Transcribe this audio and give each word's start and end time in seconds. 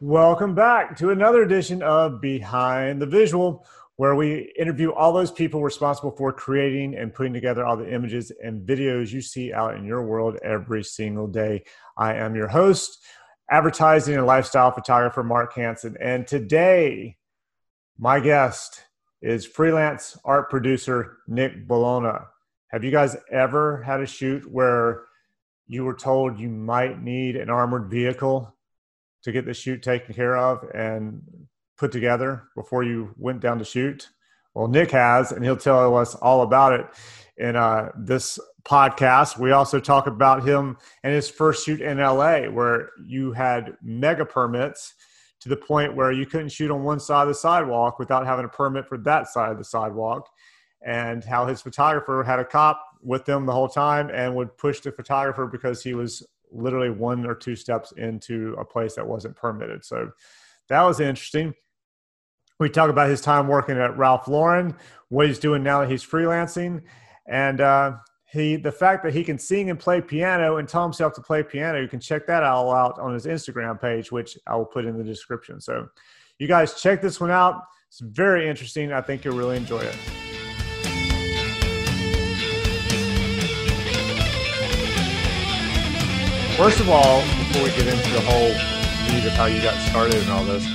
Welcome 0.00 0.54
back 0.54 0.94
to 0.98 1.08
another 1.08 1.42
edition 1.42 1.82
of 1.82 2.20
Behind 2.20 3.00
the 3.00 3.06
Visual, 3.06 3.66
where 3.96 4.14
we 4.14 4.52
interview 4.58 4.92
all 4.92 5.10
those 5.10 5.30
people 5.30 5.62
responsible 5.62 6.10
for 6.10 6.34
creating 6.34 6.94
and 6.94 7.14
putting 7.14 7.32
together 7.32 7.64
all 7.64 7.78
the 7.78 7.90
images 7.90 8.30
and 8.44 8.68
videos 8.68 9.10
you 9.10 9.22
see 9.22 9.54
out 9.54 9.74
in 9.74 9.86
your 9.86 10.04
world 10.04 10.36
every 10.44 10.84
single 10.84 11.26
day. 11.26 11.64
I 11.96 12.12
am 12.12 12.36
your 12.36 12.48
host, 12.48 13.02
advertising 13.50 14.16
and 14.16 14.26
lifestyle 14.26 14.70
photographer 14.70 15.22
Mark 15.22 15.54
Hanson, 15.54 15.96
and 15.98 16.26
today 16.26 17.16
my 17.98 18.20
guest 18.20 18.82
is 19.22 19.46
freelance 19.46 20.18
art 20.26 20.50
producer 20.50 21.20
Nick 21.26 21.66
Bologna. 21.66 22.18
Have 22.68 22.84
you 22.84 22.90
guys 22.90 23.16
ever 23.32 23.82
had 23.82 24.02
a 24.02 24.06
shoot 24.06 24.44
where 24.52 25.04
you 25.66 25.86
were 25.86 25.96
told 25.96 26.38
you 26.38 26.50
might 26.50 27.02
need 27.02 27.36
an 27.36 27.48
armored 27.48 27.90
vehicle 27.90 28.55
to 29.26 29.32
get 29.32 29.44
the 29.44 29.52
shoot 29.52 29.82
taken 29.82 30.14
care 30.14 30.36
of 30.36 30.64
and 30.72 31.20
put 31.76 31.90
together 31.90 32.44
before 32.54 32.84
you 32.84 33.12
went 33.18 33.40
down 33.40 33.58
to 33.58 33.64
shoot? 33.64 34.08
Well, 34.54 34.68
Nick 34.68 34.92
has, 34.92 35.32
and 35.32 35.44
he'll 35.44 35.56
tell 35.56 35.96
us 35.96 36.14
all 36.14 36.42
about 36.42 36.72
it 36.78 36.86
in 37.36 37.56
uh, 37.56 37.90
this 37.98 38.38
podcast. 38.62 39.36
We 39.36 39.50
also 39.50 39.80
talk 39.80 40.06
about 40.06 40.46
him 40.46 40.78
and 41.02 41.12
his 41.12 41.28
first 41.28 41.66
shoot 41.66 41.80
in 41.80 41.98
LA, 41.98 42.42
where 42.42 42.90
you 43.04 43.32
had 43.32 43.76
mega 43.82 44.24
permits 44.24 44.94
to 45.40 45.48
the 45.48 45.56
point 45.56 45.96
where 45.96 46.12
you 46.12 46.24
couldn't 46.24 46.52
shoot 46.52 46.70
on 46.70 46.84
one 46.84 47.00
side 47.00 47.22
of 47.22 47.28
the 47.28 47.34
sidewalk 47.34 47.98
without 47.98 48.26
having 48.26 48.44
a 48.44 48.48
permit 48.48 48.86
for 48.86 48.96
that 48.98 49.26
side 49.26 49.50
of 49.50 49.58
the 49.58 49.64
sidewalk, 49.64 50.28
and 50.86 51.24
how 51.24 51.46
his 51.46 51.60
photographer 51.60 52.22
had 52.24 52.38
a 52.38 52.44
cop 52.44 52.80
with 53.02 53.24
them 53.24 53.44
the 53.44 53.52
whole 53.52 53.68
time 53.68 54.08
and 54.14 54.36
would 54.36 54.56
push 54.56 54.78
the 54.80 54.92
photographer 54.92 55.48
because 55.48 55.82
he 55.82 55.94
was 55.94 56.24
literally 56.50 56.90
one 56.90 57.26
or 57.26 57.34
two 57.34 57.56
steps 57.56 57.92
into 57.96 58.54
a 58.58 58.64
place 58.64 58.94
that 58.94 59.06
wasn't 59.06 59.36
permitted. 59.36 59.84
So 59.84 60.10
that 60.68 60.82
was 60.82 61.00
interesting. 61.00 61.54
We 62.58 62.70
talk 62.70 62.90
about 62.90 63.10
his 63.10 63.20
time 63.20 63.48
working 63.48 63.76
at 63.76 63.96
Ralph 63.98 64.28
Lauren, 64.28 64.74
what 65.08 65.26
he's 65.26 65.38
doing 65.38 65.62
now 65.62 65.80
that 65.80 65.90
he's 65.90 66.04
freelancing, 66.04 66.82
and 67.26 67.60
uh, 67.60 67.96
he 68.32 68.56
the 68.56 68.72
fact 68.72 69.04
that 69.04 69.12
he 69.12 69.22
can 69.22 69.38
sing 69.38 69.68
and 69.68 69.78
play 69.78 70.00
piano 70.00 70.56
and 70.56 70.66
tell 70.66 70.82
himself 70.82 71.12
to 71.14 71.20
play 71.20 71.42
piano. 71.42 71.80
You 71.80 71.88
can 71.88 72.00
check 72.00 72.26
that 72.28 72.42
all 72.42 72.72
out 72.72 72.98
on 72.98 73.12
his 73.12 73.26
Instagram 73.26 73.80
page, 73.80 74.10
which 74.10 74.38
I 74.46 74.56
will 74.56 74.64
put 74.64 74.86
in 74.86 74.96
the 74.96 75.04
description. 75.04 75.60
So, 75.60 75.88
you 76.38 76.48
guys 76.48 76.80
check 76.80 77.02
this 77.02 77.20
one 77.20 77.30
out. 77.30 77.62
It's 77.88 78.00
very 78.00 78.48
interesting. 78.48 78.92
I 78.92 79.00
think 79.00 79.24
you'll 79.24 79.36
really 79.36 79.56
enjoy 79.56 79.80
it. 79.80 80.25
First 86.56 86.80
of 86.80 86.88
all, 86.88 87.20
before 87.20 87.64
we 87.64 87.68
get 87.68 87.86
into 87.86 88.10
the 88.12 88.20
whole 88.22 88.48
need 89.12 89.26
of 89.26 89.32
how 89.34 89.44
you 89.44 89.60
got 89.60 89.74
started 89.90 90.14
and 90.14 90.30
all 90.30 90.42
this, 90.42 90.66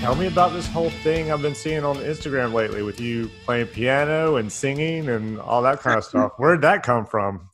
tell 0.00 0.14
me 0.14 0.26
about 0.26 0.54
this 0.54 0.66
whole 0.66 0.88
thing 0.88 1.30
I've 1.30 1.42
been 1.42 1.54
seeing 1.54 1.84
on 1.84 1.96
Instagram 1.96 2.54
lately 2.54 2.82
with 2.82 2.98
you 2.98 3.30
playing 3.44 3.66
piano 3.66 4.36
and 4.36 4.50
singing 4.50 5.10
and 5.10 5.38
all 5.38 5.60
that 5.62 5.80
kind 5.80 5.98
of 5.98 6.04
stuff. 6.04 6.32
Where 6.38 6.52
did 6.52 6.62
that 6.62 6.82
come 6.82 7.04
from? 7.04 7.50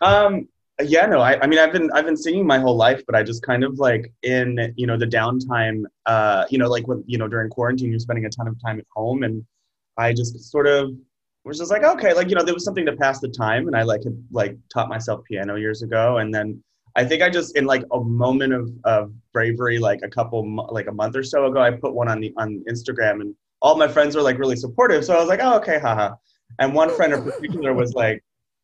Um, 0.00 0.48
yeah, 0.82 1.06
no, 1.06 1.20
I, 1.20 1.40
I 1.40 1.46
mean, 1.46 1.60
I've 1.60 1.72
been 1.72 1.92
I've 1.92 2.06
been 2.06 2.16
singing 2.16 2.44
my 2.44 2.58
whole 2.58 2.74
life, 2.74 3.04
but 3.06 3.14
I 3.14 3.22
just 3.22 3.44
kind 3.44 3.62
of 3.62 3.78
like 3.78 4.12
in 4.24 4.74
you 4.76 4.88
know 4.88 4.98
the 4.98 5.06
downtime, 5.06 5.84
uh, 6.06 6.44
you 6.50 6.58
know, 6.58 6.68
like 6.68 6.88
when 6.88 7.04
you 7.06 7.18
know 7.18 7.28
during 7.28 7.50
quarantine, 7.50 7.90
you're 7.90 8.00
spending 8.00 8.24
a 8.24 8.30
ton 8.30 8.48
of 8.48 8.60
time 8.60 8.80
at 8.80 8.86
home, 8.96 9.22
and 9.22 9.46
I 9.96 10.12
just 10.12 10.50
sort 10.50 10.66
of 10.66 10.90
was 11.44 11.58
just 11.58 11.70
like, 11.70 11.84
okay, 11.84 12.14
like 12.14 12.30
you 12.30 12.34
know, 12.34 12.42
there 12.42 12.52
was 12.52 12.64
something 12.64 12.86
to 12.86 12.96
pass 12.96 13.20
the 13.20 13.28
time, 13.28 13.68
and 13.68 13.76
I 13.76 13.84
like 13.84 14.02
had 14.02 14.20
like 14.32 14.58
taught 14.72 14.88
myself 14.88 15.22
piano 15.22 15.54
years 15.54 15.82
ago, 15.82 16.18
and 16.18 16.34
then 16.34 16.60
I 16.94 17.04
think 17.04 17.22
I 17.22 17.30
just 17.30 17.56
in 17.56 17.64
like 17.64 17.84
a 17.92 18.00
moment 18.00 18.52
of, 18.52 18.70
of 18.84 19.12
bravery, 19.32 19.78
like 19.78 20.00
a 20.02 20.08
couple 20.08 20.66
like 20.70 20.88
a 20.88 20.92
month 20.92 21.16
or 21.16 21.22
so 21.22 21.46
ago, 21.46 21.60
I 21.60 21.70
put 21.70 21.94
one 21.94 22.08
on 22.08 22.20
the 22.20 22.32
on 22.36 22.62
Instagram, 22.68 23.20
and 23.20 23.34
all 23.60 23.76
my 23.76 23.88
friends 23.88 24.14
were 24.14 24.22
like 24.22 24.38
really 24.38 24.56
supportive. 24.56 25.04
So 25.04 25.14
I 25.14 25.20
was 25.20 25.28
like, 25.28 25.40
oh 25.42 25.56
okay, 25.58 25.78
haha. 25.78 26.14
And 26.58 26.74
one 26.74 26.90
friend 26.90 27.12
in 27.12 27.22
particular 27.22 27.72
was 27.72 27.94
like, 27.94 28.22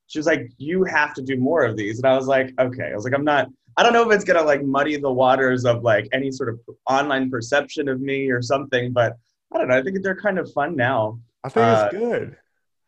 she 0.08 0.18
was 0.18 0.26
like, 0.26 0.50
you 0.58 0.84
have 0.84 1.14
to 1.14 1.22
do 1.22 1.38
more 1.38 1.64
of 1.64 1.76
these, 1.76 1.98
and 1.98 2.06
I 2.06 2.16
was 2.16 2.26
like, 2.26 2.52
okay. 2.58 2.90
I 2.92 2.94
was 2.94 3.04
like, 3.04 3.14
I'm 3.14 3.24
not. 3.24 3.48
I 3.76 3.82
don't 3.84 3.92
know 3.92 4.08
if 4.08 4.14
it's 4.14 4.24
gonna 4.24 4.42
like 4.42 4.62
muddy 4.64 4.96
the 4.96 5.12
waters 5.12 5.64
of 5.64 5.82
like 5.82 6.08
any 6.12 6.30
sort 6.30 6.48
of 6.48 6.60
online 6.90 7.30
perception 7.30 7.88
of 7.88 8.00
me 8.00 8.28
or 8.30 8.42
something, 8.42 8.92
but 8.92 9.16
I 9.52 9.58
don't 9.58 9.68
know. 9.68 9.78
I 9.78 9.82
think 9.82 10.02
they're 10.02 10.16
kind 10.16 10.38
of 10.38 10.52
fun 10.52 10.76
now. 10.76 11.20
I 11.44 11.48
think 11.48 11.64
uh, 11.64 11.88
it's 11.90 11.98
good. 11.98 12.36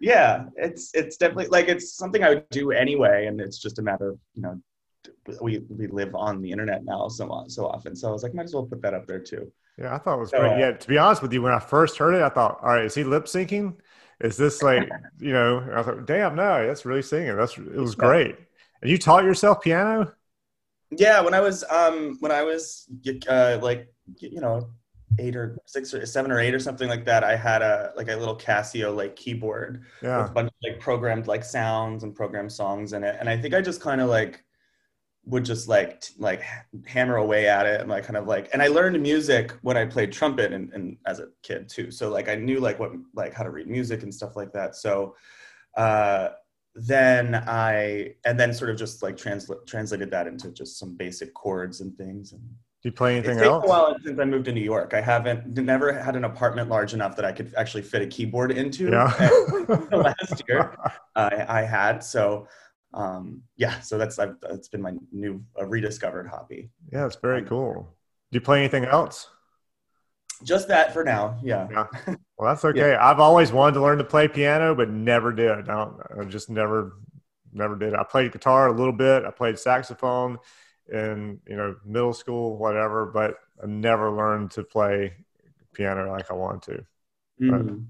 Yeah, 0.00 0.46
it's 0.56 0.90
it's 0.94 1.16
definitely 1.16 1.46
like 1.46 1.68
it's 1.68 1.94
something 1.94 2.24
I 2.24 2.30
would 2.30 2.48
do 2.50 2.72
anyway, 2.72 3.26
and 3.26 3.40
it's 3.40 3.58
just 3.58 3.78
a 3.78 3.82
matter 3.82 4.10
of 4.10 4.18
you 4.34 4.42
know 4.42 4.60
we 5.40 5.58
we 5.68 5.86
live 5.86 6.14
on 6.14 6.40
the 6.40 6.50
internet 6.50 6.84
now 6.84 7.08
so 7.08 7.44
so 7.48 7.66
often. 7.66 7.94
So 7.94 8.08
I 8.08 8.12
was 8.12 8.22
like, 8.22 8.34
might 8.34 8.44
as 8.44 8.54
well 8.54 8.64
put 8.64 8.82
that 8.82 8.94
up 8.94 9.06
there 9.06 9.20
too. 9.20 9.50
Yeah, 9.78 9.94
I 9.94 9.98
thought 9.98 10.16
it 10.16 10.20
was 10.20 10.30
so, 10.30 10.40
great. 10.40 10.52
Uh, 10.52 10.58
yeah, 10.58 10.72
to 10.72 10.88
be 10.88 10.98
honest 10.98 11.22
with 11.22 11.32
you, 11.32 11.42
when 11.42 11.52
I 11.52 11.58
first 11.58 11.96
heard 11.96 12.14
it, 12.14 12.22
I 12.22 12.28
thought, 12.28 12.58
all 12.62 12.70
right, 12.70 12.84
is 12.84 12.94
he 12.94 13.04
lip 13.04 13.24
syncing? 13.24 13.76
Is 14.20 14.36
this 14.36 14.62
like 14.62 14.88
you 15.18 15.32
know? 15.32 15.66
I 15.74 15.82
thought, 15.82 16.06
damn, 16.06 16.34
no, 16.34 16.66
that's 16.66 16.84
really 16.84 17.02
singing. 17.02 17.36
That's 17.36 17.56
it 17.56 17.76
was 17.76 17.94
great. 17.94 18.36
And 18.82 18.90
you 18.90 18.98
taught 18.98 19.24
yourself 19.24 19.62
piano? 19.62 20.12
Yeah, 20.90 21.20
when 21.20 21.34
I 21.34 21.40
was 21.40 21.64
um 21.64 22.16
when 22.20 22.32
I 22.32 22.42
was 22.42 22.88
uh, 23.28 23.58
like 23.62 23.92
you 24.18 24.40
know 24.40 24.70
eight 25.18 25.36
or 25.36 25.58
six 25.66 25.92
or 25.92 26.04
seven 26.06 26.30
or 26.30 26.40
eight 26.40 26.54
or 26.54 26.58
something 26.58 26.88
like 26.88 27.04
that, 27.04 27.24
I 27.24 27.36
had 27.36 27.62
a 27.62 27.92
like 27.96 28.08
a 28.08 28.16
little 28.16 28.36
Casio 28.36 28.94
like 28.94 29.16
keyboard 29.16 29.84
yeah. 30.02 30.22
with 30.22 30.30
a 30.30 30.34
bunch 30.34 30.48
of 30.48 30.54
like 30.62 30.80
programmed 30.80 31.26
like 31.26 31.44
sounds 31.44 32.04
and 32.04 32.14
programmed 32.14 32.52
songs 32.52 32.92
in 32.92 33.04
it. 33.04 33.16
And 33.18 33.28
I 33.28 33.36
think 33.36 33.54
I 33.54 33.60
just 33.60 33.80
kind 33.80 34.00
of 34.00 34.08
like 34.08 34.44
would 35.26 35.44
just 35.44 35.68
like 35.68 36.00
t- 36.00 36.14
like 36.18 36.42
hammer 36.86 37.16
away 37.16 37.46
at 37.48 37.66
it 37.66 37.80
and 37.80 37.90
like 37.90 38.04
kind 38.04 38.16
of 38.16 38.26
like 38.26 38.48
and 38.52 38.62
I 38.62 38.68
learned 38.68 39.00
music 39.00 39.52
when 39.62 39.76
I 39.76 39.84
played 39.84 40.12
trumpet 40.12 40.52
and, 40.52 40.72
and 40.72 40.96
as 41.06 41.20
a 41.20 41.28
kid 41.42 41.68
too. 41.68 41.90
So 41.90 42.10
like 42.10 42.28
I 42.28 42.36
knew 42.36 42.58
like 42.58 42.78
what 42.78 42.92
like 43.14 43.34
how 43.34 43.42
to 43.42 43.50
read 43.50 43.68
music 43.68 44.02
and 44.02 44.14
stuff 44.14 44.34
like 44.36 44.52
that. 44.52 44.76
So 44.76 45.14
uh 45.76 46.30
then 46.74 47.34
I 47.34 48.14
and 48.24 48.40
then 48.40 48.54
sort 48.54 48.70
of 48.70 48.78
just 48.78 49.02
like 49.02 49.16
translate 49.16 49.66
translated 49.66 50.10
that 50.10 50.26
into 50.26 50.50
just 50.50 50.78
some 50.78 50.96
basic 50.96 51.34
chords 51.34 51.80
and 51.80 51.96
things 51.96 52.32
and 52.32 52.42
do 52.82 52.88
you 52.88 52.92
play 52.92 53.18
anything 53.18 53.36
it's 53.36 53.46
else? 53.46 53.62
a 53.62 53.68
while 53.68 53.94
since 54.02 54.18
I 54.18 54.24
moved 54.24 54.46
to 54.46 54.52
New 54.52 54.62
York. 54.62 54.94
I 54.94 55.02
haven't 55.02 55.46
never 55.58 55.92
had 55.92 56.16
an 56.16 56.24
apartment 56.24 56.70
large 56.70 56.94
enough 56.94 57.14
that 57.16 57.26
I 57.26 57.32
could 57.32 57.52
actually 57.58 57.82
fit 57.82 58.00
a 58.00 58.06
keyboard 58.06 58.52
into. 58.52 58.88
Yeah. 58.88 59.12
last 59.92 60.42
year, 60.48 60.74
I, 61.14 61.44
I 61.46 61.60
had 61.60 62.02
so 62.02 62.48
um, 62.92 63.42
yeah, 63.56 63.80
so 63.80 63.98
that's 63.98 64.18
I've, 64.18 64.36
that's 64.40 64.68
been 64.68 64.82
my 64.82 64.94
new 65.12 65.42
uh, 65.58 65.64
rediscovered 65.64 66.26
hobby. 66.26 66.70
Yeah, 66.92 67.06
it's 67.06 67.16
very 67.16 67.40
um, 67.40 67.46
cool. 67.46 67.96
Do 68.30 68.36
you 68.36 68.40
play 68.40 68.58
anything 68.58 68.84
else? 68.84 69.28
Just 70.42 70.68
that 70.68 70.92
for 70.92 71.04
now. 71.04 71.38
Yeah. 71.42 71.68
Yeah. 71.70 71.86
Well, 72.38 72.48
that's 72.48 72.64
okay. 72.64 72.92
yeah. 72.92 73.06
I've 73.06 73.20
always 73.20 73.52
wanted 73.52 73.74
to 73.74 73.82
learn 73.82 73.98
to 73.98 74.04
play 74.04 74.26
piano, 74.26 74.74
but 74.74 74.88
never 74.88 75.30
did. 75.30 75.50
I, 75.50 75.60
don't, 75.60 76.00
I 76.18 76.24
just 76.24 76.48
never, 76.48 76.94
never 77.52 77.76
did. 77.76 77.92
I 77.92 78.02
played 78.02 78.32
guitar 78.32 78.68
a 78.68 78.72
little 78.72 78.94
bit. 78.94 79.26
I 79.26 79.30
played 79.30 79.58
saxophone 79.58 80.38
in 80.90 81.38
you 81.46 81.54
know 81.54 81.76
middle 81.84 82.14
school, 82.14 82.56
whatever, 82.56 83.04
but 83.04 83.34
I 83.62 83.66
never 83.66 84.10
learned 84.10 84.52
to 84.52 84.64
play 84.64 85.12
piano 85.74 86.10
like 86.10 86.30
I 86.30 86.34
wanted 86.34 86.62
to. 86.62 87.44
Mm-hmm. 87.44 87.82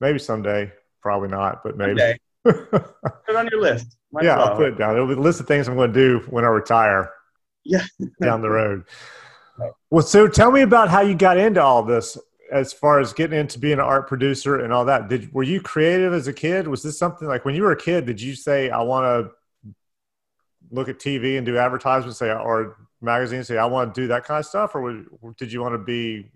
maybe 0.00 0.18
someday. 0.18 0.72
Probably 1.02 1.28
not, 1.28 1.62
but 1.62 1.76
maybe. 1.76 2.16
Put 2.44 2.90
it 3.28 3.36
on 3.36 3.48
your 3.50 3.60
list. 3.60 3.96
Might 4.12 4.24
yeah, 4.24 4.36
well. 4.36 4.48
I'll 4.50 4.56
put 4.56 4.68
it 4.68 4.78
down. 4.78 4.94
It'll 4.94 5.06
be 5.06 5.14
a 5.14 5.16
list 5.16 5.40
of 5.40 5.46
things 5.46 5.68
I'm 5.68 5.76
going 5.76 5.92
to 5.92 5.98
do 5.98 6.24
when 6.28 6.44
I 6.44 6.48
retire. 6.48 7.12
Yeah. 7.64 7.84
down 8.20 8.40
the 8.40 8.50
road. 8.50 8.84
Well, 9.90 10.02
so 10.02 10.26
tell 10.26 10.50
me 10.50 10.62
about 10.62 10.88
how 10.88 11.02
you 11.02 11.14
got 11.14 11.36
into 11.36 11.62
all 11.62 11.82
this 11.82 12.16
as 12.50 12.72
far 12.72 13.00
as 13.00 13.12
getting 13.12 13.38
into 13.38 13.58
being 13.58 13.74
an 13.74 13.80
art 13.80 14.08
producer 14.08 14.60
and 14.60 14.72
all 14.72 14.84
that. 14.86 15.08
Did 15.08 15.32
were 15.32 15.42
you 15.42 15.60
creative 15.60 16.12
as 16.12 16.26
a 16.26 16.32
kid? 16.32 16.66
Was 16.66 16.82
this 16.82 16.98
something 16.98 17.28
like 17.28 17.44
when 17.44 17.54
you 17.54 17.62
were 17.62 17.72
a 17.72 17.76
kid, 17.76 18.06
did 18.06 18.20
you 18.20 18.34
say 18.34 18.70
I 18.70 18.82
want 18.82 19.04
to 19.04 19.74
look 20.70 20.88
at 20.88 20.98
TV 20.98 21.36
and 21.36 21.46
do 21.46 21.58
advertisements 21.58 22.18
say 22.18 22.30
or 22.30 22.76
magazines 23.00 23.48
say 23.48 23.58
I 23.58 23.66
want 23.66 23.94
to 23.94 24.00
do 24.00 24.06
that 24.08 24.24
kind 24.24 24.40
of 24.40 24.46
stuff 24.46 24.74
or 24.74 25.04
did 25.36 25.52
you 25.52 25.60
want 25.60 25.74
to 25.74 25.78
be 25.78 26.30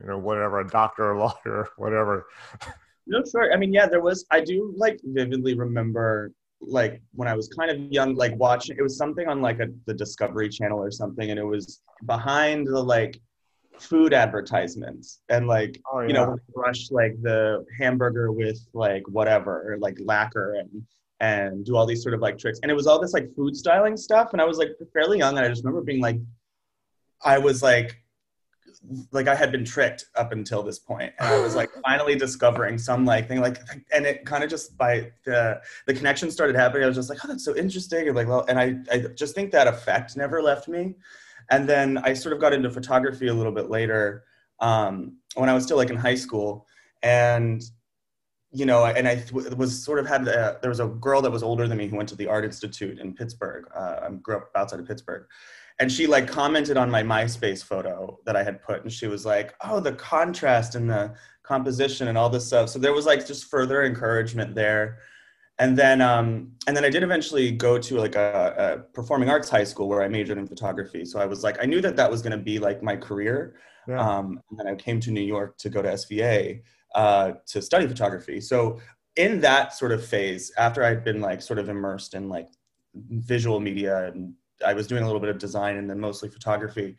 you 0.00 0.06
know 0.06 0.18
whatever 0.18 0.60
a 0.60 0.68
doctor 0.68 1.10
or 1.10 1.16
lawyer 1.16 1.34
or 1.46 1.70
whatever? 1.76 2.26
No, 3.06 3.22
sure. 3.30 3.52
I 3.52 3.56
mean, 3.56 3.72
yeah, 3.72 3.86
there 3.86 4.00
was. 4.00 4.26
I 4.30 4.40
do 4.40 4.74
like 4.76 5.00
vividly 5.04 5.54
remember 5.54 6.32
like 6.60 7.02
when 7.12 7.28
I 7.28 7.34
was 7.34 7.48
kind 7.48 7.70
of 7.70 7.78
young, 7.92 8.14
like 8.14 8.34
watching. 8.36 8.76
It 8.78 8.82
was 8.82 8.96
something 8.96 9.28
on 9.28 9.40
like 9.40 9.60
a, 9.60 9.68
the 9.86 9.94
Discovery 9.94 10.48
Channel 10.48 10.78
or 10.78 10.90
something, 10.90 11.30
and 11.30 11.38
it 11.38 11.44
was 11.44 11.82
behind 12.04 12.66
the 12.66 12.82
like 12.82 13.20
food 13.78 14.14
advertisements 14.14 15.20
and 15.28 15.46
like 15.46 15.80
oh, 15.92 16.00
yeah. 16.00 16.06
you 16.06 16.12
know 16.14 16.36
brush 16.54 16.90
like 16.90 17.14
the 17.22 17.64
hamburger 17.78 18.32
with 18.32 18.58
like 18.72 19.02
whatever 19.08 19.72
or 19.72 19.78
like 19.78 19.96
lacquer 20.00 20.54
and 20.54 20.82
and 21.20 21.64
do 21.64 21.76
all 21.76 21.86
these 21.86 22.02
sort 22.02 22.14
of 22.14 22.20
like 22.20 22.38
tricks 22.38 22.58
and 22.62 22.70
it 22.70 22.74
was 22.74 22.86
all 22.86 23.00
this 23.00 23.12
like 23.12 23.28
food 23.34 23.56
styling 23.56 23.96
stuff 23.96 24.30
and 24.32 24.40
i 24.40 24.44
was 24.44 24.58
like 24.58 24.70
fairly 24.92 25.18
young 25.18 25.36
and 25.36 25.44
i 25.44 25.48
just 25.48 25.64
remember 25.64 25.82
being 25.82 26.00
like 26.00 26.18
i 27.22 27.38
was 27.38 27.62
like 27.62 28.02
like 29.10 29.28
I 29.28 29.34
had 29.34 29.52
been 29.52 29.64
tricked 29.64 30.06
up 30.14 30.32
until 30.32 30.62
this 30.62 30.78
point, 30.78 31.12
and 31.18 31.28
I 31.28 31.38
was 31.38 31.54
like 31.54 31.70
finally 31.84 32.16
discovering 32.16 32.78
some 32.78 33.04
like 33.04 33.28
thing 33.28 33.40
like, 33.40 33.58
and 33.92 34.06
it 34.06 34.24
kind 34.24 34.44
of 34.44 34.50
just 34.50 34.76
by 34.76 35.12
the 35.24 35.60
the 35.86 35.94
connection 35.94 36.30
started 36.30 36.56
happening. 36.56 36.84
I 36.84 36.86
was 36.86 36.96
just 36.96 37.10
like, 37.10 37.18
oh, 37.24 37.28
that's 37.28 37.44
so 37.44 37.56
interesting, 37.56 38.06
and 38.06 38.16
like, 38.16 38.28
well, 38.28 38.44
and 38.48 38.58
I 38.58 38.76
I 38.92 38.98
just 39.14 39.34
think 39.34 39.52
that 39.52 39.66
effect 39.66 40.16
never 40.16 40.42
left 40.42 40.68
me, 40.68 40.94
and 41.50 41.68
then 41.68 41.98
I 41.98 42.14
sort 42.14 42.32
of 42.32 42.40
got 42.40 42.52
into 42.52 42.70
photography 42.70 43.28
a 43.28 43.34
little 43.34 43.52
bit 43.52 43.70
later 43.70 44.24
um, 44.60 45.18
when 45.34 45.48
I 45.48 45.54
was 45.54 45.64
still 45.64 45.76
like 45.76 45.90
in 45.90 45.96
high 45.96 46.14
school, 46.14 46.66
and 47.02 47.62
you 48.52 48.64
know, 48.64 48.86
and 48.86 49.06
I 49.06 49.22
was 49.32 49.84
sort 49.84 49.98
of 49.98 50.06
had 50.06 50.26
a, 50.28 50.58
there 50.62 50.70
was 50.70 50.80
a 50.80 50.86
girl 50.86 51.20
that 51.22 51.30
was 51.30 51.42
older 51.42 51.68
than 51.68 51.76
me 51.76 51.88
who 51.88 51.96
went 51.96 52.08
to 52.10 52.16
the 52.16 52.26
Art 52.26 52.44
Institute 52.44 52.98
in 52.98 53.12
Pittsburgh. 53.12 53.66
Uh, 53.74 54.00
I 54.02 54.10
grew 54.22 54.36
up 54.36 54.50
outside 54.54 54.80
of 54.80 54.86
Pittsburgh, 54.86 55.26
and 55.78 55.92
she 55.92 56.06
like 56.06 56.26
commented 56.26 56.76
on 56.76 56.90
my 56.90 57.02
MySpace 57.02 57.62
photo 57.62 58.18
that 58.24 58.36
I 58.36 58.42
had 58.42 58.62
put, 58.62 58.82
and 58.82 58.92
she 58.92 59.06
was 59.06 59.26
like, 59.26 59.54
"Oh, 59.62 59.80
the 59.80 59.92
contrast 59.92 60.74
and 60.74 60.88
the 60.88 61.14
composition 61.42 62.08
and 62.08 62.16
all 62.16 62.30
this 62.30 62.46
stuff." 62.46 62.70
So 62.70 62.78
there 62.78 62.92
was 62.92 63.06
like 63.06 63.26
just 63.26 63.44
further 63.44 63.84
encouragement 63.84 64.54
there, 64.54 64.98
and 65.58 65.76
then 65.76 66.00
um, 66.00 66.52
and 66.66 66.76
then 66.76 66.84
I 66.84 66.90
did 66.90 67.02
eventually 67.02 67.50
go 67.50 67.78
to 67.78 67.98
like 67.98 68.14
a, 68.14 68.54
a 68.58 68.92
performing 68.94 69.28
arts 69.28 69.50
high 69.50 69.64
school 69.64 69.88
where 69.88 70.02
I 70.02 70.08
majored 70.08 70.38
in 70.38 70.46
photography. 70.46 71.04
So 71.04 71.20
I 71.20 71.26
was 71.26 71.42
like, 71.42 71.58
I 71.62 71.66
knew 71.66 71.80
that 71.82 71.96
that 71.96 72.10
was 72.10 72.22
going 72.22 72.36
to 72.36 72.42
be 72.42 72.58
like 72.58 72.82
my 72.82 72.96
career. 72.96 73.56
Yeah. 73.86 74.00
Um, 74.00 74.40
and 74.50 74.58
then 74.58 74.66
I 74.66 74.74
came 74.74 74.98
to 75.00 75.10
New 75.10 75.20
York 75.20 75.58
to 75.58 75.68
go 75.68 75.80
to 75.82 75.90
SVA 75.90 76.62
uh, 76.94 77.32
to 77.46 77.62
study 77.62 77.86
photography. 77.86 78.40
So 78.40 78.80
in 79.16 79.40
that 79.40 79.74
sort 79.74 79.92
of 79.92 80.04
phase, 80.04 80.50
after 80.58 80.82
I'd 80.84 81.04
been 81.04 81.20
like 81.20 81.40
sort 81.40 81.58
of 81.58 81.68
immersed 81.68 82.14
in 82.14 82.28
like 82.28 82.48
visual 82.94 83.60
media 83.60 84.06
and 84.06 84.34
I 84.64 84.74
was 84.74 84.86
doing 84.86 85.02
a 85.02 85.06
little 85.06 85.20
bit 85.20 85.30
of 85.30 85.38
design 85.38 85.76
and 85.76 85.88
then 85.88 86.00
mostly 86.00 86.28
photography. 86.28 86.96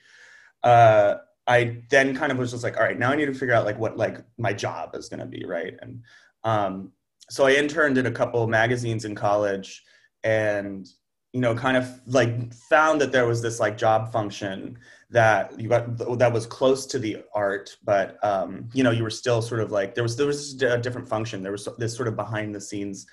Uh, 0.63 1.15
I 1.47 1.81
then 1.89 2.15
kind 2.15 2.31
of 2.31 2.37
was 2.37 2.51
just 2.51 2.63
like, 2.63 2.77
all 2.77 2.83
right, 2.83 2.99
now 2.99 3.11
I 3.11 3.15
need 3.15 3.27
to 3.27 3.33
figure 3.33 3.53
out 3.55 3.65
like 3.65 3.79
what 3.79 3.97
like 3.97 4.19
my 4.37 4.53
job 4.53 4.95
is 4.95 5.07
going 5.09 5.21
to 5.21 5.25
be, 5.25 5.45
right? 5.45 5.75
And 5.81 6.03
um, 6.43 6.91
so 7.29 7.45
I 7.45 7.53
interned 7.53 7.97
in 7.97 8.05
a 8.05 8.11
couple 8.11 8.45
magazines 8.47 9.05
in 9.05 9.15
college, 9.15 9.83
and 10.23 10.87
you 11.33 11.41
know, 11.41 11.55
kind 11.55 11.77
of 11.77 12.01
like 12.05 12.53
found 12.53 12.99
that 13.01 13.11
there 13.11 13.27
was 13.27 13.41
this 13.41 13.59
like 13.59 13.77
job 13.77 14.11
function 14.11 14.77
that 15.09 15.57
you 15.59 15.69
got 15.69 15.97
that 16.17 16.33
was 16.33 16.45
close 16.45 16.85
to 16.87 16.99
the 16.99 17.23
art, 17.33 17.77
but 17.83 18.17
um, 18.25 18.67
you 18.73 18.83
know, 18.83 18.91
you 18.91 19.03
were 19.03 19.09
still 19.09 19.41
sort 19.41 19.61
of 19.61 19.71
like 19.71 19.95
there 19.95 20.03
was 20.03 20.17
there 20.17 20.27
was 20.27 20.61
a 20.61 20.77
different 20.77 21.07
function. 21.07 21.43
There 21.43 21.51
was 21.51 21.67
this 21.77 21.95
sort 21.95 22.07
of 22.09 22.15
behind 22.15 22.53
the 22.53 22.61
scenes 22.61 23.07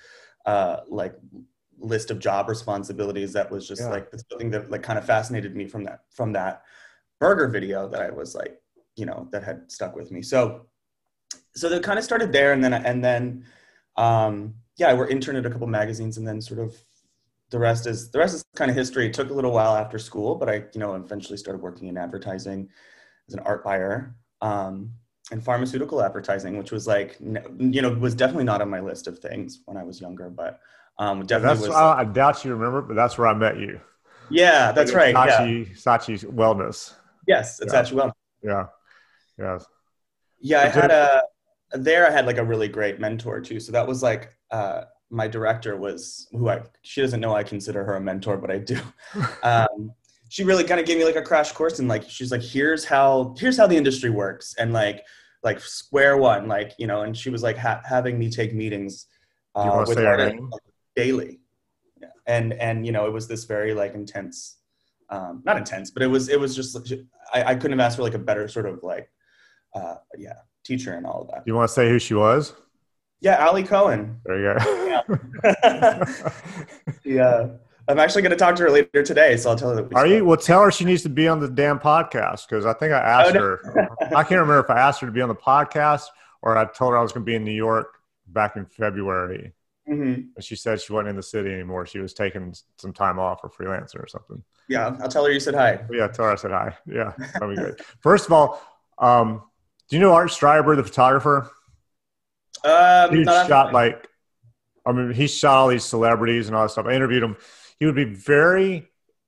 uh, 0.45 0.77
like 0.89 1.15
list 1.79 2.11
of 2.11 2.19
job 2.19 2.49
responsibilities 2.49 3.33
that 3.33 3.49
was 3.49 3.67
just 3.67 3.81
yeah. 3.81 3.89
like 3.89 4.09
something 4.29 4.49
that 4.49 4.71
like 4.71 4.83
kind 4.83 4.97
of 4.97 5.05
fascinated 5.05 5.55
me 5.55 5.67
from 5.67 5.83
that 5.83 6.01
from 6.09 6.31
that 6.33 6.63
burger 7.19 7.47
video 7.47 7.87
that 7.87 8.01
I 8.01 8.09
was 8.09 8.35
like, 8.35 8.57
you 8.95 9.05
know, 9.05 9.27
that 9.31 9.43
had 9.43 9.71
stuck 9.71 9.95
with 9.95 10.11
me. 10.11 10.21
So 10.21 10.67
so 11.55 11.69
that 11.69 11.83
kind 11.83 11.97
of 11.97 12.05
started 12.05 12.31
there 12.31 12.53
and 12.53 12.63
then 12.63 12.73
and 12.73 13.03
then 13.03 13.45
um 13.97 14.55
yeah, 14.77 14.89
I 14.89 14.93
were 14.93 15.07
interned 15.07 15.37
at 15.37 15.45
a 15.45 15.49
couple 15.49 15.67
magazines 15.67 16.17
and 16.17 16.27
then 16.27 16.41
sort 16.41 16.59
of 16.59 16.75
the 17.49 17.59
rest 17.59 17.87
is 17.87 18.11
the 18.11 18.19
rest 18.19 18.35
is 18.35 18.45
kind 18.55 18.69
of 18.69 18.75
history. 18.75 19.07
It 19.07 19.13
took 19.13 19.29
a 19.29 19.33
little 19.33 19.51
while 19.51 19.75
after 19.75 19.99
school, 19.99 20.35
but 20.35 20.49
I, 20.49 20.65
you 20.73 20.79
know, 20.79 20.95
eventually 20.95 21.37
started 21.37 21.61
working 21.61 21.87
in 21.87 21.97
advertising 21.97 22.69
as 23.27 23.33
an 23.35 23.39
art 23.41 23.63
buyer. 23.63 24.15
Um, 24.41 24.91
and 25.31 25.43
pharmaceutical 25.43 26.03
advertising, 26.03 26.57
which 26.57 26.71
was 26.71 26.85
like, 26.85 27.17
you 27.19 27.81
know, 27.81 27.89
was 27.93 28.13
definitely 28.13 28.43
not 28.43 28.61
on 28.61 28.69
my 28.69 28.79
list 28.79 29.07
of 29.07 29.17
things 29.19 29.61
when 29.65 29.75
I 29.75 29.83
was 29.83 29.99
younger, 29.99 30.29
but 30.29 30.59
um, 30.97 31.25
definitely 31.25 31.67
that's, 31.67 31.67
was. 31.67 31.75
I 31.75 32.03
doubt 32.05 32.45
you 32.45 32.53
remember, 32.53 32.81
but 32.81 32.95
that's 32.95 33.17
where 33.17 33.27
I 33.27 33.33
met 33.33 33.59
you. 33.59 33.79
Yeah, 34.29 34.71
that's 34.71 34.93
right. 34.93 35.13
Saatchi, 35.13 35.67
yeah. 35.67 35.73
Saatchi's 35.73 36.23
Wellness. 36.23 36.93
Yes, 37.27 37.59
it's 37.59 37.73
yeah. 37.73 37.81
Saatchi 37.81 37.93
Wellness. 37.93 38.13
Yeah. 38.43 38.65
Yeah. 39.37 39.59
Yeah, 40.39 40.61
I 40.61 40.67
had 40.67 40.91
a 40.91 41.23
there. 41.71 42.07
I 42.07 42.11
had 42.11 42.25
like 42.25 42.37
a 42.37 42.43
really 42.43 42.67
great 42.67 42.99
mentor 42.99 43.41
too. 43.41 43.59
So 43.59 43.71
that 43.71 43.87
was 43.87 44.03
like 44.03 44.35
uh, 44.51 44.83
my 45.09 45.27
director 45.27 45.75
was 45.77 46.27
who 46.31 46.49
I. 46.49 46.61
She 46.81 47.01
doesn't 47.01 47.19
know 47.19 47.35
I 47.35 47.43
consider 47.43 47.83
her 47.83 47.95
a 47.95 48.01
mentor, 48.01 48.37
but 48.37 48.51
I 48.51 48.59
do. 48.59 48.79
um, 49.43 49.91
she 50.29 50.43
really 50.43 50.63
kind 50.63 50.79
of 50.79 50.85
gave 50.85 50.97
me 50.97 51.05
like 51.05 51.15
a 51.15 51.21
crash 51.21 51.51
course 51.51 51.79
and 51.79 51.87
like 51.87 52.09
she's 52.09 52.31
like, 52.31 52.41
here's 52.41 52.85
how 52.85 53.35
here's 53.37 53.57
how 53.57 53.67
the 53.67 53.77
industry 53.77 54.09
works 54.09 54.55
and 54.57 54.73
like 54.73 55.03
like 55.43 55.59
square 55.59 56.17
one 56.17 56.47
like 56.47 56.73
you 56.79 56.87
know 56.87 57.03
and 57.03 57.15
she 57.15 57.29
was 57.29 57.43
like 57.43 57.57
ha- 57.57 57.81
having 57.87 58.17
me 58.17 58.29
take 58.29 58.53
meetings 58.53 59.05
uh, 59.53 59.85
with 59.87 59.97
artists, 59.99 60.39
daily. 60.95 61.39
Yeah. 62.01 62.07
and 62.27 62.51
and 62.53 62.85
you 62.85 62.91
know 62.91 63.05
it 63.05 63.13
was 63.13 63.27
this 63.27 63.45
very 63.45 63.73
like 63.73 63.93
intense 63.95 64.57
um, 65.09 65.41
not 65.45 65.55
intense 65.55 65.91
but 65.91 66.03
it 66.03 66.07
was 66.07 66.27
it 66.27 66.37
was 66.37 66.53
just 66.53 66.75
I, 67.33 67.43
I 67.43 67.55
couldn't 67.55 67.79
have 67.79 67.85
asked 67.85 67.95
for 67.95 68.03
like 68.03 68.15
a 68.15 68.19
better 68.19 68.49
sort 68.49 68.65
of 68.65 68.83
like 68.83 69.09
uh, 69.73 69.95
yeah 70.17 70.33
teacher 70.65 70.93
and 70.93 71.05
all 71.05 71.21
of 71.21 71.27
that. 71.29 71.43
You 71.45 71.55
want 71.55 71.69
to 71.69 71.73
say 71.73 71.87
who 71.87 71.99
she 71.99 72.13
was? 72.13 72.53
Yeah 73.21 73.45
ali 73.45 73.63
cohen. 73.63 74.19
There 74.25 74.39
you 74.39 74.59
go. 74.59 75.43
Yeah. 75.63 76.05
Yeah. 77.05 77.47
I'm 77.87 77.99
actually 77.99 78.23
going 78.23 78.31
to 78.31 78.37
talk 78.37 78.55
to 78.55 78.63
her 78.63 78.71
later 78.71 79.03
today 79.03 79.37
so 79.37 79.51
i'll 79.51 79.55
tell 79.55 79.69
her 79.69 79.75
that 79.75 79.93
are 79.95 80.07
you? 80.07 80.25
well 80.25 80.37
tell 80.37 80.63
her 80.63 80.71
she 80.71 80.85
needs 80.85 81.03
to 81.03 81.09
be 81.09 81.27
on 81.27 81.39
the 81.39 81.47
damn 81.47 81.77
podcast 81.77 82.49
because 82.49 82.65
i 82.65 82.73
think 82.73 82.91
i 82.91 82.99
asked 82.99 83.35
oh, 83.35 83.39
no. 83.39 83.39
her. 83.41 83.89
I 84.15 84.23
can't 84.23 84.41
remember 84.41 84.59
if 84.59 84.71
i 84.71 84.79
asked 84.79 85.01
her 85.01 85.05
to 85.05 85.13
be 85.13 85.21
on 85.21 85.29
the 85.29 85.35
podcast 85.35 86.05
or 86.41 86.57
i 86.57 86.65
told 86.65 86.93
her 86.93 86.97
i 86.97 87.01
was 87.03 87.11
going 87.11 87.23
to 87.23 87.25
be 87.25 87.35
in 87.35 87.43
new 87.43 87.51
york 87.51 87.99
back 88.25 88.55
in 88.55 88.65
february 88.65 89.53
Mm-hmm. 89.89 90.39
She 90.41 90.55
said 90.55 90.81
she 90.81 90.93
wasn't 90.93 91.09
in 91.09 91.15
the 91.15 91.23
city 91.23 91.53
anymore. 91.53 91.85
She 91.85 91.99
was 91.99 92.13
taking 92.13 92.55
some 92.77 92.91
time 92.91 93.19
off 93.19 93.41
or 93.43 93.49
freelancer 93.49 94.01
or 94.01 94.07
something. 94.07 94.41
Yeah, 94.67 94.97
I'll 94.99 95.09
tell 95.09 95.25
her 95.25 95.31
you 95.31 95.39
said 95.39 95.53
hi. 95.53 95.79
Yeah, 95.91 96.07
tell 96.07 96.25
her 96.25 96.31
I 96.31 96.35
said 96.35 96.51
hi. 96.51 96.75
Yeah, 96.87 97.13
that'll 97.33 97.49
be 97.49 97.55
good. 97.55 97.79
First 98.01 98.25
of 98.25 98.33
all, 98.33 98.61
um, 98.97 99.43
do 99.89 99.95
you 99.95 100.01
know 100.01 100.13
Art 100.13 100.29
Streiber, 100.29 100.75
the 100.75 100.83
photographer? 100.83 101.51
Um, 102.63 103.15
he 103.15 103.23
shot 103.23 103.73
like, 103.73 104.07
I 104.85 104.91
mean, 104.91 105.13
he 105.13 105.27
shot 105.27 105.55
all 105.55 105.67
these 105.67 105.83
celebrities 105.83 106.47
and 106.47 106.55
all 106.55 106.63
that 106.63 106.71
stuff. 106.71 106.87
I 106.87 106.93
interviewed 106.93 107.21
him. 107.21 107.37
He 107.77 107.85
would 107.85 107.95
be 107.95 108.05
very 108.05 108.87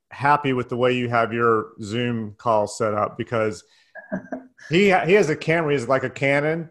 happy 0.10 0.54
with 0.54 0.70
the 0.70 0.78
way 0.78 0.94
you 0.94 1.10
have 1.10 1.34
your 1.34 1.74
Zoom 1.82 2.34
call 2.38 2.66
set 2.66 2.96
up 2.96 3.18
because 3.18 3.64
he 4.70 4.86
he 4.86 5.14
has 5.14 5.30
a 5.30 5.36
camera. 5.36 5.74
He's 5.74 5.88
like 5.88 6.04
a 6.04 6.10
Canon 6.10 6.70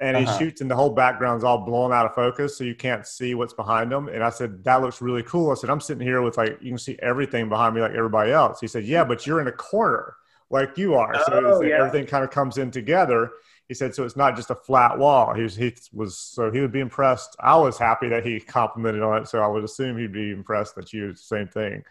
and 0.00 0.16
uh-huh. 0.16 0.32
he 0.32 0.38
shoots 0.38 0.60
and 0.60 0.70
the 0.70 0.76
whole 0.76 0.90
background's 0.90 1.44
all 1.44 1.58
blown 1.58 1.92
out 1.92 2.06
of 2.06 2.14
focus 2.14 2.56
so 2.56 2.64
you 2.64 2.74
can't 2.74 3.06
see 3.06 3.34
what's 3.34 3.52
behind 3.52 3.92
him. 3.92 4.08
And 4.08 4.22
i 4.22 4.30
said 4.30 4.64
that 4.64 4.80
looks 4.80 5.00
really 5.00 5.22
cool. 5.22 5.50
I 5.50 5.54
said 5.54 5.70
i'm 5.70 5.80
sitting 5.80 6.06
here 6.06 6.22
with 6.22 6.36
like 6.36 6.58
you 6.60 6.70
can 6.70 6.78
see 6.78 6.98
everything 7.02 7.48
behind 7.48 7.74
me 7.74 7.80
like 7.80 7.92
everybody 7.92 8.32
else. 8.32 8.60
He 8.60 8.66
said 8.66 8.84
yeah 8.84 9.04
but 9.04 9.26
you're 9.26 9.40
in 9.40 9.48
a 9.48 9.52
corner 9.52 10.14
like 10.50 10.78
you 10.78 10.94
are. 10.94 11.14
So 11.26 11.42
oh, 11.44 11.62
yeah. 11.62 11.76
everything 11.76 12.06
kind 12.06 12.24
of 12.24 12.30
comes 12.30 12.58
in 12.58 12.70
together. 12.70 13.30
He 13.68 13.74
said 13.74 13.94
so 13.94 14.04
it's 14.04 14.16
not 14.16 14.36
just 14.36 14.50
a 14.50 14.54
flat 14.54 14.98
wall. 14.98 15.34
He 15.34 15.42
was, 15.42 15.54
he 15.54 15.74
was 15.92 16.16
so 16.16 16.50
he 16.50 16.60
would 16.60 16.72
be 16.72 16.80
impressed. 16.80 17.36
I 17.40 17.56
was 17.56 17.78
happy 17.78 18.08
that 18.08 18.24
he 18.24 18.40
complimented 18.40 19.02
on 19.02 19.22
it 19.22 19.28
so 19.28 19.40
i 19.40 19.46
would 19.46 19.64
assume 19.64 19.98
he'd 19.98 20.12
be 20.12 20.30
impressed 20.30 20.74
that 20.76 20.92
you 20.92 21.08
did 21.08 21.16
the 21.16 21.20
same 21.20 21.48
thing. 21.48 21.84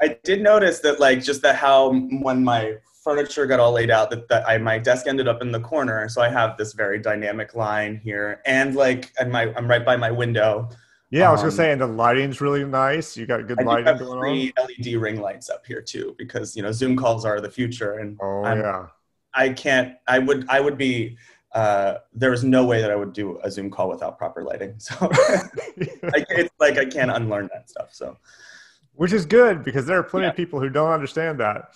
I 0.00 0.18
did 0.24 0.42
notice 0.42 0.80
that 0.80 1.00
like 1.00 1.22
just 1.22 1.42
that 1.42 1.56
how 1.56 1.92
when 1.94 2.44
my 2.44 2.76
furniture 3.04 3.44
got 3.44 3.60
all 3.60 3.72
laid 3.72 3.90
out 3.90 4.10
that, 4.10 4.26
that 4.28 4.48
I 4.48 4.56
my 4.58 4.78
desk 4.78 5.06
ended 5.06 5.28
up 5.28 5.42
in 5.42 5.52
the 5.52 5.60
corner. 5.60 6.08
So 6.08 6.22
I 6.22 6.30
have 6.30 6.56
this 6.56 6.72
very 6.72 6.98
dynamic 6.98 7.54
line 7.54 8.00
here, 8.02 8.40
and 8.46 8.74
like, 8.74 9.12
and 9.20 9.30
my 9.30 9.52
I'm 9.54 9.68
right 9.68 9.84
by 9.84 9.96
my 9.96 10.10
window. 10.10 10.70
Yeah, 11.10 11.28
I 11.28 11.32
was 11.32 11.42
gonna 11.42 11.52
um, 11.52 11.56
say, 11.56 11.70
and 11.70 11.80
the 11.80 11.86
lighting's 11.86 12.40
really 12.40 12.64
nice. 12.64 13.16
You 13.16 13.26
got 13.26 13.46
good 13.46 13.60
I 13.60 13.62
lighting 13.62 13.86
have 13.86 13.98
going 14.00 14.18
three 14.18 14.52
on. 14.58 14.66
LED 14.66 15.00
ring 15.00 15.20
lights 15.20 15.50
up 15.50 15.64
here 15.66 15.82
too, 15.82 16.16
because 16.18 16.56
you 16.56 16.62
know 16.62 16.72
Zoom 16.72 16.96
calls 16.96 17.24
are 17.24 17.40
the 17.40 17.50
future, 17.50 17.98
and 17.98 18.18
oh 18.20 18.42
I'm, 18.42 18.60
yeah, 18.60 18.86
I 19.34 19.50
can't. 19.50 19.96
I 20.08 20.18
would. 20.18 20.46
I 20.48 20.60
would 20.60 20.78
be. 20.78 21.18
Uh, 21.52 21.98
there 22.12 22.32
is 22.32 22.42
no 22.42 22.64
way 22.64 22.80
that 22.80 22.90
I 22.90 22.96
would 22.96 23.12
do 23.12 23.38
a 23.44 23.50
Zoom 23.50 23.70
call 23.70 23.88
without 23.88 24.18
proper 24.18 24.42
lighting. 24.42 24.74
So 24.78 24.96
I, 25.00 25.40
it's 26.30 26.54
like 26.58 26.78
I 26.78 26.84
can't 26.84 27.12
unlearn 27.12 27.48
that 27.52 27.70
stuff. 27.70 27.94
So, 27.94 28.18
which 28.94 29.12
is 29.12 29.24
good 29.24 29.62
because 29.62 29.86
there 29.86 29.96
are 29.96 30.02
plenty 30.02 30.24
yeah. 30.24 30.30
of 30.30 30.36
people 30.36 30.58
who 30.58 30.68
don't 30.68 30.90
understand 30.90 31.38
that. 31.38 31.74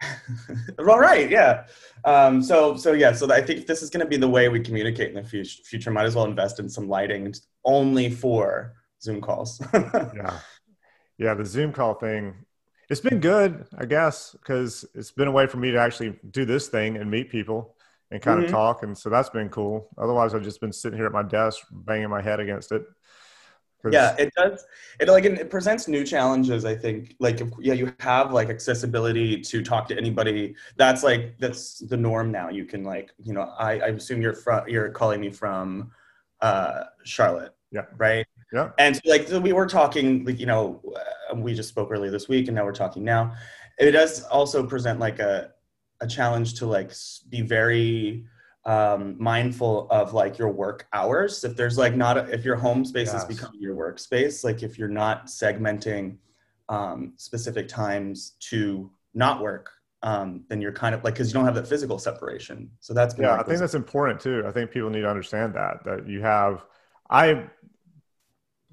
well, 0.78 0.98
right, 0.98 1.30
yeah. 1.30 1.64
Um, 2.04 2.42
so, 2.42 2.76
so 2.76 2.92
yeah. 2.92 3.12
So 3.12 3.30
I 3.32 3.42
think 3.42 3.66
this 3.66 3.82
is 3.82 3.90
going 3.90 4.04
to 4.04 4.08
be 4.08 4.16
the 4.16 4.28
way 4.28 4.48
we 4.48 4.60
communicate 4.60 5.08
in 5.08 5.14
the 5.14 5.24
future. 5.24 5.62
Future 5.64 5.90
might 5.90 6.04
as 6.06 6.14
well 6.14 6.24
invest 6.24 6.60
in 6.60 6.68
some 6.68 6.88
lighting 6.88 7.34
only 7.64 8.10
for 8.10 8.74
Zoom 9.02 9.20
calls. 9.20 9.60
yeah, 9.74 10.38
yeah. 11.18 11.34
The 11.34 11.44
Zoom 11.44 11.72
call 11.72 11.94
thing. 11.94 12.34
It's 12.90 13.00
been 13.00 13.20
good, 13.20 13.66
I 13.76 13.84
guess, 13.84 14.32
because 14.32 14.84
it's 14.94 15.10
been 15.10 15.28
a 15.28 15.32
way 15.32 15.46
for 15.46 15.58
me 15.58 15.70
to 15.72 15.78
actually 15.78 16.18
do 16.30 16.46
this 16.46 16.68
thing 16.68 16.96
and 16.96 17.10
meet 17.10 17.30
people 17.30 17.74
and 18.10 18.22
kind 18.22 18.38
mm-hmm. 18.38 18.46
of 18.46 18.50
talk, 18.50 18.82
and 18.82 18.96
so 18.96 19.10
that's 19.10 19.28
been 19.28 19.50
cool. 19.50 19.90
Otherwise, 19.98 20.34
I've 20.34 20.42
just 20.42 20.60
been 20.60 20.72
sitting 20.72 20.96
here 20.96 21.04
at 21.04 21.12
my 21.12 21.22
desk 21.22 21.66
banging 21.70 22.08
my 22.08 22.22
head 22.22 22.40
against 22.40 22.72
it 22.72 22.82
yeah 23.90 24.14
it 24.18 24.32
does 24.36 24.64
it 25.00 25.08
like 25.08 25.24
it 25.24 25.50
presents 25.50 25.86
new 25.86 26.04
challenges 26.04 26.64
i 26.64 26.74
think. 26.74 27.14
Like 27.20 27.40
if, 27.40 27.48
yeah 27.60 27.74
you 27.74 27.94
have 28.00 28.32
like 28.32 28.50
accessibility 28.50 29.40
to 29.40 29.62
talk 29.62 29.88
to 29.88 29.96
anybody 29.96 30.54
that's 30.76 31.02
like 31.02 31.38
that's 31.38 31.78
the 31.78 31.96
norm 31.96 32.32
now. 32.32 32.48
You 32.48 32.64
can 32.64 32.82
like 32.84 33.12
you 33.22 33.32
know 33.32 33.52
i, 33.58 33.78
I 33.78 33.86
assume 33.88 34.20
you're 34.20 34.34
from 34.34 34.68
you're 34.68 34.90
calling 34.90 35.20
me 35.20 35.30
from 35.30 35.90
uh 36.40 36.84
charlotte 37.04 37.54
yeah. 37.70 37.82
right? 37.96 38.26
Yeah. 38.52 38.70
And 38.78 38.96
so, 38.96 39.02
like 39.06 39.28
we 39.42 39.52
were 39.52 39.66
talking 39.66 40.24
like 40.24 40.38
you 40.38 40.46
know 40.46 40.80
uh, 41.30 41.34
we 41.36 41.54
just 41.54 41.68
spoke 41.68 41.90
earlier 41.90 42.10
this 42.10 42.28
week 42.28 42.48
and 42.48 42.56
now 42.56 42.64
we're 42.64 42.72
talking 42.72 43.04
now. 43.04 43.34
It 43.78 43.92
does 43.92 44.24
also 44.24 44.66
present 44.66 44.98
like 44.98 45.18
a 45.18 45.50
a 46.00 46.06
challenge 46.06 46.54
to 46.54 46.66
like 46.66 46.92
be 47.28 47.42
very 47.42 48.24
um, 48.64 49.16
mindful 49.18 49.88
of 49.90 50.12
like 50.12 50.38
your 50.38 50.50
work 50.50 50.86
hours. 50.92 51.44
If 51.44 51.56
there's 51.56 51.78
like 51.78 51.96
not, 51.96 52.18
a, 52.18 52.24
if 52.32 52.44
your 52.44 52.56
home 52.56 52.84
space 52.84 53.12
yes. 53.12 53.22
is 53.22 53.36
becoming 53.36 53.60
your 53.60 53.76
workspace, 53.76 54.44
like 54.44 54.62
if 54.62 54.78
you're 54.78 54.88
not 54.88 55.26
segmenting 55.26 56.16
um, 56.68 57.14
specific 57.16 57.68
times 57.68 58.36
to 58.50 58.90
not 59.14 59.40
work 59.40 59.70
um, 60.02 60.44
then 60.48 60.60
you're 60.60 60.72
kind 60.72 60.94
of 60.94 61.02
like 61.02 61.14
because 61.14 61.28
you 61.28 61.34
don't 61.34 61.44
have 61.44 61.54
that 61.56 61.66
physical 61.66 61.98
separation. 61.98 62.70
So 62.80 62.94
that's 62.94 63.16
yeah, 63.18 63.32
like 63.32 63.40
I 63.40 63.42
think 63.42 63.58
that's 63.58 63.74
important 63.74 64.20
too. 64.20 64.44
I 64.46 64.52
think 64.52 64.70
people 64.70 64.90
need 64.90 65.00
to 65.00 65.10
understand 65.10 65.54
that 65.54 65.84
that 65.84 66.08
you 66.08 66.22
have. 66.22 66.64
I 67.10 67.46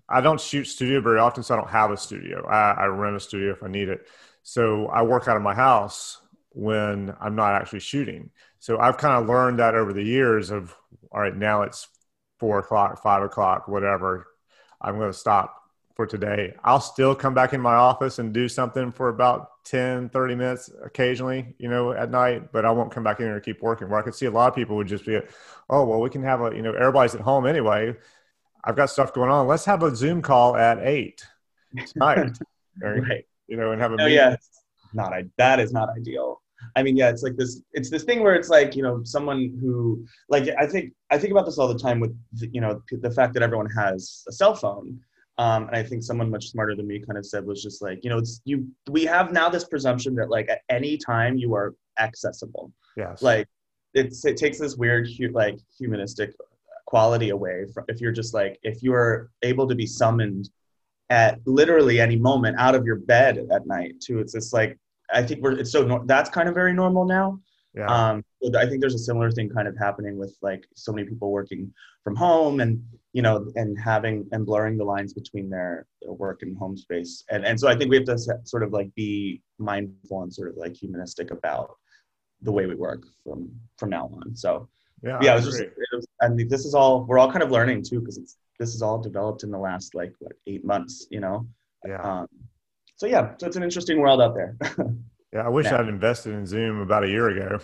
I 0.08 0.22
don't 0.22 0.40
shoot 0.40 0.66
studio 0.66 1.02
very 1.02 1.20
often, 1.20 1.42
so 1.42 1.56
I 1.56 1.58
don't 1.58 1.70
have 1.70 1.92
a 1.92 1.98
studio. 1.98 2.46
I, 2.46 2.72
I 2.74 2.86
rent 2.86 3.16
a 3.16 3.20
studio 3.20 3.52
if 3.52 3.64
I 3.64 3.68
need 3.68 3.90
it. 3.90 4.08
So 4.44 4.88
I 4.88 5.02
work 5.02 5.28
out 5.28 5.36
of 5.36 5.42
my 5.42 5.56
house 5.56 6.22
when 6.50 7.16
I'm 7.20 7.36
not 7.36 7.56
actually 7.60 7.80
shooting. 7.80 8.30
So 8.66 8.80
I've 8.80 8.98
kind 8.98 9.14
of 9.14 9.30
learned 9.30 9.60
that 9.60 9.76
over 9.76 9.94
the 9.94 10.02
years 10.02 10.50
of 10.50 10.76
all 11.12 11.22
right, 11.22 11.38
now 11.38 11.62
it's 11.62 11.88
four 12.40 12.58
o'clock, 12.58 13.00
five 13.04 13.22
o'clock, 13.22 13.68
whatever. 13.68 14.26
I'm 14.82 14.98
going 14.98 15.12
to 15.12 15.16
stop 15.16 15.56
for 15.96 16.08
today. 16.08 16.56
I'll 16.64 16.80
still 16.80 17.14
come 17.14 17.36
back 17.36 17.54
in 17.54 17.62
my 17.62 17.76
office 17.76 18.18
and 18.18 18.34
do 18.34 18.50
something 18.50 18.92
for 18.92 19.10
about 19.10 19.64
10, 19.66 20.10
30 20.10 20.34
minutes 20.34 20.72
occasionally, 20.84 21.54
you 21.60 21.70
know, 21.70 21.92
at 21.92 22.10
night, 22.10 22.52
but 22.52 22.66
I 22.66 22.72
won't 22.72 22.92
come 22.92 23.04
back 23.04 23.20
in 23.20 23.28
here 23.28 23.36
and 23.36 23.46
keep 23.46 23.62
working. 23.62 23.88
Where 23.88 24.00
I 24.00 24.02
could 24.02 24.16
see 24.16 24.26
a 24.26 24.32
lot 24.32 24.50
of 24.50 24.56
people 24.56 24.78
would 24.78 24.88
just 24.88 25.06
be, 25.06 25.20
oh, 25.70 25.86
well, 25.86 26.02
we 26.02 26.10
can 26.10 26.24
have 26.24 26.42
a, 26.42 26.50
you 26.56 26.64
know, 26.64 26.74
everybody's 26.74 27.14
at 27.14 27.22
home 27.22 27.46
anyway. 27.46 27.94
I've 28.64 28.76
got 28.76 28.90
stuff 28.90 29.14
going 29.14 29.30
on. 29.30 29.46
Let's 29.46 29.66
have 29.66 29.84
a 29.84 29.96
Zoom 29.96 30.24
call 30.24 30.58
at 30.58 30.80
eight 30.80 31.24
tonight. 31.94 32.36
right. 32.82 33.26
You 33.48 33.58
know, 33.58 33.74
and 33.74 33.80
have 33.80 33.92
a 33.92 34.02
oh, 34.02 34.08
yeah. 34.08 34.38
Not, 34.92 35.14
that 35.38 35.60
is 35.60 35.72
not 35.72 35.90
ideal. 35.96 36.42
I 36.76 36.84
mean, 36.84 36.98
yeah, 36.98 37.10
it's 37.10 37.24
like 37.24 37.36
this. 37.36 37.62
It's 37.74 37.90
this 37.90 38.04
thing 38.04 38.22
where 38.22 38.36
it's 38.36 38.50
like 38.50 38.76
you 38.76 38.84
know, 38.84 39.02
someone 39.04 39.58
who 39.62 40.06
like 40.30 40.50
I 40.60 40.68
think 40.68 40.94
I 41.12 41.18
think 41.18 41.32
about 41.32 41.46
this 41.46 41.58
all 41.58 41.68
the 41.68 41.80
time 41.80 42.00
with 42.00 42.16
you 42.40 42.62
know 42.62 42.82
the 42.92 43.12
fact 43.12 43.34
that 43.34 43.44
everyone 43.44 43.70
has 43.72 44.24
a 44.28 44.32
cell 44.32 44.56
phone. 44.56 45.00
Um, 45.38 45.68
and 45.68 45.76
I 45.76 45.84
think 45.84 46.02
someone 46.02 46.32
much 46.32 46.48
smarter 46.48 46.76
than 46.76 46.88
me 46.88 47.04
kind 47.06 47.18
of 47.18 47.26
said 47.26 47.46
was 47.46 47.62
just 47.62 47.82
like 47.82 48.00
you 48.04 48.10
know, 48.10 48.18
it's 48.18 48.42
you. 48.46 48.68
We 48.90 49.06
have 49.06 49.32
now 49.32 49.50
this 49.50 49.66
presumption 49.66 50.16
that 50.16 50.30
like 50.30 50.50
at 50.50 50.62
any 50.70 50.98
time 50.98 51.38
you 51.38 51.54
are 51.56 51.76
accessible. 52.00 52.72
Yes. 52.96 53.22
Like 53.22 53.48
it's 53.96 54.24
it 54.26 54.38
takes 54.38 54.60
this 54.60 54.76
weird 54.76 55.08
like 55.32 55.58
humanistic 55.78 56.34
quality 56.86 57.30
away 57.30 57.66
from 57.74 57.86
if 57.88 58.00
you're 58.00 58.12
just 58.12 58.34
like 58.34 58.60
if 58.62 58.84
you're 58.84 59.32
able 59.42 59.68
to 59.68 59.74
be 59.74 59.88
summoned 59.88 60.50
at 61.10 61.40
literally 61.46 62.00
any 62.00 62.16
moment 62.16 62.56
out 62.60 62.76
of 62.76 62.86
your 62.86 62.98
bed 62.98 63.48
at 63.52 63.66
night 63.66 64.00
too 64.00 64.20
it's 64.20 64.34
just 64.34 64.54
like 64.54 64.78
I 65.12 65.24
think 65.24 65.42
we're 65.42 65.60
it's 65.60 65.72
so 65.72 66.04
that's 66.06 66.30
kind 66.30 66.50
of 66.50 66.56
very 66.56 66.74
normal 66.74 67.06
now. 67.06 67.40
Yeah. 67.76 67.88
Um, 67.88 68.24
I 68.58 68.66
think 68.66 68.80
there's 68.80 68.96
a 68.96 69.00
similar 69.00 69.32
thing 69.32 69.50
kind 69.50 69.68
of 69.68 69.78
happening 69.78 70.18
with 70.18 70.38
like 70.42 70.66
so 70.76 70.94
many 70.94 71.08
people 71.08 71.32
working 71.32 71.74
from 72.04 72.16
home 72.16 72.62
and 72.62 72.82
you 73.12 73.22
know 73.22 73.52
and 73.56 73.78
having 73.78 74.28
and 74.32 74.46
blurring 74.46 74.78
the 74.78 74.86
lines 74.86 75.14
between 75.14 75.50
their, 75.50 75.86
their 76.02 76.14
work 76.14 76.42
and 76.42 76.58
home 76.58 76.78
space 76.78 77.24
and 77.32 77.46
and 77.46 77.60
so 77.60 77.68
I 77.68 77.76
think 77.76 77.90
we 77.90 77.98
have 77.98 78.06
to 78.06 78.18
sort 78.46 78.64
of 78.64 78.72
like 78.72 78.94
be 78.96 79.42
mindful 79.58 80.24
and 80.24 80.34
sort 80.34 80.50
of 80.50 80.58
like 80.58 80.74
humanistic 80.74 81.32
about 81.32 81.76
the 82.42 82.52
way 82.52 82.66
we 82.66 82.76
work 82.76 83.04
from 83.24 83.52
from 83.78 83.90
now 83.90 84.06
on. 84.06 84.36
So 84.36 84.70
yeah, 85.04 85.20
yeah, 85.22 85.34
it 85.34 85.36
was 85.36 85.46
just 85.46 85.60
it 85.60 85.74
was, 85.92 86.08
and 86.22 86.50
this 86.50 86.66
is 86.66 86.74
all 86.74 87.04
we're 87.06 87.20
all 87.20 87.32
kind 87.32 87.44
of 87.44 87.52
learning 87.52 87.84
too 87.84 88.00
because 88.00 88.18
it's 88.18 88.38
this 88.60 88.74
is 88.74 88.82
all 88.82 89.00
developed 89.00 89.44
in 89.44 89.52
the 89.52 89.58
last 89.58 89.96
like 89.96 90.14
what 90.20 90.34
eight 90.48 90.64
months, 90.64 91.08
you 91.10 91.20
know. 91.20 91.48
Yeah. 91.86 92.02
Um, 92.02 92.28
so 92.98 93.08
yeah, 93.08 93.34
so 93.38 93.48
it's 93.48 93.56
an 93.56 93.64
interesting 93.64 94.00
world 94.00 94.22
out 94.22 94.36
there. 94.36 94.56
yeah, 95.34 95.46
I 95.46 95.50
wish 95.50 95.66
yeah. 95.66 95.80
I'd 95.80 95.88
invested 95.88 96.34
in 96.34 96.46
Zoom 96.46 96.80
about 96.80 97.04
a 97.04 97.08
year 97.08 97.30
ago. 97.30 97.60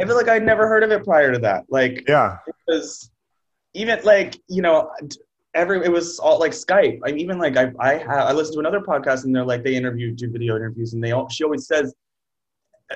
I 0.00 0.04
feel 0.04 0.16
like 0.16 0.28
I'd 0.28 0.44
never 0.44 0.66
heard 0.66 0.82
of 0.82 0.90
it 0.90 1.04
prior 1.04 1.32
to 1.32 1.38
that. 1.40 1.64
Like, 1.68 2.04
yeah, 2.08 2.38
it 2.46 2.54
was 2.66 3.10
even 3.74 4.00
like 4.04 4.38
you 4.48 4.60
know, 4.60 4.90
every 5.54 5.84
it 5.84 5.90
was 5.90 6.18
all 6.18 6.38
like 6.38 6.52
Skype. 6.52 7.00
I'm 7.04 7.18
even 7.18 7.38
like 7.38 7.56
I 7.56 7.72
I 7.78 7.94
have, 7.94 8.28
I 8.28 8.32
listened 8.32 8.54
to 8.54 8.60
another 8.60 8.80
podcast 8.80 9.24
and 9.24 9.34
they're 9.34 9.44
like 9.44 9.62
they 9.62 9.74
interview 9.74 10.12
do 10.14 10.30
video 10.30 10.56
interviews 10.56 10.92
and 10.92 11.02
they 11.02 11.12
all 11.12 11.28
she 11.28 11.44
always 11.44 11.66
says 11.66 11.94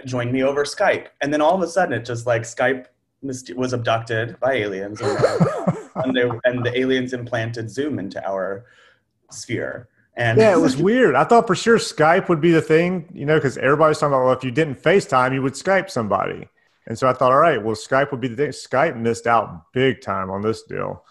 join 0.04 0.30
me 0.30 0.42
over 0.42 0.64
Skype 0.64 1.06
and 1.22 1.32
then 1.32 1.40
all 1.40 1.54
of 1.54 1.62
a 1.62 1.68
sudden 1.68 1.94
it 1.94 2.04
just 2.04 2.26
like 2.26 2.42
Skype 2.42 2.86
was 3.22 3.72
abducted 3.72 4.38
by 4.40 4.52
aliens 4.52 5.00
and, 5.00 5.18
uh, 5.18 5.72
and, 5.96 6.14
they, 6.14 6.30
and 6.44 6.64
the 6.64 6.78
aliens 6.78 7.14
implanted 7.14 7.70
Zoom 7.70 7.98
into 7.98 8.24
our 8.28 8.66
sphere 9.30 9.88
and 10.16 10.38
yeah, 10.38 10.52
it 10.52 10.60
was 10.60 10.76
weird. 10.76 11.14
I 11.14 11.24
thought 11.24 11.46
for 11.46 11.54
sure 11.54 11.76
Skype 11.76 12.28
would 12.28 12.40
be 12.40 12.50
the 12.50 12.62
thing, 12.62 13.06
you 13.12 13.26
know, 13.26 13.34
because 13.36 13.58
everybody's 13.58 13.98
talking 13.98 14.14
about, 14.14 14.24
well, 14.24 14.34
if 14.34 14.42
you 14.42 14.50
didn't 14.50 14.82
FaceTime, 14.82 15.34
you 15.34 15.42
would 15.42 15.52
Skype 15.52 15.90
somebody. 15.90 16.48
And 16.86 16.98
so 16.98 17.08
I 17.08 17.12
thought, 17.12 17.32
all 17.32 17.38
right, 17.38 17.62
well, 17.62 17.74
Skype 17.74 18.10
would 18.12 18.20
be 18.20 18.28
the 18.28 18.36
thing. 18.36 18.50
Skype 18.50 18.96
missed 18.96 19.26
out 19.26 19.72
big 19.72 20.00
time 20.00 20.30
on 20.30 20.40
this 20.40 20.62
deal. 20.62 21.04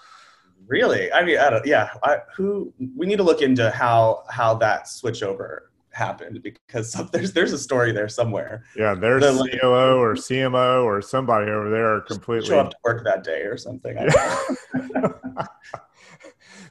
Really? 0.68 1.12
I 1.12 1.24
mean, 1.24 1.38
I 1.38 1.50
don't, 1.52 1.66
yeah. 1.66 1.90
I, 2.04 2.20
who 2.36 2.74
we 2.96 3.06
need 3.06 3.18
to 3.18 3.24
look 3.24 3.42
into 3.44 3.70
how 3.70 4.24
how 4.30 4.56
that 4.56 4.88
switch 4.88 5.22
over 5.22 5.72
happened 5.92 6.42
because 6.42 6.92
some, 6.92 7.08
there's 7.14 7.34
there's 7.34 7.54
a 7.54 7.60
story 7.60 7.92
there 7.92 8.10
somewhere. 8.10 8.64
Yeah, 8.76 8.96
there's 8.96 9.22
the, 9.22 9.34
like, 9.34 9.52
COO 9.62 9.98
or 9.98 10.16
CMO 10.16 10.84
or 10.84 11.04
somebody 11.04 11.52
over 11.52 11.70
there 11.70 12.02
completely 12.02 12.48
show 12.48 12.60
up 12.60 12.72
to 12.72 12.78
work 12.84 13.04
that 13.04 13.24
day 13.24 13.42
or 13.42 13.58
something. 13.58 13.96
Yeah. 13.96 14.44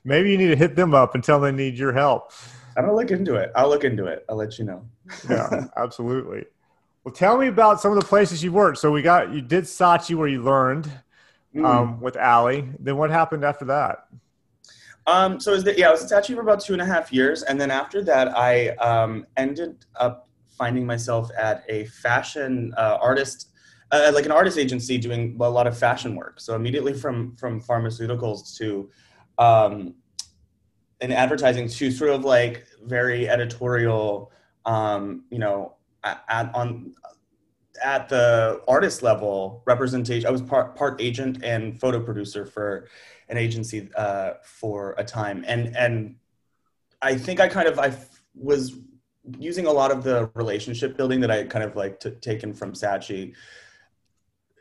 maybe 0.04 0.30
you 0.30 0.38
need 0.38 0.48
to 0.48 0.56
hit 0.56 0.76
them 0.76 0.94
up 0.94 1.14
and 1.14 1.24
tell 1.24 1.40
them 1.40 1.56
they 1.56 1.64
need 1.64 1.78
your 1.78 1.92
help. 1.92 2.32
I'm 2.76 2.84
gonna 2.84 2.96
look 2.96 3.10
into 3.10 3.36
it. 3.36 3.52
I'll 3.54 3.68
look 3.68 3.84
into 3.84 4.06
it. 4.06 4.24
I'll 4.28 4.36
let 4.36 4.58
you 4.58 4.64
know. 4.64 4.84
yeah, 5.28 5.66
absolutely. 5.76 6.44
Well, 7.04 7.14
tell 7.14 7.36
me 7.36 7.48
about 7.48 7.80
some 7.80 7.92
of 7.92 8.00
the 8.00 8.06
places 8.06 8.42
you 8.42 8.52
worked. 8.52 8.78
So 8.78 8.90
we 8.90 9.02
got 9.02 9.32
you 9.32 9.40
did 9.40 9.64
Saatchi 9.64 10.14
where 10.14 10.28
you 10.28 10.42
learned 10.42 10.90
mm. 11.54 11.64
um, 11.64 12.00
with 12.00 12.16
Ali. 12.16 12.68
Then 12.78 12.96
what 12.96 13.10
happened 13.10 13.44
after 13.44 13.64
that? 13.66 14.06
Um, 15.06 15.38
so 15.38 15.60
the, 15.60 15.78
yeah, 15.78 15.88
I 15.88 15.90
was 15.90 16.10
at 16.10 16.24
Saatchi 16.24 16.34
for 16.34 16.40
about 16.40 16.60
two 16.60 16.72
and 16.72 16.80
a 16.80 16.86
half 16.86 17.12
years, 17.12 17.42
and 17.42 17.60
then 17.60 17.70
after 17.70 18.02
that, 18.04 18.36
I 18.36 18.70
um, 18.76 19.26
ended 19.36 19.84
up 19.96 20.28
finding 20.56 20.86
myself 20.86 21.30
at 21.36 21.64
a 21.68 21.84
fashion 21.86 22.72
uh, 22.78 22.96
artist, 23.00 23.50
uh, 23.90 24.10
like 24.14 24.24
an 24.24 24.32
artist 24.32 24.56
agency, 24.56 24.96
doing 24.96 25.36
a 25.40 25.48
lot 25.48 25.66
of 25.66 25.76
fashion 25.76 26.16
work. 26.16 26.40
So 26.40 26.54
immediately 26.54 26.94
from 26.94 27.36
from 27.36 27.60
pharmaceuticals 27.60 28.56
to 28.58 28.90
um, 29.38 29.94
in 31.00 31.12
advertising 31.12 31.68
to 31.68 31.90
sort 31.90 32.10
of 32.10 32.24
like 32.24 32.66
very 32.82 33.28
editorial, 33.28 34.32
um, 34.64 35.24
you 35.30 35.38
know, 35.38 35.74
at, 36.02 36.54
on 36.54 36.94
at 37.82 38.08
the 38.08 38.60
artist 38.68 39.02
level 39.02 39.62
representation. 39.66 40.26
I 40.26 40.30
was 40.30 40.42
part 40.42 40.76
part 40.76 41.00
agent 41.00 41.42
and 41.42 41.78
photo 41.78 42.00
producer 42.00 42.46
for 42.46 42.88
an 43.28 43.36
agency 43.36 43.88
uh, 43.96 44.34
for 44.42 44.94
a 44.98 45.04
time, 45.04 45.44
and 45.46 45.76
and 45.76 46.16
I 47.02 47.16
think 47.16 47.40
I 47.40 47.48
kind 47.48 47.68
of 47.68 47.78
I 47.78 47.94
was 48.34 48.78
using 49.38 49.66
a 49.66 49.72
lot 49.72 49.90
of 49.90 50.04
the 50.04 50.30
relationship 50.34 50.96
building 50.96 51.20
that 51.20 51.30
I 51.30 51.44
kind 51.44 51.64
of 51.64 51.76
like 51.76 52.00
t- 52.00 52.10
taken 52.10 52.52
from 52.52 52.72
Saatchi 52.72 53.34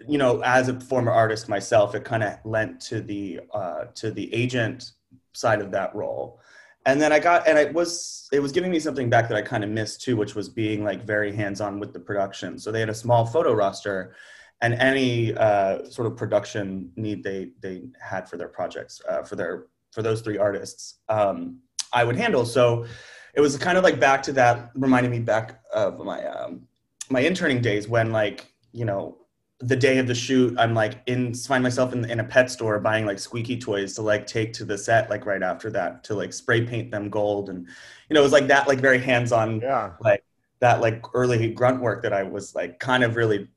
you 0.08 0.18
know, 0.18 0.42
as 0.42 0.70
a 0.70 0.80
former 0.80 1.12
artist 1.12 1.50
myself, 1.50 1.96
it 1.96 2.04
kind 2.04 2.24
of 2.24 2.38
lent 2.44 2.80
to 2.82 3.02
the 3.02 3.42
uh, 3.54 3.86
to 3.96 4.12
the 4.12 4.34
agent 4.34 4.92
side 5.34 5.62
of 5.62 5.72
that 5.72 5.94
role. 5.96 6.40
And 6.86 7.02
then 7.02 7.14
I 7.14 7.20
got, 7.20 7.48
and 7.48 7.58
it 7.58 7.74
was 7.74 8.28
it 8.32 8.40
was 8.40 8.52
giving 8.52 8.72
me 8.72 8.80
something 8.80 9.10
back 9.10 9.30
that 9.30 9.38
I 9.38 9.42
kind 9.42 9.64
of 9.64 9.70
missed 9.70 10.02
too, 10.02 10.18
which 10.18 10.36
was 10.36 10.50
being 10.50 10.84
like 10.84 11.06
very 11.06 11.34
hands 11.34 11.62
on 11.62 11.80
with 11.80 11.94
the 11.94 12.00
production. 12.00 12.60
So 12.60 12.72
they 12.72 12.80
had 12.80 12.90
a 12.90 12.94
small 12.96 13.26
photo 13.26 13.54
roster, 13.54 14.16
and 14.62 14.74
any 14.76 15.34
uh, 15.36 15.86
sort 15.90 16.08
of 16.08 16.18
production 16.18 16.92
need 16.96 17.24
they 17.24 17.52
they 17.62 17.84
had 18.02 18.28
for 18.28 18.38
their 18.38 18.50
projects 18.50 19.02
uh, 19.10 19.24
for 19.24 19.36
their 19.36 19.68
for 19.92 20.02
those 20.02 20.22
three 20.22 20.38
artists, 20.38 21.00
um, 21.08 21.60
I 21.94 22.04
would 22.04 22.16
handle. 22.16 22.46
So 22.46 22.86
it 23.34 23.42
was 23.42 23.58
kind 23.58 23.78
of 23.78 23.84
like 23.84 24.00
back 24.00 24.24
to 24.24 24.34
that, 24.34 24.72
reminding 24.76 25.12
me 25.12 25.20
back 25.20 25.62
of 25.74 26.00
my 26.00 26.26
um, 26.26 26.68
my 27.10 27.22
interning 27.22 27.62
days 27.62 27.88
when 27.88 28.12
like 28.12 28.54
you 28.74 28.86
know 28.86 29.18
the 29.66 29.76
day 29.76 29.98
of 29.98 30.08
the 30.08 30.16
shoot, 30.16 30.56
I'm 30.58 30.74
like 30.74 31.02
in 31.08 31.34
find 31.34 31.64
myself 31.64 31.94
in 31.94 32.10
in 32.10 32.20
a 32.20 32.24
pet 32.24 32.52
store 32.52 32.80
buying 32.80 33.06
like 33.06 33.20
squeaky 33.20 33.58
toys 33.58 33.96
to 33.96 34.02
like 34.02 34.28
take 34.28 34.54
to 34.54 34.66
the 34.66 34.78
set 34.78 35.10
like 35.10 35.26
right 35.26 35.44
after 35.44 35.70
that 35.72 36.04
to 36.06 36.16
like 36.16 36.34
spray 36.34 36.66
paint 36.66 36.92
them 36.92 37.10
gold 37.10 37.50
and 37.50 37.68
you 38.10 38.14
know 38.14 38.20
it 38.20 38.24
was 38.24 38.32
like 38.32 38.48
that 38.48 38.68
like 38.68 38.80
very 38.80 39.00
hands 39.00 39.32
on 39.32 39.62
yeah. 39.62 39.92
like 40.02 40.24
that 40.60 40.82
like 40.82 41.04
early 41.14 41.52
grunt 41.52 41.82
work 41.82 42.02
that 42.04 42.14
I 42.14 42.24
was 42.24 42.56
like 42.56 42.80
kind 42.80 43.04
of 43.04 43.16
really 43.16 43.48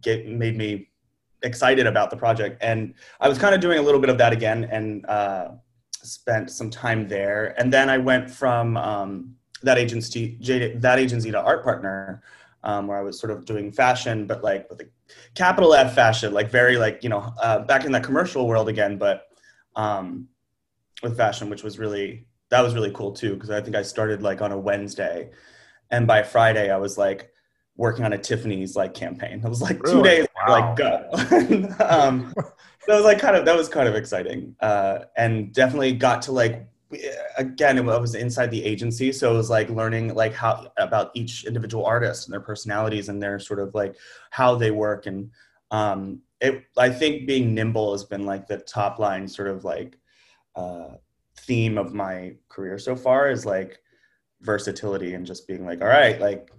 get 0.00 0.26
made 0.26 0.56
me 0.56 0.88
excited 1.42 1.86
about 1.86 2.10
the 2.10 2.16
project. 2.16 2.58
And 2.62 2.94
I 3.20 3.28
was 3.28 3.38
kind 3.38 3.54
of 3.54 3.60
doing 3.60 3.78
a 3.78 3.82
little 3.82 4.00
bit 4.00 4.10
of 4.10 4.18
that 4.18 4.32
again 4.32 4.64
and 4.64 5.04
uh, 5.06 5.48
spent 5.90 6.50
some 6.50 6.70
time 6.70 7.08
there. 7.08 7.54
And 7.58 7.72
then 7.72 7.90
I 7.90 7.98
went 7.98 8.30
from 8.30 8.76
um, 8.76 9.34
that 9.62 9.78
agency 9.78 10.38
that 10.76 10.98
agency 10.98 11.30
to 11.30 11.40
art 11.40 11.64
partner 11.64 12.22
um, 12.64 12.86
where 12.86 12.98
I 12.98 13.02
was 13.02 13.18
sort 13.18 13.32
of 13.32 13.44
doing 13.44 13.72
fashion, 13.72 14.26
but 14.26 14.42
like 14.42 14.68
with 14.70 14.80
a 14.80 14.88
capital 15.34 15.74
F 15.74 15.94
fashion, 15.94 16.32
like 16.32 16.50
very 16.50 16.76
like 16.76 17.02
you 17.02 17.08
know 17.08 17.32
uh, 17.42 17.60
back 17.60 17.84
in 17.84 17.92
that 17.92 18.04
commercial 18.04 18.46
world 18.46 18.68
again, 18.68 18.98
but 18.98 19.28
um, 19.76 20.28
with 21.02 21.16
fashion, 21.16 21.50
which 21.50 21.62
was 21.62 21.78
really 21.78 22.26
that 22.50 22.60
was 22.60 22.74
really 22.74 22.90
cool 22.92 23.12
too 23.12 23.34
because 23.34 23.50
I 23.50 23.60
think 23.60 23.76
I 23.76 23.82
started 23.82 24.22
like 24.22 24.40
on 24.42 24.52
a 24.52 24.58
Wednesday, 24.58 25.30
and 25.90 26.06
by 26.06 26.22
Friday 26.22 26.70
I 26.70 26.76
was 26.76 26.98
like 26.98 27.30
working 27.76 28.04
on 28.04 28.12
a 28.12 28.18
Tiffany's 28.18 28.76
like 28.76 28.94
campaign. 28.94 29.42
I 29.44 29.48
was 29.48 29.62
like 29.62 29.82
really? 29.82 29.96
two 29.96 30.02
days 30.02 30.26
wow. 30.36 30.60
like 30.60 30.76
go. 30.76 31.08
um, 31.84 32.32
that 32.86 32.94
was 32.96 33.04
like 33.04 33.18
kind 33.18 33.36
of 33.36 33.44
that 33.44 33.56
was 33.56 33.68
kind 33.68 33.88
of 33.88 33.94
exciting, 33.94 34.54
uh, 34.60 35.00
and 35.16 35.52
definitely 35.52 35.92
got 35.92 36.22
to 36.22 36.32
like 36.32 36.66
again 37.38 37.78
it 37.78 37.84
was 37.84 38.14
inside 38.14 38.50
the 38.50 38.64
agency 38.64 39.12
so 39.12 39.32
it 39.32 39.36
was 39.36 39.50
like 39.50 39.68
learning 39.70 40.14
like 40.14 40.34
how 40.34 40.70
about 40.76 41.10
each 41.14 41.44
individual 41.44 41.84
artist 41.84 42.26
and 42.26 42.32
their 42.32 42.40
personalities 42.40 43.08
and 43.08 43.22
their 43.22 43.38
sort 43.38 43.60
of 43.60 43.74
like 43.74 43.96
how 44.30 44.54
they 44.54 44.70
work 44.70 45.06
and 45.06 45.30
um 45.70 46.20
it 46.40 46.64
i 46.76 46.88
think 46.88 47.26
being 47.26 47.54
nimble 47.54 47.92
has 47.92 48.04
been 48.04 48.26
like 48.26 48.46
the 48.46 48.58
top 48.58 48.98
line 48.98 49.26
sort 49.26 49.48
of 49.48 49.64
like 49.64 49.98
uh 50.56 50.88
theme 51.38 51.78
of 51.78 51.94
my 51.94 52.34
career 52.48 52.78
so 52.78 52.94
far 52.94 53.30
is 53.30 53.46
like 53.46 53.78
versatility 54.42 55.14
and 55.14 55.26
just 55.26 55.46
being 55.46 55.64
like 55.64 55.80
all 55.80 55.88
right 55.88 56.20
like 56.20 56.50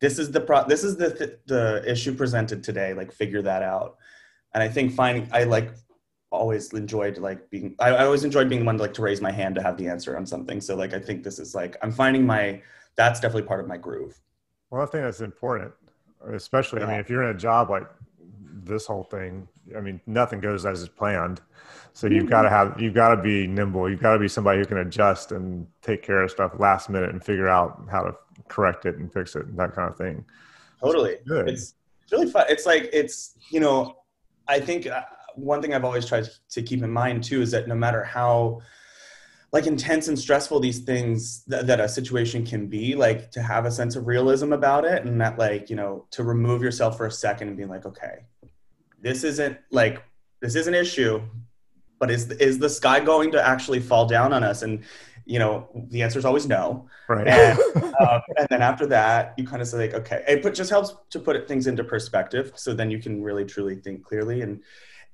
this 0.00 0.18
is 0.18 0.30
the 0.30 0.40
pro 0.40 0.64
this 0.64 0.82
is 0.82 0.96
the 0.96 1.14
th- 1.14 1.38
the 1.46 1.82
issue 1.86 2.14
presented 2.14 2.62
today 2.64 2.92
like 2.94 3.12
figure 3.12 3.42
that 3.42 3.62
out. 3.62 3.96
And 4.52 4.62
i 4.62 4.68
think 4.68 4.92
finding 4.92 5.28
i 5.32 5.44
like 5.44 5.70
always 6.30 6.72
enjoyed 6.72 7.18
like 7.18 7.50
being 7.50 7.74
I, 7.78 7.90
I, 7.90 8.04
always 8.04 8.24
enjoyed 8.24 8.48
being 8.48 8.60
the 8.60 8.66
one 8.66 8.76
to 8.76 8.82
like 8.82 8.94
to 8.94 9.02
raise 9.02 9.20
my 9.20 9.32
hand 9.32 9.56
to 9.56 9.62
have 9.62 9.76
the 9.76 9.88
answer 9.88 10.16
on 10.16 10.26
something. 10.26 10.60
So 10.60 10.76
like 10.76 10.94
i 10.94 10.98
think 10.98 11.24
this 11.24 11.38
is 11.38 11.54
like 11.54 11.76
i'm 11.82 11.92
finding 11.92 12.24
my 12.24 12.62
that's 12.96 13.20
definitely 13.20 13.48
part 13.48 13.60
of 13.60 13.66
my 13.66 13.76
groove. 13.76 14.20
Well 14.70 14.82
i 14.82 14.86
think 14.86 15.04
that's 15.04 15.20
important 15.20 15.72
especially 16.32 16.80
yeah. 16.80 16.86
i 16.86 16.90
mean 16.90 17.00
if 17.00 17.08
you're 17.08 17.22
in 17.22 17.34
a 17.34 17.38
job 17.38 17.70
like 17.70 17.88
this 18.62 18.84
whole 18.84 19.02
thing 19.02 19.48
i 19.74 19.80
mean 19.80 20.00
nothing 20.06 20.40
goes 20.40 20.66
as 20.66 20.88
planned. 20.88 21.40
So 21.92 22.06
you've 22.06 22.30
got 22.30 22.42
to 22.42 22.48
have 22.48 22.80
you've 22.80 22.94
got 22.94 23.16
to 23.16 23.20
be 23.20 23.48
nimble. 23.48 23.90
You've 23.90 24.00
got 24.00 24.12
to 24.12 24.18
be 24.20 24.28
somebody 24.28 24.60
who 24.60 24.64
can 24.64 24.78
adjust 24.78 25.32
and 25.32 25.66
take 25.82 26.02
care 26.02 26.22
of 26.22 26.30
stuff 26.30 26.52
last 26.58 26.88
minute 26.88 27.10
and 27.10 27.22
figure 27.22 27.48
out 27.48 27.82
how 27.90 28.02
to 28.02 28.14
correct 28.48 28.86
it 28.86 28.96
and 28.96 29.12
fix 29.12 29.34
it 29.34 29.46
and 29.46 29.58
that 29.58 29.74
kind 29.74 29.90
of 29.90 29.96
thing 29.96 30.24
totally. 30.80 31.16
it's, 31.26 31.74
it's 32.02 32.12
really 32.12 32.30
fun. 32.30 32.44
It's 32.48 32.66
like 32.66 32.90
it's 32.92 33.36
you 33.50 33.60
know 33.60 33.96
i 34.48 34.58
think 34.58 34.86
uh, 34.86 35.02
one 35.34 35.62
thing 35.62 35.74
I've 35.74 35.84
always 35.84 36.06
tried 36.06 36.28
to 36.50 36.62
keep 36.62 36.82
in 36.82 36.90
mind 36.90 37.24
too 37.24 37.42
is 37.42 37.50
that 37.52 37.68
no 37.68 37.74
matter 37.74 38.04
how 38.04 38.60
like 39.52 39.66
intense 39.66 40.06
and 40.08 40.18
stressful 40.18 40.60
these 40.60 40.80
things 40.80 41.42
th- 41.50 41.64
that 41.66 41.80
a 41.80 41.88
situation 41.88 42.46
can 42.46 42.68
be 42.68 42.94
like 42.94 43.30
to 43.32 43.42
have 43.42 43.64
a 43.64 43.70
sense 43.70 43.96
of 43.96 44.06
realism 44.06 44.52
about 44.52 44.84
it 44.84 45.04
and 45.04 45.20
that 45.20 45.38
like 45.38 45.70
you 45.70 45.76
know 45.76 46.06
to 46.12 46.22
remove 46.22 46.62
yourself 46.62 46.96
for 46.96 47.06
a 47.06 47.10
second 47.10 47.48
and 47.48 47.56
be 47.56 47.64
like 47.64 47.84
okay 47.84 48.20
this 49.00 49.24
isn't 49.24 49.58
like 49.70 50.02
this 50.40 50.54
is 50.54 50.66
an 50.66 50.74
issue 50.74 51.20
but 52.00 52.10
is 52.10 52.28
is 52.32 52.58
the 52.58 52.68
sky 52.68 52.98
going 52.98 53.30
to 53.30 53.46
actually 53.46 53.78
fall 53.78 54.06
down 54.06 54.32
on 54.32 54.42
us? 54.42 54.62
And 54.62 54.82
you 55.26 55.38
know 55.38 55.68
the 55.90 56.02
answer 56.02 56.18
is 56.18 56.24
always 56.24 56.48
no. 56.48 56.88
Right. 57.08 57.28
And, 57.28 57.58
um, 58.00 58.22
and 58.36 58.48
then 58.48 58.62
after 58.62 58.86
that 58.86 59.34
you 59.36 59.46
kind 59.46 59.62
of 59.62 59.68
say 59.68 59.76
like 59.76 59.94
okay 59.94 60.24
it 60.26 60.42
put, 60.42 60.54
just 60.54 60.70
helps 60.70 60.96
to 61.10 61.20
put 61.20 61.46
things 61.46 61.68
into 61.68 61.84
perspective 61.84 62.52
so 62.56 62.74
then 62.74 62.90
you 62.90 62.98
can 62.98 63.22
really 63.22 63.44
truly 63.44 63.76
think 63.76 64.02
clearly 64.02 64.40
and 64.40 64.62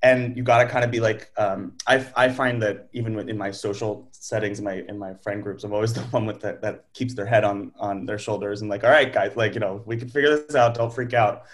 and 0.03 0.37
you 0.37 0.43
got 0.43 0.63
to 0.63 0.69
kind 0.69 0.85
of 0.85 0.91
be 0.91 1.01
like 1.01 1.31
um, 1.39 1.73
I, 1.87 2.07
I 2.15 2.29
find 2.29 2.63
that 2.63 2.89
even 2.93 3.19
in 3.29 3.39
my 3.39 3.51
social 3.51 4.09
settings 4.13 4.59
in 4.59 4.65
my 4.65 4.85
in 4.89 4.99
my 4.99 5.15
friend 5.15 5.43
groups 5.43 5.65
i'm 5.65 5.73
always 5.73 5.93
the 5.95 6.01
one 6.03 6.27
with 6.27 6.41
that 6.41 6.63
that 6.63 6.85
keeps 6.93 7.15
their 7.15 7.27
head 7.27 7.45
on 7.45 7.73
on 7.79 8.07
their 8.07 8.19
shoulders 8.19 8.61
and 8.61 8.71
like 8.71 8.85
all 8.85 8.91
right 8.91 9.13
guys 9.13 9.37
like 9.37 9.55
you 9.55 9.61
know 9.61 9.83
we 9.87 9.97
can 9.97 10.09
figure 10.09 10.37
this 10.37 10.55
out 10.55 10.75
don't 10.75 10.93
freak 10.93 11.15
out. 11.15 11.45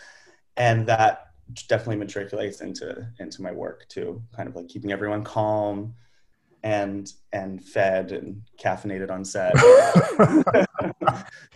And 0.56 0.86
that 0.86 1.28
definitely 1.68 1.96
matriculates 1.96 2.60
into 2.60 3.06
into 3.18 3.42
my 3.42 3.52
work 3.52 3.86
too 3.88 4.22
kind 4.34 4.48
of 4.48 4.56
like 4.56 4.68
keeping 4.68 4.92
everyone 4.92 5.24
calm 5.24 5.94
and 6.62 7.12
and 7.32 7.62
fed 7.62 8.12
and 8.12 8.42
caffeinated 8.62 9.10
on 9.10 9.24
set. 9.24 9.52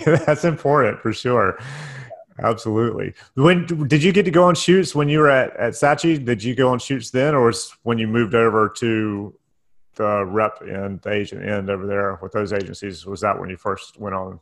That's 0.26 0.44
important 0.44 1.00
for 1.00 1.12
sure 1.12 1.58
Absolutely. 2.42 3.14
When 3.34 3.66
did 3.88 4.02
you 4.02 4.12
get 4.12 4.24
to 4.24 4.30
go 4.30 4.44
on 4.44 4.54
shoots 4.54 4.94
when 4.94 5.08
you 5.08 5.20
were 5.20 5.30
at, 5.30 5.56
at 5.56 5.72
Saatchi? 5.72 6.22
Did 6.22 6.42
you 6.44 6.54
go 6.54 6.68
on 6.68 6.78
shoots 6.78 7.10
then, 7.10 7.34
or 7.34 7.52
when 7.82 7.98
you 7.98 8.06
moved 8.06 8.34
over 8.34 8.68
to 8.76 9.34
the 9.94 10.24
rep 10.26 10.60
and 10.60 11.00
the 11.00 11.12
agent 11.12 11.48
end 11.48 11.70
over 11.70 11.86
there 11.86 12.18
with 12.20 12.32
those 12.32 12.52
agencies? 12.52 13.06
Was 13.06 13.22
that 13.22 13.38
when 13.38 13.48
you 13.48 13.56
first 13.56 13.98
went 13.98 14.14
on? 14.14 14.40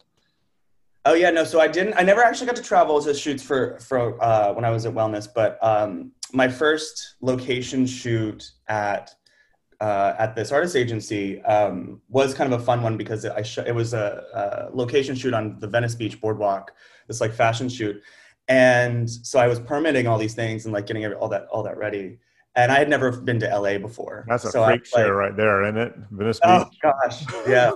Oh 1.04 1.14
yeah, 1.14 1.30
no. 1.30 1.44
So 1.44 1.60
I 1.60 1.68
didn't. 1.68 1.94
I 1.94 2.02
never 2.02 2.22
actually 2.22 2.46
got 2.46 2.56
to 2.56 2.62
travel 2.62 3.00
to 3.02 3.14
shoots 3.14 3.42
for 3.42 3.78
for 3.78 4.22
uh, 4.22 4.52
when 4.52 4.64
I 4.64 4.70
was 4.70 4.86
at 4.86 4.94
Wellness. 4.94 5.28
But 5.32 5.58
um, 5.62 6.12
my 6.32 6.48
first 6.48 7.16
location 7.20 7.86
shoot 7.86 8.50
at 8.68 9.14
uh, 9.80 10.14
at 10.18 10.34
this 10.34 10.50
artist 10.50 10.76
agency 10.76 11.42
um, 11.42 12.00
was 12.08 12.32
kind 12.32 12.52
of 12.52 12.60
a 12.60 12.64
fun 12.64 12.82
one 12.82 12.96
because 12.96 13.24
it, 13.24 13.46
sh- 13.46 13.58
it 13.58 13.74
was 13.74 13.92
a, 13.92 14.24
a, 14.72 14.76
location 14.76 15.14
shoot 15.14 15.34
on 15.34 15.58
the 15.60 15.66
Venice 15.66 15.94
Beach 15.94 16.20
boardwalk, 16.20 16.72
this 17.06 17.20
like 17.20 17.32
fashion 17.32 17.68
shoot, 17.68 18.00
and 18.48 19.08
so 19.08 19.38
I 19.38 19.46
was 19.46 19.60
permitting 19.60 20.06
all 20.06 20.18
these 20.18 20.34
things 20.34 20.64
and 20.64 20.72
like 20.72 20.86
getting 20.86 21.04
all 21.14 21.28
that 21.28 21.46
all 21.46 21.62
that 21.62 21.76
ready. 21.76 22.18
And 22.56 22.70
I 22.70 22.78
had 22.78 22.88
never 22.88 23.10
been 23.10 23.40
to 23.40 23.46
LA 23.46 23.78
before. 23.78 24.24
That's 24.28 24.44
a 24.44 24.50
so 24.50 24.64
freak 24.64 24.86
show 24.86 24.98
like, 24.98 25.10
right 25.10 25.36
there, 25.36 25.64
isn't 25.64 25.76
it? 25.76 25.94
Venice 26.12 26.38
oh, 26.44 26.64
Beach. 26.64 26.78
Oh 26.84 26.92
gosh, 27.02 27.24
yeah. 27.48 27.72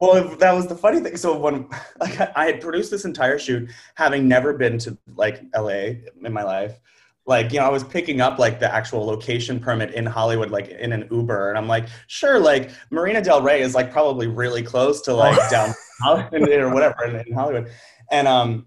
well, 0.00 0.36
that 0.36 0.52
was 0.52 0.66
the 0.66 0.74
funny 0.74 1.00
thing. 1.00 1.16
So 1.18 1.36
when 1.36 1.68
like 2.00 2.18
I 2.36 2.46
had 2.46 2.60
produced 2.60 2.90
this 2.90 3.04
entire 3.04 3.38
shoot, 3.38 3.70
having 3.94 4.26
never 4.26 4.54
been 4.54 4.78
to 4.78 4.96
like 5.16 5.42
LA 5.54 5.96
in 6.24 6.32
my 6.32 6.44
life, 6.44 6.80
like 7.26 7.52
you 7.52 7.60
know 7.60 7.66
i 7.66 7.68
was 7.68 7.84
picking 7.84 8.20
up 8.20 8.38
like 8.38 8.58
the 8.58 8.72
actual 8.72 9.04
location 9.04 9.60
permit 9.60 9.92
in 9.94 10.04
hollywood 10.04 10.50
like 10.50 10.68
in 10.68 10.92
an 10.92 11.06
uber 11.10 11.50
and 11.50 11.58
i'm 11.58 11.68
like 11.68 11.86
sure 12.08 12.38
like 12.38 12.70
marina 12.90 13.22
del 13.22 13.42
rey 13.42 13.60
is 13.60 13.74
like 13.74 13.92
probably 13.92 14.26
really 14.26 14.62
close 14.62 15.00
to 15.00 15.14
like 15.14 15.38
down 15.50 15.72
or 16.08 16.74
whatever 16.74 17.04
in, 17.04 17.16
in, 17.26 17.32
hollywood 17.32 17.70
and 18.10 18.26
um 18.26 18.66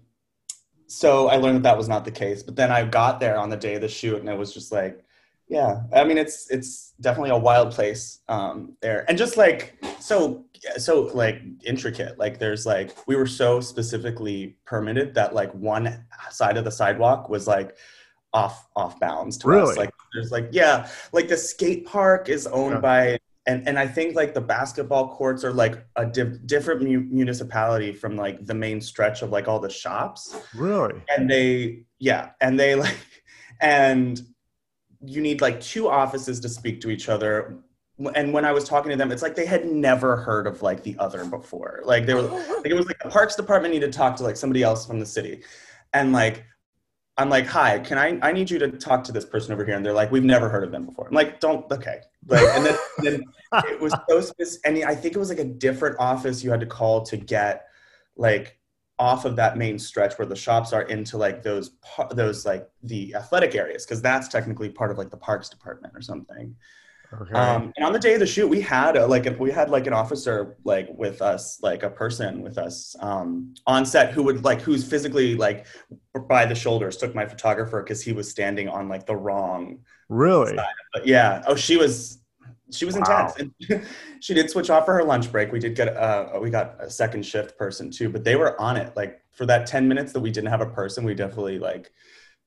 so 0.86 1.28
i 1.28 1.36
learned 1.36 1.56
that 1.56 1.62
that 1.62 1.76
was 1.76 1.88
not 1.88 2.04
the 2.04 2.10
case 2.10 2.42
but 2.42 2.56
then 2.56 2.70
i 2.70 2.84
got 2.84 3.20
there 3.20 3.36
on 3.36 3.50
the 3.50 3.56
day 3.56 3.74
of 3.74 3.80
the 3.80 3.88
shoot 3.88 4.20
and 4.20 4.28
it 4.28 4.38
was 4.38 4.52
just 4.52 4.72
like 4.72 5.04
yeah 5.48 5.82
i 5.94 6.04
mean 6.04 6.18
it's 6.18 6.50
it's 6.50 6.94
definitely 7.00 7.30
a 7.30 7.36
wild 7.36 7.72
place 7.72 8.20
um 8.28 8.72
there 8.80 9.04
and 9.08 9.16
just 9.16 9.36
like 9.36 9.76
so 10.00 10.44
so 10.76 11.02
like 11.14 11.42
intricate 11.64 12.18
like 12.18 12.38
there's 12.38 12.66
like 12.66 12.96
we 13.06 13.16
were 13.16 13.26
so 13.26 13.60
specifically 13.60 14.56
permitted 14.64 15.14
that 15.14 15.34
like 15.34 15.52
one 15.52 16.04
side 16.30 16.56
of 16.56 16.64
the 16.64 16.70
sidewalk 16.70 17.28
was 17.28 17.46
like 17.46 17.76
off 18.36 18.68
off 18.76 19.00
bounds 19.00 19.38
to 19.38 19.48
really? 19.48 19.70
us. 19.72 19.76
Like 19.76 19.90
there's 20.12 20.30
like 20.30 20.48
yeah, 20.52 20.88
like 21.12 21.28
the 21.28 21.36
skate 21.36 21.86
park 21.86 22.28
is 22.28 22.46
owned 22.46 22.74
yeah. 22.74 22.80
by 22.80 23.18
and 23.46 23.66
and 23.68 23.78
I 23.78 23.86
think 23.86 24.16
like 24.16 24.34
the 24.34 24.40
basketball 24.40 25.14
courts 25.14 25.44
are 25.44 25.52
like 25.52 25.84
a 25.96 26.04
different 26.06 26.82
mu- 26.82 27.06
municipality 27.10 27.92
from 27.92 28.16
like 28.16 28.44
the 28.44 28.54
main 28.54 28.80
stretch 28.80 29.22
of 29.22 29.30
like 29.30 29.48
all 29.48 29.60
the 29.60 29.70
shops. 29.70 30.36
Really? 30.54 31.00
And 31.08 31.30
they 31.30 31.84
yeah, 31.98 32.30
and 32.40 32.58
they 32.58 32.74
like 32.74 32.98
and 33.60 34.20
you 35.04 35.20
need 35.20 35.40
like 35.40 35.60
two 35.60 35.88
offices 35.88 36.40
to 36.40 36.48
speak 36.48 36.80
to 36.80 36.90
each 36.90 37.08
other 37.08 37.58
and 38.14 38.32
when 38.32 38.44
I 38.44 38.52
was 38.52 38.64
talking 38.64 38.90
to 38.90 38.96
them, 38.96 39.10
it's 39.10 39.22
like 39.22 39.34
they 39.34 39.46
had 39.46 39.64
never 39.64 40.16
heard 40.16 40.46
of 40.46 40.60
like 40.60 40.82
the 40.82 40.96
other 40.98 41.24
before. 41.24 41.80
Like 41.84 42.04
they 42.04 42.14
were, 42.14 42.22
like 42.22 42.66
it 42.66 42.74
was 42.74 42.86
like 42.86 42.98
the 43.02 43.08
parks 43.08 43.36
department 43.36 43.72
needed 43.72 43.92
to 43.92 43.98
talk 43.98 44.16
to 44.16 44.22
like 44.22 44.36
somebody 44.36 44.62
else 44.62 44.86
from 44.86 45.00
the 45.00 45.06
city, 45.06 45.42
and 45.94 46.12
like 46.12 46.44
I'm 47.18 47.30
like, 47.30 47.46
hi, 47.46 47.78
can 47.78 47.96
I, 47.96 48.18
I 48.20 48.32
need 48.32 48.50
you 48.50 48.58
to 48.58 48.68
talk 48.68 49.02
to 49.04 49.12
this 49.12 49.24
person 49.24 49.52
over 49.52 49.64
here. 49.64 49.74
And 49.74 49.84
they're 49.84 49.94
like, 49.94 50.10
we've 50.10 50.24
never 50.24 50.50
heard 50.50 50.64
of 50.64 50.70
them 50.70 50.84
before. 50.84 51.08
I'm 51.08 51.14
like, 51.14 51.40
don't, 51.40 51.70
okay. 51.72 52.00
Like, 52.26 52.42
and 52.54 52.66
then, 52.66 52.76
then 52.98 53.24
it 53.70 53.80
was 53.80 53.94
so 54.08 54.20
specific. 54.20 54.60
And 54.66 54.84
I 54.84 54.94
think 54.94 55.16
it 55.16 55.18
was 55.18 55.30
like 55.30 55.38
a 55.38 55.44
different 55.44 55.96
office 55.98 56.44
you 56.44 56.50
had 56.50 56.60
to 56.60 56.66
call 56.66 57.02
to 57.06 57.16
get 57.16 57.68
like 58.16 58.58
off 58.98 59.24
of 59.24 59.36
that 59.36 59.56
main 59.56 59.78
stretch 59.78 60.18
where 60.18 60.26
the 60.26 60.36
shops 60.36 60.74
are 60.74 60.82
into 60.82 61.16
like 61.16 61.42
those, 61.42 61.70
those 62.10 62.44
like 62.44 62.68
the 62.82 63.14
athletic 63.14 63.54
areas. 63.54 63.86
Cause 63.86 64.02
that's 64.02 64.28
technically 64.28 64.68
part 64.68 64.90
of 64.90 64.98
like 64.98 65.10
the 65.10 65.16
parks 65.16 65.48
department 65.48 65.94
or 65.96 66.02
something. 66.02 66.54
Okay. 67.12 67.32
Um, 67.32 67.72
and 67.76 67.84
on 67.84 67.92
the 67.92 67.98
day 67.98 68.14
of 68.14 68.20
the 68.20 68.26
shoot, 68.26 68.48
we 68.48 68.60
had 68.60 68.96
a, 68.96 69.06
like 69.06 69.26
a, 69.26 69.32
we 69.32 69.50
had 69.50 69.70
like 69.70 69.86
an 69.86 69.92
officer 69.92 70.56
like 70.64 70.88
with 70.90 71.22
us, 71.22 71.60
like 71.62 71.82
a 71.82 71.90
person 71.90 72.42
with 72.42 72.58
us 72.58 72.96
um, 73.00 73.54
on 73.66 73.86
set 73.86 74.12
who 74.12 74.22
would 74.24 74.44
like 74.44 74.60
who's 74.60 74.84
physically 74.86 75.34
like 75.34 75.66
by 76.28 76.44
the 76.44 76.54
shoulders 76.54 76.96
took 76.96 77.14
my 77.14 77.24
photographer 77.24 77.82
because 77.82 78.02
he 78.02 78.12
was 78.12 78.30
standing 78.30 78.68
on 78.68 78.88
like 78.88 79.06
the 79.06 79.16
wrong. 79.16 79.78
Really? 80.08 80.56
Side. 80.56 80.66
But 80.92 81.06
yeah. 81.06 81.42
Oh, 81.46 81.56
she 81.56 81.76
was 81.76 82.18
she 82.70 82.84
was 82.84 82.96
wow. 82.96 83.00
intense. 83.00 83.52
And 83.68 83.86
she 84.20 84.34
did 84.34 84.50
switch 84.50 84.70
off 84.70 84.84
for 84.84 84.94
her 84.94 85.04
lunch 85.04 85.30
break. 85.30 85.52
We 85.52 85.60
did 85.60 85.74
get 85.74 85.96
uh 85.96 86.38
we 86.40 86.50
got 86.50 86.76
a 86.80 86.90
second 86.90 87.24
shift 87.24 87.56
person 87.56 87.90
too, 87.90 88.08
but 88.08 88.24
they 88.24 88.36
were 88.36 88.60
on 88.60 88.76
it. 88.76 88.96
Like 88.96 89.22
for 89.32 89.46
that 89.46 89.66
ten 89.66 89.86
minutes 89.86 90.12
that 90.12 90.20
we 90.20 90.30
didn't 90.30 90.50
have 90.50 90.60
a 90.60 90.66
person, 90.66 91.04
we 91.04 91.14
definitely 91.14 91.58
like 91.58 91.92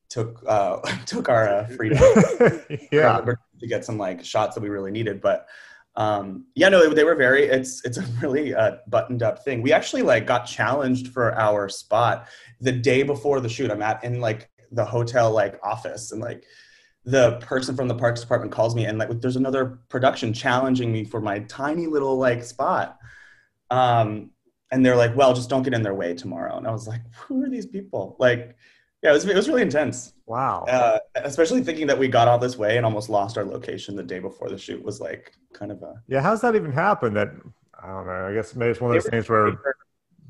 took 0.10 0.44
uh, 0.48 0.78
took 1.06 1.30
our 1.30 1.48
uh, 1.48 1.68
freedom 1.78 2.00
yeah. 2.92 3.22
to 3.60 3.68
get 3.68 3.86
some 3.86 3.98
like 3.98 4.24
shots 4.24 4.56
that 4.56 4.62
we 4.62 4.70
really 4.70 4.92
needed 4.92 5.22
but 5.22 5.48
um, 5.96 6.46
yeah 6.56 6.70
no 6.70 6.94
they 6.94 7.04
were 7.04 7.16
very 7.16 7.46
it's 7.46 7.84
it's 7.86 7.98
a 7.98 8.06
really 8.22 8.54
uh, 8.54 8.78
buttoned 8.88 9.24
up 9.24 9.44
thing. 9.44 9.62
We 9.62 9.74
actually 9.74 10.04
like 10.04 10.26
got 10.26 10.46
challenged 10.46 11.10
for 11.10 11.38
our 11.38 11.68
spot 11.68 12.28
the 12.62 12.72
day 12.72 13.04
before 13.04 13.40
the 13.42 13.50
shoot. 13.50 13.72
I'm 13.72 13.82
at 13.82 14.04
in 14.04 14.22
like 14.22 14.50
the 14.72 14.86
hotel 14.86 15.32
like 15.32 15.60
office 15.64 16.12
and 16.12 16.22
like 16.22 16.46
the 17.06 17.38
person 17.42 17.76
from 17.76 17.88
the 17.88 17.96
parks 17.96 18.22
department 18.22 18.52
calls 18.52 18.76
me 18.76 18.86
and 18.86 18.98
like 18.98 19.20
there's 19.20 19.36
another 19.36 19.80
production 19.90 20.32
challenging 20.32 20.92
me 20.92 21.04
for 21.04 21.20
my 21.20 21.40
tiny 21.40 21.88
little 21.88 22.18
like 22.18 22.44
spot. 22.44 22.98
Um 23.70 24.32
and 24.72 24.86
they're 24.86 24.96
like 24.96 25.18
well 25.18 25.34
just 25.34 25.50
don't 25.50 25.64
get 25.64 25.74
in 25.74 25.82
their 25.82 25.96
way 25.96 26.14
tomorrow 26.14 26.56
and 26.56 26.68
i 26.68 26.72
was 26.72 26.88
like 26.88 27.02
who 27.16 27.44
are 27.44 27.50
these 27.50 27.66
people? 27.66 28.16
Like 28.20 28.56
yeah, 29.02 29.12
it 29.12 29.14
was, 29.14 29.26
it 29.26 29.36
was 29.36 29.48
really 29.48 29.62
intense. 29.62 30.14
Wow. 30.26 30.66
Uh, 30.68 31.00
especially 31.16 31.64
thinking 31.64 31.88
that 31.88 31.98
we 31.98 32.08
got 32.08 32.28
all 32.28 32.38
this 32.38 32.58
way 32.58 32.78
and 32.78 32.86
almost 32.86 33.10
lost 33.10 33.38
our 33.38 33.46
location 33.46 33.96
the 33.96 34.04
day 34.04 34.20
before 34.20 34.50
the 34.50 34.58
shoot 34.58 34.84
was 34.84 35.00
like 35.00 35.34
kind 35.54 35.72
of 35.72 35.82
a. 35.82 36.02
Yeah, 36.08 36.22
how's 36.22 36.42
that 36.42 36.56
even 36.56 36.72
happen? 36.72 37.14
That 37.14 37.30
I 37.82 37.88
don't 37.88 38.06
know. 38.06 38.28
I 38.28 38.34
guess 38.34 38.56
maybe 38.56 38.72
it's 38.72 38.82
one 38.82 38.96
of 38.96 39.02
those 39.02 39.10
things 39.10 39.30
where, 39.30 39.58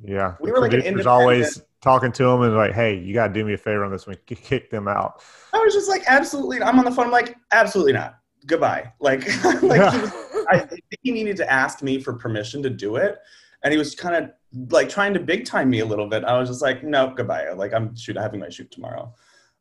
yeah, 0.04 0.36
we 0.40 0.52
were 0.52 0.60
like 0.60 0.74
an 0.74 1.08
always 1.08 1.62
talking 1.82 2.12
to 2.12 2.24
them 2.24 2.42
and 2.44 2.56
like, 2.56 2.74
hey, 2.74 2.98
you 2.98 3.14
got 3.14 3.28
to 3.28 3.34
do 3.34 3.44
me 3.44 3.54
a 3.54 3.58
favor 3.58 3.84
on 3.84 3.92
this 3.92 4.06
one. 4.06 4.18
Kick 4.28 4.70
them 4.70 4.88
out. 4.88 5.24
I 5.54 5.58
was 5.58 5.74
just 5.74 5.90
like, 5.90 6.04
absolutely. 6.08 6.62
I'm 6.62 6.78
on 6.78 6.86
the 6.86 6.92
phone. 6.92 7.06
I'm 7.06 7.12
like, 7.12 7.38
absolutely 7.52 7.94
not. 7.94 8.20
Goodbye. 8.46 8.94
Like, 9.00 9.22
like 9.64 9.80
yeah. 9.80 9.92
he, 9.92 10.00
was, 10.00 10.12
I 10.50 10.60
think 10.60 10.84
he 11.02 11.12
needed 11.12 11.38
to 11.38 11.52
ask 11.52 11.82
me 11.82 12.00
for 12.00 12.14
permission 12.14 12.62
to 12.64 12.70
do 12.70 12.98
it, 12.98 13.18
and 13.64 13.72
he 13.72 13.78
was 13.78 13.96
kind 13.96 14.16
of 14.16 14.32
like 14.54 14.90
trying 14.90 15.14
to 15.14 15.20
big 15.20 15.46
time 15.46 15.70
me 15.70 15.80
a 15.80 15.86
little 15.86 16.08
bit. 16.08 16.24
I 16.24 16.38
was 16.38 16.50
just 16.50 16.62
like, 16.62 16.84
no, 16.84 17.14
goodbye. 17.16 17.52
Like, 17.52 17.74
I'm 17.74 17.96
shoot 17.96 18.18
having 18.18 18.40
my 18.40 18.50
shoot 18.50 18.72
tomorrow. 18.72 19.14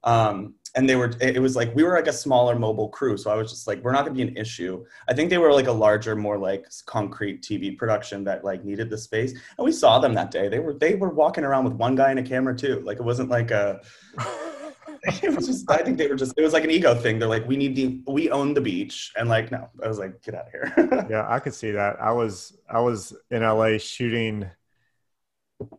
Um, 0.05 0.55
and 0.77 0.89
they 0.89 0.97
were 0.97 1.11
it 1.21 1.41
was 1.41 1.57
like 1.57 1.75
we 1.75 1.83
were 1.83 1.95
like 1.95 2.07
a 2.07 2.13
smaller 2.13 2.57
mobile 2.57 2.91
crew 2.91 3.17
so 3.17 3.31
i 3.31 3.35
was 3.35 3.51
just 3.51 3.67
like 3.67 3.83
we're 3.83 3.91
not 3.91 4.05
going 4.05 4.17
to 4.17 4.25
be 4.25 4.31
an 4.31 4.37
issue 4.37 4.85
i 5.09 5.15
think 5.15 5.31
they 5.31 5.39
were 5.39 5.51
like 5.53 5.67
a 5.67 5.73
larger 5.73 6.15
more 6.15 6.37
like 6.37 6.67
concrete 6.85 7.43
tv 7.43 7.77
production 7.77 8.23
that 8.23 8.45
like 8.45 8.65
needed 8.65 8.91
the 8.91 8.99
space 8.99 9.33
and 9.33 9.65
we 9.65 9.73
saw 9.73 9.99
them 9.99 10.13
that 10.13 10.31
day 10.31 10.47
they 10.47 10.59
were 10.59 10.75
they 10.75 10.95
were 10.95 11.09
walking 11.09 11.43
around 11.43 11.65
with 11.65 11.73
one 11.73 11.95
guy 11.95 12.11
and 12.11 12.19
a 12.19 12.23
camera 12.23 12.55
too 12.55 12.81
like 12.85 12.99
it 12.99 13.03
wasn't 13.03 13.29
like 13.31 13.51
a 13.51 13.81
it 15.23 15.35
was 15.35 15.47
just 15.47 15.71
i 15.71 15.79
think 15.79 15.97
they 15.97 16.09
were 16.09 16.17
just 16.17 16.35
it 16.37 16.43
was 16.43 16.53
like 16.53 16.65
an 16.65 16.71
ego 16.71 16.95
thing 16.95 17.19
they're 17.19 17.29
like 17.29 17.47
we 17.47 17.57
need 17.57 17.77
the 17.77 18.01
we 18.11 18.31
own 18.31 18.53
the 18.53 18.61
beach 18.61 19.13
and 19.17 19.29
like 19.29 19.51
no 19.51 19.69
i 19.85 19.89
was 19.89 19.99
like 19.99 20.21
get 20.23 20.35
out 20.35 20.47
of 20.47 20.53
here 20.53 21.07
yeah 21.11 21.27
i 21.29 21.39
could 21.39 21.55
see 21.55 21.71
that 21.71 22.01
i 22.01 22.11
was 22.11 22.59
i 22.69 22.81
was 22.81 23.15
in 23.31 23.43
la 23.43 23.77
shooting 23.79 24.49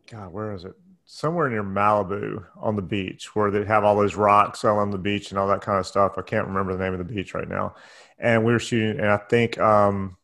god 0.09 0.31
where 0.31 0.53
is 0.53 0.65
it 0.65 0.73
somewhere 1.11 1.49
near 1.49 1.63
Malibu 1.63 2.45
on 2.57 2.75
the 2.75 2.83
beach 2.83 3.35
where 3.35 3.49
they 3.49 3.65
have 3.65 3.83
all 3.83 3.95
those 3.95 4.13
rocks 4.13 4.63
on 4.63 4.91
the 4.91 4.97
beach 4.99 5.31
and 5.31 5.39
all 5.39 5.47
that 5.47 5.61
kind 5.61 5.79
of 5.79 5.87
stuff. 5.87 6.19
I 6.19 6.21
can't 6.21 6.47
remember 6.47 6.73
the 6.73 6.83
name 6.83 6.93
of 6.93 6.99
the 6.99 7.13
beach 7.13 7.33
right 7.33 7.49
now. 7.49 7.73
And 8.19 8.45
we 8.45 8.51
were 8.51 8.59
shooting, 8.59 8.99
and 8.99 9.09
I 9.09 9.17
think 9.17 9.57
um, 9.57 10.17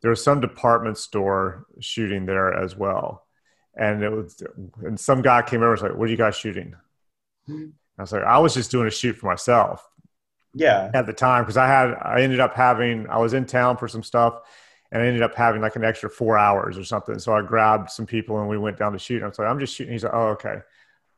there 0.00 0.08
was 0.08 0.24
some 0.24 0.40
department 0.40 0.96
store 0.96 1.66
shooting 1.80 2.24
there 2.24 2.54
as 2.54 2.74
well. 2.74 3.26
And 3.76 4.02
it 4.02 4.08
was, 4.10 4.42
and 4.82 4.98
some 4.98 5.20
guy 5.20 5.42
came 5.42 5.60
over 5.60 5.74
and 5.74 5.82
was 5.82 5.82
like, 5.82 5.98
"What 5.98 6.08
are 6.08 6.10
you 6.10 6.16
guys 6.16 6.36
shooting?" 6.36 6.74
I 7.98 8.02
was 8.02 8.12
like, 8.12 8.22
"I 8.22 8.38
was 8.38 8.54
just 8.54 8.70
doing 8.70 8.86
a 8.86 8.90
shoot 8.90 9.16
for 9.16 9.26
myself." 9.26 9.86
Yeah. 10.54 10.90
At 10.94 11.06
the 11.06 11.12
time, 11.12 11.42
because 11.42 11.56
I 11.56 11.66
had, 11.66 11.94
I 12.00 12.22
ended 12.22 12.38
up 12.38 12.54
having, 12.54 13.08
I 13.10 13.18
was 13.18 13.34
in 13.34 13.44
town 13.44 13.76
for 13.76 13.88
some 13.88 14.04
stuff, 14.04 14.38
and 14.94 15.02
I 15.02 15.06
ended 15.06 15.22
up 15.22 15.34
having 15.34 15.60
like 15.60 15.74
an 15.74 15.82
extra 15.82 16.08
four 16.08 16.38
hours 16.38 16.78
or 16.78 16.84
something. 16.84 17.18
So 17.18 17.34
I 17.34 17.42
grabbed 17.42 17.90
some 17.90 18.06
people 18.06 18.38
and 18.38 18.48
we 18.48 18.56
went 18.56 18.78
down 18.78 18.92
to 18.92 18.98
shoot. 18.98 19.24
I 19.24 19.26
was 19.26 19.36
like, 19.40 19.48
I'm 19.48 19.58
just 19.58 19.74
shooting. 19.74 19.92
He's 19.92 20.04
like, 20.04 20.14
oh, 20.14 20.28
okay. 20.28 20.58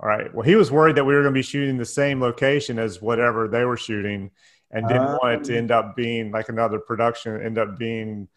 All 0.01 0.09
right. 0.09 0.35
Well, 0.35 0.45
he 0.45 0.57
was 0.57 0.73
worried 0.73 0.97
that 0.97 1.05
we 1.05 1.15
were 1.15 1.21
going 1.21 1.35
to 1.35 1.39
be 1.39 1.43
shooting 1.43 1.77
the 1.77 1.85
same 1.85 2.19
location 2.19 2.79
as 2.79 3.03
whatever 3.03 3.49
they 3.49 3.67
were 3.67 3.77
shooting 3.77 4.31
and 4.71 4.89
didn't 4.89 5.03
um, 5.03 5.19
want 5.23 5.35
it 5.35 5.45
to 5.45 5.59
end 5.59 5.71
up 5.71 5.95
being 5.95 6.31
like 6.31 6.49
another 6.49 6.79
production, 6.79 7.39
end 7.43 7.59
up 7.59 7.79
being, 7.79 8.29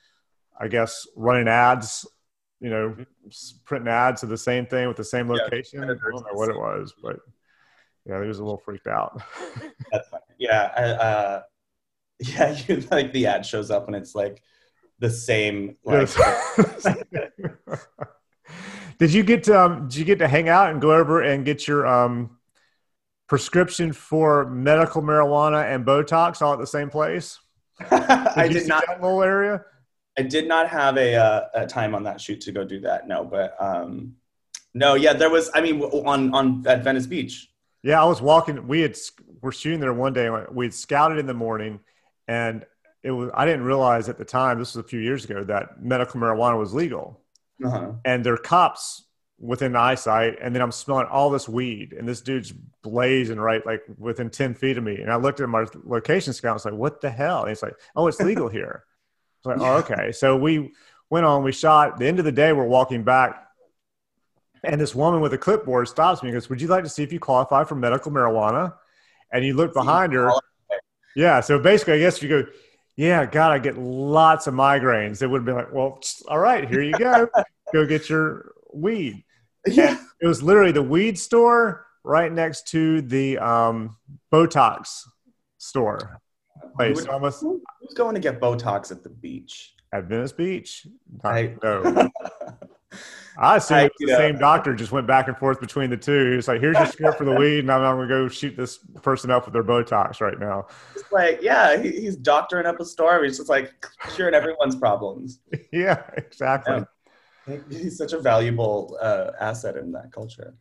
I 0.59 0.67
guess, 0.67 1.07
running 1.15 1.47
ads, 1.47 2.05
you 2.59 2.69
know, 2.69 2.97
printing 3.63 3.87
ads 3.87 4.23
of 4.23 4.29
the 4.29 4.37
same 4.37 4.65
thing 4.65 4.89
with 4.89 4.97
the 4.97 5.05
same 5.05 5.29
location. 5.29 5.79
Yeah, 5.79 5.85
I 5.85 6.11
don't 6.11 6.25
know 6.25 6.33
what 6.33 6.49
it 6.49 6.57
was, 6.57 6.93
but 7.01 7.15
yeah, 8.05 8.21
he 8.21 8.27
was 8.27 8.39
a 8.39 8.43
little 8.43 8.57
freaked 8.57 8.87
out. 8.87 9.21
That's 9.89 10.09
funny. 10.09 10.23
Yeah. 10.37 10.69
I, 10.75 10.81
uh, 10.81 11.41
yeah. 12.19 12.57
You, 12.67 12.85
like 12.91 13.13
the 13.13 13.27
ad 13.27 13.45
shows 13.45 13.71
up 13.71 13.87
and 13.87 13.95
it's 13.95 14.15
like, 14.15 14.43
the 14.99 15.09
same. 15.09 15.77
Like, 15.83 16.09
did 18.99 19.13
you 19.13 19.23
get 19.23 19.43
to, 19.45 19.59
um, 19.59 19.87
did 19.87 19.95
you 19.95 20.05
get 20.05 20.19
to 20.19 20.27
hang 20.27 20.49
out 20.49 20.71
and 20.71 20.81
go 20.81 20.91
over 20.91 21.21
and 21.21 21.45
get 21.45 21.67
your 21.67 21.87
um, 21.87 22.37
prescription 23.27 23.93
for 23.93 24.49
medical 24.49 25.01
marijuana 25.01 25.73
and 25.73 25.85
Botox 25.85 26.41
all 26.41 26.53
at 26.53 26.59
the 26.59 26.67
same 26.67 26.89
place? 26.89 27.39
Did 27.79 27.91
I 27.91 28.47
did 28.47 28.67
not 28.67 28.83
that 28.87 29.01
little 29.01 29.23
area. 29.23 29.63
I 30.17 30.23
did 30.23 30.47
not 30.47 30.67
have 30.67 30.97
a, 30.97 31.15
uh, 31.15 31.47
a 31.53 31.65
time 31.65 31.95
on 31.95 32.03
that 32.03 32.19
shoot 32.19 32.41
to 32.41 32.51
go 32.51 32.65
do 32.65 32.81
that. 32.81 33.07
No, 33.07 33.23
but 33.23 33.55
um, 33.59 34.15
no, 34.73 34.95
yeah, 34.95 35.13
there 35.13 35.29
was. 35.29 35.49
I 35.53 35.61
mean, 35.61 35.81
on 35.81 36.33
on 36.33 36.63
at 36.67 36.83
Venice 36.83 37.07
Beach. 37.07 37.49
Yeah, 37.83 38.01
I 38.01 38.05
was 38.05 38.21
walking. 38.21 38.67
We 38.67 38.81
had 38.81 38.97
we're 39.41 39.51
shooting 39.51 39.79
there 39.79 39.93
one 39.93 40.13
day. 40.13 40.29
We 40.51 40.65
had 40.65 40.73
scouted 40.73 41.17
in 41.17 41.25
the 41.25 41.33
morning, 41.33 41.79
and 42.27 42.65
it 43.03 43.11
was 43.11 43.29
I 43.33 43.45
didn't 43.45 43.63
realize 43.63 44.09
at 44.09 44.17
the 44.17 44.25
time 44.25 44.59
this 44.59 44.75
was 44.75 44.85
a 44.85 44.87
few 44.87 44.99
years 44.99 45.25
ago 45.25 45.43
that 45.45 45.81
medical 45.81 46.19
marijuana 46.19 46.57
was 46.57 46.73
legal, 46.73 47.21
uh-huh. 47.63 47.93
and 48.05 48.23
there 48.23 48.33
are 48.33 48.37
cops 48.37 49.05
within 49.39 49.75
eyesight, 49.75 50.37
and 50.41 50.53
then 50.53 50.61
I'm 50.61 50.71
smelling 50.71 51.07
all 51.07 51.29
this 51.29 51.47
weed, 51.47 51.93
and 51.93 52.07
this 52.07 52.21
dude's 52.21 52.51
blazing 52.83 53.39
right 53.39 53.65
like 53.65 53.81
within 53.97 54.29
ten 54.29 54.53
feet 54.53 54.77
of 54.77 54.83
me, 54.83 55.01
and 55.01 55.11
I 55.11 55.15
looked 55.15 55.39
at 55.39 55.49
my 55.49 55.65
location 55.83 56.33
scout, 56.33 56.49
and 56.49 56.53
I 56.53 56.55
was 56.55 56.65
like, 56.65 56.73
"What 56.73 57.01
the 57.01 57.09
hell?" 57.09 57.41
And 57.41 57.49
he's 57.49 57.63
like, 57.63 57.75
"Oh, 57.95 58.07
it's 58.07 58.19
legal 58.19 58.49
here." 58.59 58.83
I 59.45 59.49
was 59.49 59.57
like, 59.57 59.67
"Oh, 59.67 59.77
okay." 59.77 60.11
So 60.11 60.35
we 60.35 60.71
went 61.09 61.25
on, 61.25 61.43
we 61.43 61.51
shot. 61.51 61.93
At 61.93 61.97
the 61.97 62.07
end 62.07 62.19
of 62.19 62.25
the 62.25 62.31
day, 62.31 62.53
we're 62.53 62.65
walking 62.65 63.03
back. 63.03 63.45
And 64.63 64.79
this 64.79 64.93
woman 64.93 65.21
with 65.21 65.33
a 65.33 65.37
clipboard 65.37 65.87
stops 65.87 66.21
me 66.21 66.29
and 66.29 66.35
goes, 66.35 66.49
Would 66.49 66.61
you 66.61 66.67
like 66.67 66.83
to 66.83 66.89
see 66.89 67.03
if 67.03 67.13
you 67.13 67.19
qualify 67.19 67.63
for 67.63 67.75
medical 67.75 68.11
marijuana? 68.11 68.73
And 69.31 69.45
you 69.45 69.53
look 69.53 69.73
behind 69.73 70.13
her. 70.13 70.31
Yeah. 71.15 71.39
So 71.39 71.59
basically, 71.59 71.93
I 71.93 71.99
guess 71.99 72.21
you 72.21 72.29
go, 72.29 72.43
yeah, 72.99 73.25
God, 73.25 73.53
I 73.53 73.59
get 73.59 73.77
lots 73.77 74.45
of 74.47 74.53
migraines. 74.53 75.21
It 75.21 75.27
would 75.27 75.45
been 75.45 75.55
like, 75.55 75.71
well, 75.71 76.01
all 76.27 76.37
right, 76.37 76.67
here 76.67 76.81
you 76.81 76.91
go. 76.91 77.29
go 77.73 77.85
get 77.85 78.09
your 78.09 78.51
weed. 78.73 79.23
Yeah. 79.65 79.91
And 79.91 79.99
it 80.21 80.27
was 80.27 80.43
literally 80.43 80.73
the 80.73 80.83
weed 80.83 81.17
store 81.17 81.87
right 82.03 82.29
next 82.29 82.67
to 82.71 83.01
the 83.01 83.37
um, 83.37 83.95
Botox 84.33 85.05
store. 85.59 86.19
Place. 86.75 87.05
Who, 87.05 87.11
almost, 87.11 87.41
who's 87.41 87.93
going 87.95 88.15
to 88.15 88.21
get 88.21 88.41
Botox 88.41 88.91
at 88.91 89.01
the 89.01 89.09
beach? 89.09 89.75
At 89.93 90.03
Venice 90.03 90.33
Beach? 90.33 90.85
I, 91.23 91.55
no. 91.63 92.09
I 93.37 93.57
assume 93.57 93.77
I, 93.77 93.89
the 93.99 94.05
know. 94.07 94.17
same 94.17 94.37
doctor 94.37 94.73
just 94.73 94.91
went 94.91 95.07
back 95.07 95.27
and 95.27 95.37
forth 95.37 95.59
between 95.59 95.89
the 95.89 95.97
two. 95.97 96.35
He's 96.35 96.47
like, 96.47 96.61
"Here's 96.61 96.77
your 96.77 96.87
script 96.87 97.17
for 97.17 97.25
the 97.25 97.33
weed, 97.39 97.59
and 97.59 97.71
I'm, 97.71 97.81
I'm 97.81 97.95
going 97.97 98.07
to 98.07 98.13
go 98.13 98.27
shoot 98.27 98.55
this 98.55 98.77
person 99.01 99.31
up 99.31 99.45
with 99.45 99.53
their 99.53 99.63
Botox 99.63 100.21
right 100.21 100.39
now." 100.39 100.67
It's 100.95 101.11
like, 101.11 101.39
yeah, 101.41 101.77
he, 101.77 101.91
he's 101.91 102.15
doctoring 102.15 102.65
up 102.65 102.79
a 102.79 102.85
story. 102.85 103.27
He's 103.27 103.37
just 103.37 103.49
like 103.49 103.73
curing 104.15 104.33
everyone's 104.33 104.75
problems. 104.75 105.39
yeah, 105.71 106.01
exactly. 106.17 106.83
Yeah. 107.47 107.57
He's 107.69 107.97
such 107.97 108.13
a 108.13 108.19
valuable 108.19 108.97
uh, 109.01 109.31
asset 109.39 109.75
in 109.75 109.91
that 109.93 110.11
culture. 110.11 110.53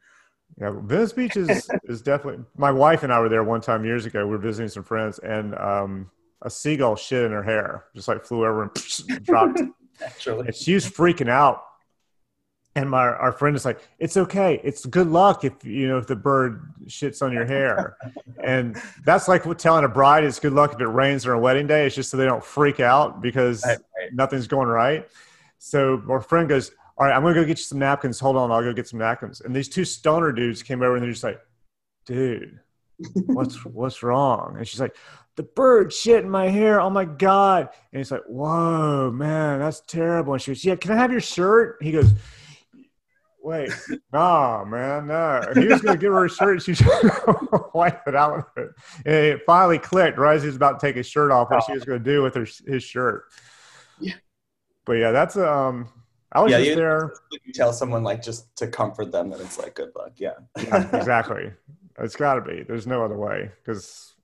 Yeah, 0.60 0.72
Venice 0.82 1.12
Beach 1.12 1.36
is 1.36 1.68
is 1.84 2.02
definitely. 2.02 2.44
My 2.56 2.70
wife 2.70 3.02
and 3.02 3.12
I 3.12 3.20
were 3.20 3.28
there 3.28 3.44
one 3.44 3.60
time 3.60 3.84
years 3.84 4.06
ago. 4.06 4.24
We 4.24 4.32
were 4.32 4.38
visiting 4.38 4.68
some 4.68 4.84
friends, 4.84 5.18
and 5.18 5.54
um, 5.56 6.10
a 6.42 6.50
seagull 6.50 6.96
shit 6.96 7.24
in 7.24 7.32
her 7.32 7.42
hair, 7.42 7.84
just 7.94 8.08
like 8.08 8.24
flew 8.24 8.46
over 8.46 8.62
and 8.62 9.24
dropped. 9.24 9.60
Naturally. 10.00 10.46
And 10.46 10.54
she 10.54 10.74
was 10.74 10.88
freaking 10.88 11.28
out 11.28 11.62
and 12.78 12.88
my 12.88 13.06
our 13.06 13.32
friend 13.32 13.56
is 13.56 13.64
like, 13.64 13.80
"It's 13.98 14.16
okay. 14.16 14.60
It's 14.62 14.86
good 14.86 15.08
luck 15.08 15.44
if 15.44 15.64
you 15.64 15.88
know 15.88 15.98
if 15.98 16.06
the 16.06 16.14
bird 16.14 16.72
shits 16.86 17.22
on 17.22 17.32
your 17.32 17.44
hair." 17.54 17.96
and 18.42 18.80
that's 19.04 19.26
like 19.26 19.42
telling 19.58 19.84
a 19.84 19.88
bride 19.88 20.22
it's 20.22 20.38
good 20.38 20.52
luck 20.52 20.74
if 20.74 20.80
it 20.80 20.86
rains 20.86 21.26
on 21.26 21.32
a 21.32 21.38
wedding 21.38 21.66
day. 21.66 21.86
It's 21.86 21.96
just 21.96 22.10
so 22.10 22.16
they 22.16 22.24
don't 22.24 22.44
freak 22.44 22.78
out 22.78 23.20
because 23.20 23.64
right, 23.66 23.78
right. 24.00 24.14
nothing's 24.14 24.46
going 24.46 24.68
right. 24.68 25.08
So 25.58 26.02
our 26.08 26.20
friend 26.20 26.48
goes, 26.48 26.70
"All 26.96 27.06
right, 27.06 27.14
I'm 27.14 27.22
gonna 27.22 27.34
go 27.34 27.44
get 27.44 27.58
you 27.58 27.64
some 27.64 27.80
napkins. 27.80 28.20
Hold 28.20 28.36
on, 28.36 28.52
I'll 28.52 28.62
go 28.62 28.72
get 28.72 28.86
some 28.86 29.00
napkins." 29.00 29.40
And 29.40 29.54
these 29.54 29.68
two 29.68 29.84
stoner 29.84 30.30
dudes 30.30 30.62
came 30.62 30.80
over 30.82 30.94
and 30.94 31.02
they're 31.02 31.10
just 31.10 31.24
like, 31.24 31.40
"Dude, 32.06 32.60
what's 33.26 33.64
what's 33.64 34.04
wrong?" 34.04 34.54
And 34.56 34.68
she's 34.68 34.80
like, 34.80 34.96
the 35.38 35.44
bird 35.44 35.92
shit 35.92 36.24
in 36.24 36.28
my 36.28 36.48
hair. 36.48 36.80
Oh 36.80 36.90
my 36.90 37.04
God. 37.04 37.68
And 37.92 38.00
he's 38.00 38.10
like, 38.10 38.24
whoa, 38.26 39.12
man, 39.12 39.60
that's 39.60 39.80
terrible. 39.82 40.32
And 40.32 40.42
she 40.42 40.50
goes, 40.50 40.64
yeah, 40.64 40.74
can 40.74 40.90
I 40.90 40.96
have 40.96 41.12
your 41.12 41.20
shirt? 41.20 41.78
He 41.80 41.92
goes, 41.92 42.12
wait, 43.48 43.70
nah, 44.12 44.64
man, 44.64 45.06
no. 45.06 45.42
He 45.54 45.66
was 45.66 45.80
going 45.80 45.96
to 45.96 46.00
give 46.00 46.12
her 46.12 46.26
a 46.26 46.30
shirt. 46.30 46.62
She's 46.62 46.82
wipe 47.74 48.06
it 48.06 48.14
out 48.14 48.36
with 48.36 48.64
it. 48.64 48.70
And 49.06 49.14
it 49.14 49.40
finally 49.46 49.78
clicked 49.78 50.18
right 50.18 50.36
as 50.36 50.44
was 50.44 50.56
about 50.56 50.78
to 50.78 50.86
take 50.86 50.96
his 50.96 51.06
shirt 51.06 51.30
off 51.30 51.50
what 51.50 51.64
she 51.64 51.72
was 51.72 51.84
going 51.84 51.98
to 51.98 52.04
do 52.04 52.22
with 52.22 52.34
her, 52.34 52.46
his 52.66 52.82
shirt. 52.82 53.24
Yeah. 53.98 54.14
But 54.84 54.94
yeah, 54.94 55.10
that's, 55.10 55.36
um, 55.36 55.88
I 56.32 56.42
was 56.42 56.52
yeah, 56.52 56.58
just 56.58 56.70
you, 56.70 56.76
there. 56.76 57.12
You 57.44 57.52
tell 57.52 57.72
someone 57.72 58.04
like 58.04 58.22
just 58.22 58.54
to 58.56 58.66
comfort 58.66 59.10
them 59.10 59.30
that 59.30 59.40
it's 59.40 59.58
like 59.58 59.74
good 59.74 59.92
luck. 59.96 60.12
Yeah. 60.16 60.34
yeah 60.62 60.96
exactly. 60.96 61.50
It's 61.98 62.16
got 62.16 62.34
to 62.34 62.42
be. 62.42 62.62
There's 62.62 62.86
no 62.86 63.02
other 63.02 63.16
way 63.16 63.50
because 63.64 64.14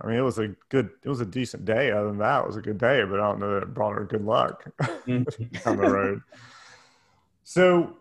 I 0.00 0.06
mean, 0.06 0.16
it 0.16 0.22
was 0.22 0.38
a 0.38 0.48
good, 0.70 0.90
it 1.04 1.08
was 1.08 1.20
a 1.20 1.26
decent 1.26 1.64
day. 1.64 1.90
Other 1.90 2.08
than 2.08 2.18
that, 2.18 2.40
it 2.40 2.46
was 2.46 2.56
a 2.56 2.62
good 2.62 2.78
day, 2.78 3.04
but 3.04 3.20
I 3.20 3.28
don't 3.28 3.38
know 3.38 3.54
that 3.54 3.62
it 3.62 3.74
brought 3.74 3.94
her 3.94 4.04
good 4.04 4.24
luck 4.24 4.64
mm-hmm. 4.80 5.22
down 5.64 5.76
the 5.76 5.90
road. 5.90 6.22
So, 7.44 7.96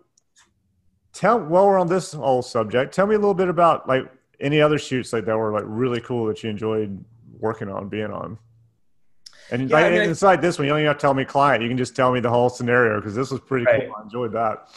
tell 1.14 1.40
while 1.40 1.68
we're 1.68 1.80
on 1.80 1.88
this 1.88 2.14
whole 2.14 2.42
subject, 2.42 2.94
tell 2.94 3.08
me 3.08 3.16
a 3.16 3.20
little 3.20 3.34
bit 3.34 3.48
about 3.48 3.88
like 3.88 4.12
any 4.40 4.62
other 4.62 4.78
shoots 4.78 5.14
like 5.14 5.26
that 5.26 5.38
were 5.38 5.52
like 5.52 5.64
really 5.66 6.02
cool 6.02 6.26
that 6.26 6.44
you 6.44 6.50
enjoyed 6.50 7.04
working 7.40 7.70
on, 7.70 7.90
being 7.90 8.12
on. 8.12 8.38
And 9.52 9.70
yeah, 9.70 9.76
like, 9.76 9.86
I 9.86 9.90
mean, 9.90 10.02
inside 10.02 10.42
this 10.42 10.58
one, 10.58 10.66
you 10.66 10.70
don't 10.70 10.80
even 10.80 10.88
have 10.88 10.98
to 10.98 11.02
tell 11.02 11.14
me 11.14 11.26
client. 11.26 11.62
You 11.62 11.70
can 11.70 11.78
just 11.78 11.96
tell 11.96 12.12
me 12.12 12.22
the 12.22 12.30
whole 12.30 12.50
scenario 12.50 13.00
because 13.00 13.16
this 13.16 13.32
was 13.32 13.42
pretty 13.42 13.66
right. 13.66 13.88
cool. 13.88 13.96
I 13.98 14.04
enjoyed 14.04 14.32
that. 14.34 14.70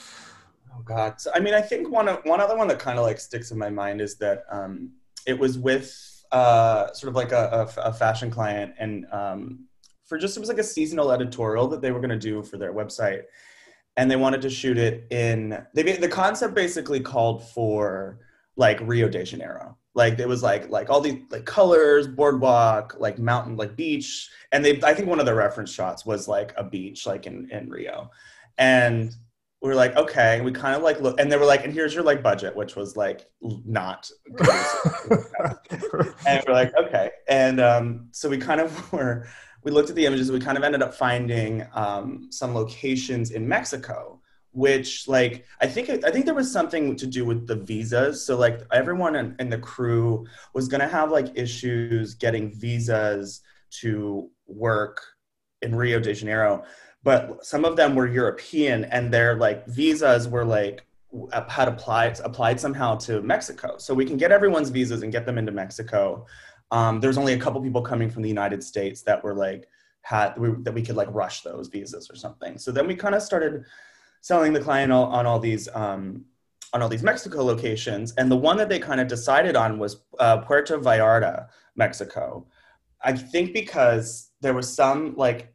Oh 0.77 0.83
God! 0.85 1.21
So, 1.21 1.31
I 1.33 1.39
mean, 1.39 1.55
I 1.55 1.61
think 1.61 1.89
one 1.91 2.09
of 2.09 2.25
one 2.25 2.41
other 2.41 2.57
one 2.57 2.67
that 2.69 2.81
kind 2.81 2.99
of 2.99 3.05
like 3.05 3.21
sticks 3.21 3.53
in 3.53 3.59
my 3.59 3.71
mind 3.71 4.01
is 4.01 4.17
that 4.17 4.45
um, 4.51 4.91
it 5.27 5.39
was 5.39 5.57
with 5.57 6.25
uh, 6.33 6.93
sort 6.93 7.09
of 7.09 7.15
like 7.15 7.31
a, 7.31 7.69
a, 7.77 7.81
a 7.83 7.93
fashion 7.93 8.31
client, 8.31 8.75
and 8.79 9.07
um, 9.13 9.67
for 10.05 10.19
just 10.19 10.37
it 10.37 10.41
was 10.41 10.49
like 10.49 10.59
a 10.59 10.65
seasonal 10.65 11.13
editorial 11.13 11.69
that 11.69 11.81
they 11.81 11.93
were 11.93 12.01
going 12.01 12.11
to 12.11 12.19
do 12.19 12.43
for 12.43 12.57
their 12.57 12.73
website, 12.73 13.23
and 13.97 14.11
they 14.11 14.17
wanted 14.17 14.43
to 14.43 14.51
shoot 14.51 14.79
it 14.79 15.07
in. 15.11 15.65
They 15.75 15.97
the 15.97 16.09
concept 16.09 16.55
basically 16.55 17.01
called 17.01 17.47
for 17.49 18.19
like 18.57 18.81
Rio 18.83 19.09
de 19.09 19.25
Janeiro. 19.25 19.77
Like 19.95 20.19
it 20.19 20.29
was 20.29 20.43
like 20.43 20.69
like 20.71 20.91
all 20.91 21.01
these 21.01 21.23
like 21.31 21.45
colors, 21.45 22.09
boardwalk, 22.09 22.97
like 22.99 23.19
mountain, 23.19 23.57
like 23.57 23.77
beach, 23.77 24.29
and 24.51 24.65
they 24.65 24.81
I 24.83 24.95
think 24.95 25.09
one 25.09 25.21
of 25.21 25.27
the 25.27 25.35
reference 25.35 25.73
shots 25.73 26.05
was 26.05 26.27
like 26.27 26.53
a 26.57 26.65
beach, 26.65 27.07
like 27.07 27.27
in 27.27 27.49
in 27.51 27.71
Rio, 27.71 28.11
and 28.59 29.15
we 29.65 29.71
were 29.71 29.77
like, 29.77 29.97
okay, 29.97 30.43
we 30.43 30.53
kind 30.53 30.77
of 30.77 30.83
like 30.83 31.01
look, 31.01 31.19
and 31.19 31.33
they 31.33 31.39
were 31.39 31.47
like, 31.47 31.65
and 31.65 31.73
here's 31.73 31.95
your 31.95 32.03
like 32.03 32.23
budget, 32.23 32.55
which 32.55 32.77
was 32.77 32.99
like 32.99 33.31
not, 33.41 34.11
and 36.27 36.43
we're 36.47 36.53
like, 36.53 36.71
okay, 36.77 37.11
and 37.29 37.61
um, 37.61 38.09
so 38.11 38.29
we 38.29 38.37
kind 38.37 38.61
of 38.61 38.93
were, 38.93 39.27
we 39.65 39.71
looked 39.71 39.91
at 39.91 39.97
the 39.97 40.07
images, 40.07 40.29
and 40.29 40.39
we 40.39 40.45
kind 40.45 40.57
of 40.57 40.65
ended 40.65 40.83
up 40.83 40.95
finding 40.95 41.67
um, 41.75 42.29
some 42.31 42.55
locations 42.55 43.31
in 43.33 43.49
Mexico, 43.49 44.21
which 44.53 45.09
like 45.09 45.45
I 45.61 45.67
think 45.67 45.91
I 45.91 46.11
think 46.11 46.27
there 46.27 46.35
was 46.35 46.53
something 46.53 46.97
to 46.97 47.07
do 47.07 47.25
with 47.25 47.47
the 47.47 47.57
visas. 47.57 48.25
So 48.25 48.37
like 48.37 48.61
everyone 48.73 49.17
in, 49.17 49.37
in 49.39 49.51
the 49.51 49.59
crew 49.59 50.27
was 50.55 50.69
gonna 50.69 50.89
have 50.89 51.11
like 51.11 51.37
issues 51.37 52.15
getting 52.15 52.53
visas 52.53 53.41
to 53.81 54.31
work 54.47 55.03
in 55.63 55.75
Rio 55.75 55.99
de 55.99 56.15
Janeiro 56.15 56.65
but 57.05 57.45
some 57.45 57.67
of 57.67 57.77
them 57.77 57.95
were 57.95 58.07
European 58.09 58.85
and 58.87 59.13
their 59.13 59.37
like 59.37 59.67
visas 59.67 60.27
were 60.27 60.45
like 60.45 60.87
had 61.49 61.69
applied 61.69 62.19
applied 62.21 62.59
somehow 62.59 62.97
to 62.97 63.21
Mexico. 63.23 63.77
So 63.79 63.95
we 63.95 64.05
can 64.05 64.17
get 64.17 64.33
everyone's 64.33 64.71
visas 64.71 65.03
and 65.03 65.13
get 65.13 65.27
them 65.27 65.39
into 65.39 65.53
Mexico. 65.53 66.27
Um, 66.75 66.99
there's 66.99 67.19
only 67.19 67.35
a 67.35 67.39
couple 67.39 67.61
people 67.63 67.83
coming 67.83 68.11
from 68.11 68.23
the 68.23 68.29
United 68.29 68.61
States 68.65 69.03
that 69.03 69.23
were 69.23 69.33
like 69.33 69.69
had 70.03 70.37
we, 70.37 70.51
that 70.65 70.75
we 70.75 70.83
could 70.83 70.97
like 70.97 71.09
rush 71.13 71.43
those 71.43 71.69
visas 71.69 72.11
or 72.11 72.17
something. 72.17 72.59
So 72.59 72.73
then 72.73 72.89
we 72.89 72.97
kind 72.97 73.15
of 73.15 73.23
started 73.23 73.65
selling 74.23 74.53
the 74.53 74.61
client 74.61 74.91
all, 74.91 75.05
on 75.05 75.25
all 75.25 75.39
these 75.39 75.69
um, 75.73 76.25
on 76.73 76.83
all 76.83 76.89
these 76.89 77.05
Mexico 77.05 77.45
locations, 77.45 78.13
and 78.15 78.29
the 78.29 78.37
one 78.37 78.57
that 78.57 78.69
they 78.69 78.81
kind 78.81 79.01
of 79.01 79.07
decided 79.07 79.55
on 79.55 79.79
was 79.79 80.03
uh, 80.19 80.39
Puerto 80.39 80.77
Vallarta, 80.79 81.47
Mexico. 81.77 82.45
I 83.01 83.13
think 83.13 83.53
because 83.53 84.33
there 84.41 84.53
was 84.53 84.69
some 84.71 85.15
like 85.15 85.55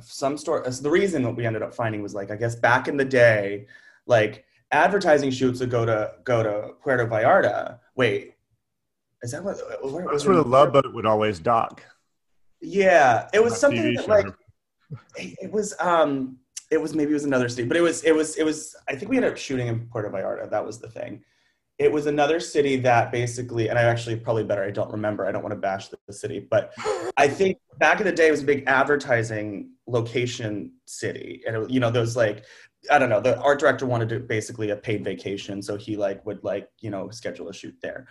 some 0.00 0.38
store 0.38 0.62
the 0.62 0.90
reason 0.90 1.24
that 1.24 1.32
we 1.32 1.44
ended 1.44 1.62
up 1.62 1.74
finding 1.74 2.02
was 2.02 2.14
like 2.14 2.30
i 2.30 2.36
guess 2.36 2.54
back 2.54 2.88
in 2.88 2.96
the 2.96 3.04
day 3.04 3.66
like 4.06 4.46
advertising 4.70 5.30
shoots 5.30 5.60
would 5.60 5.70
go 5.70 5.84
to 5.84 6.12
go 6.24 6.42
to 6.42 6.70
puerto 6.82 7.06
vallarta 7.06 7.78
wait 7.94 8.31
is 9.22 9.32
that 9.32 9.42
what 9.44 9.56
where, 9.82 10.06
that's 10.10 10.26
where 10.26 10.36
the 10.36 10.42
love 10.42 10.72
boat 10.72 10.92
would 10.92 11.06
always 11.06 11.38
dock 11.38 11.82
yeah 12.60 13.28
it 13.32 13.42
was 13.42 13.58
something 13.58 13.94
that, 13.94 14.08
like 14.08 14.26
it 15.16 15.50
was 15.50 15.74
um 15.80 16.38
it 16.70 16.80
was 16.80 16.94
maybe 16.94 17.10
it 17.10 17.14
was 17.14 17.24
another 17.24 17.48
city 17.48 17.66
but 17.66 17.76
it 17.76 17.80
was 17.80 18.02
it 18.04 18.14
was 18.14 18.36
it 18.36 18.44
was 18.44 18.76
i 18.88 18.94
think 18.94 19.10
we 19.10 19.16
ended 19.16 19.32
up 19.32 19.38
shooting 19.38 19.68
in 19.68 19.86
puerto 19.88 20.10
vallarta 20.10 20.48
that 20.50 20.64
was 20.64 20.78
the 20.78 20.88
thing 20.88 21.22
it 21.78 21.90
was 21.90 22.06
another 22.06 22.38
city 22.38 22.76
that 22.76 23.10
basically, 23.10 23.68
and 23.68 23.78
I 23.78 23.82
actually 23.82 24.16
probably 24.16 24.44
better, 24.44 24.62
I 24.62 24.70
don't 24.70 24.92
remember. 24.92 25.26
I 25.26 25.32
don't 25.32 25.42
want 25.42 25.52
to 25.52 25.60
bash 25.60 25.88
the, 25.88 25.98
the 26.06 26.12
city, 26.12 26.38
but 26.38 26.72
I 27.16 27.26
think 27.28 27.58
back 27.78 28.00
in 28.00 28.06
the 28.06 28.12
day 28.12 28.28
it 28.28 28.30
was 28.30 28.42
a 28.42 28.46
big 28.46 28.64
advertising 28.66 29.70
location 29.86 30.72
city. 30.86 31.42
And, 31.46 31.56
it, 31.56 31.70
you 31.70 31.80
know, 31.80 31.90
those 31.90 32.16
like, 32.16 32.44
I 32.90 32.98
don't 32.98 33.08
know, 33.08 33.20
the 33.20 33.38
art 33.40 33.58
director 33.58 33.86
wanted 33.86 34.10
to 34.10 34.20
basically 34.20 34.70
a 34.70 34.76
paid 34.76 35.02
vacation. 35.02 35.62
So 35.62 35.76
he 35.76 35.96
like 35.96 36.24
would 36.26 36.44
like, 36.44 36.68
you 36.80 36.90
know, 36.90 37.10
schedule 37.10 37.48
a 37.48 37.54
shoot 37.54 37.76
there. 37.82 38.06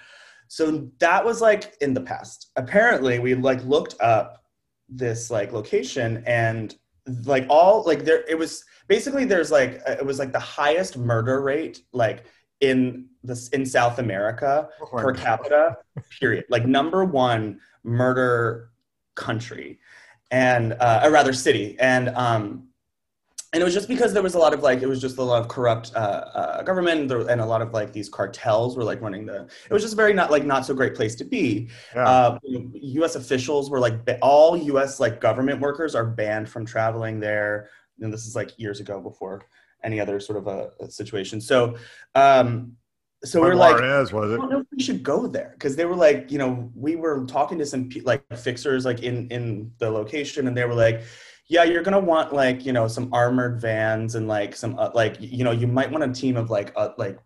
So 0.52 0.90
that 1.00 1.24
was 1.24 1.40
like 1.40 1.76
in 1.80 1.94
the 1.94 2.02
past. 2.02 2.52
Apparently 2.58 3.20
we 3.20 3.36
like 3.36 3.64
looked 3.64 3.96
up 4.02 4.44
this 4.90 5.32
like 5.32 5.54
location 5.54 6.26
and 6.28 6.76
like 7.24 7.46
all 7.48 7.86
like 7.86 8.04
there, 8.04 8.26
it 8.28 8.38
was 8.38 8.66
basically 8.90 9.24
there's 9.24 9.50
like, 9.50 9.82
it 9.88 10.06
was 10.06 10.20
like 10.20 10.34
the 10.34 10.40
highest 10.40 10.98
murder 10.98 11.40
rate, 11.40 11.84
like 11.94 12.26
in 12.60 13.06
this 13.24 13.48
in 13.50 13.66
South 13.66 14.00
America 14.00 14.68
oh 14.82 14.98
per 14.98 15.14
capita, 15.14 15.78
period. 16.20 16.44
Like 16.50 16.66
number 16.66 17.06
one 17.06 17.62
murder 17.86 18.72
country, 19.16 19.80
and 20.32 20.74
uh, 20.74 21.00
or 21.06 21.12
rather 21.12 21.32
city, 21.32 21.78
and 21.80 22.10
um, 22.10 22.68
and 23.54 23.62
it 23.62 23.66
was 23.66 23.74
just 23.74 23.90
because 23.90 24.14
there 24.14 24.24
was 24.24 24.36
a 24.36 24.40
lot 24.40 24.54
of 24.54 24.64
like 24.64 24.82
it 24.82 24.88
was 24.88 25.02
just 25.02 25.18
a 25.18 25.24
lot 25.24 25.42
of 25.42 25.50
corrupt 25.50 25.92
uh, 25.94 26.00
uh, 26.34 26.62
government 26.64 27.12
and 27.12 27.42
a 27.42 27.46
lot 27.46 27.62
of 27.62 27.74
like 27.74 27.92
these 27.92 28.08
cartels 28.08 28.78
were 28.78 28.84
like 28.84 29.02
running 29.02 29.26
the. 29.26 29.46
It 29.70 29.74
was 29.74 29.84
just 29.84 29.96
very 29.98 30.14
not 30.14 30.32
like 30.32 30.46
not 30.46 30.66
so 30.66 30.74
great 30.74 30.96
place 30.96 31.16
to 31.16 31.26
be. 31.26 31.68
Yeah. 31.94 32.08
Uh, 32.08 32.40
U.S. 32.44 33.16
officials 33.16 33.70
were 33.70 33.80
like 33.80 33.96
all 34.22 34.56
U.S. 34.56 35.02
like 35.02 35.20
government 35.20 35.60
workers 35.60 35.96
are 35.96 36.06
banned 36.06 36.48
from 36.48 36.66
traveling 36.66 37.20
there. 37.20 37.70
And 38.00 38.12
this 38.12 38.26
is 38.26 38.38
like 38.38 38.58
years 38.58 38.80
ago 38.80 39.02
before 39.02 39.42
any 39.84 40.00
other 40.00 40.22
sort 40.22 40.38
of 40.38 40.48
a, 40.48 40.72
a 40.80 40.90
situation. 40.90 41.42
So, 41.42 41.76
um, 42.16 42.78
so 43.24 43.42
we 43.42 43.50
are 43.50 43.56
like, 43.56 43.84
is, 43.84 44.14
was 44.14 44.32
it? 44.32 44.36
I 44.36 44.38
don't 44.38 44.50
know 44.50 44.60
if 44.62 44.68
we 44.72 44.82
should 44.82 45.04
go 45.04 45.28
there 45.28 45.52
because 45.54 45.76
they 45.76 45.86
were 45.86 45.96
like, 45.96 46.32
you 46.32 46.38
know, 46.38 46.72
we 46.74 46.96
were 46.96 47.26
talking 47.26 47.60
to 47.60 47.66
some 47.66 47.90
like 48.04 48.24
fixers 48.36 48.86
like 48.86 49.04
in 49.04 49.28
in 49.28 49.72
the 49.78 49.92
location, 49.92 50.48
and 50.48 50.58
they 50.58 50.66
were 50.66 50.74
like, 50.74 51.04
yeah, 51.52 51.66
you're 51.66 51.84
gonna 51.84 52.00
want 52.00 52.32
like 52.32 52.66
you 52.66 52.72
know 52.72 52.88
some 52.88 53.14
armored 53.14 53.60
vans 53.60 54.16
and 54.16 54.26
like 54.26 54.56
some 54.56 54.80
uh, 54.80 54.90
like 54.96 55.18
you 55.20 55.44
know 55.44 55.52
you 55.52 55.68
might 55.68 55.92
want 55.92 56.02
a 56.02 56.08
team 56.08 56.38
of 56.38 56.50
like 56.50 56.72
uh, 56.78 56.92
like 56.98 57.20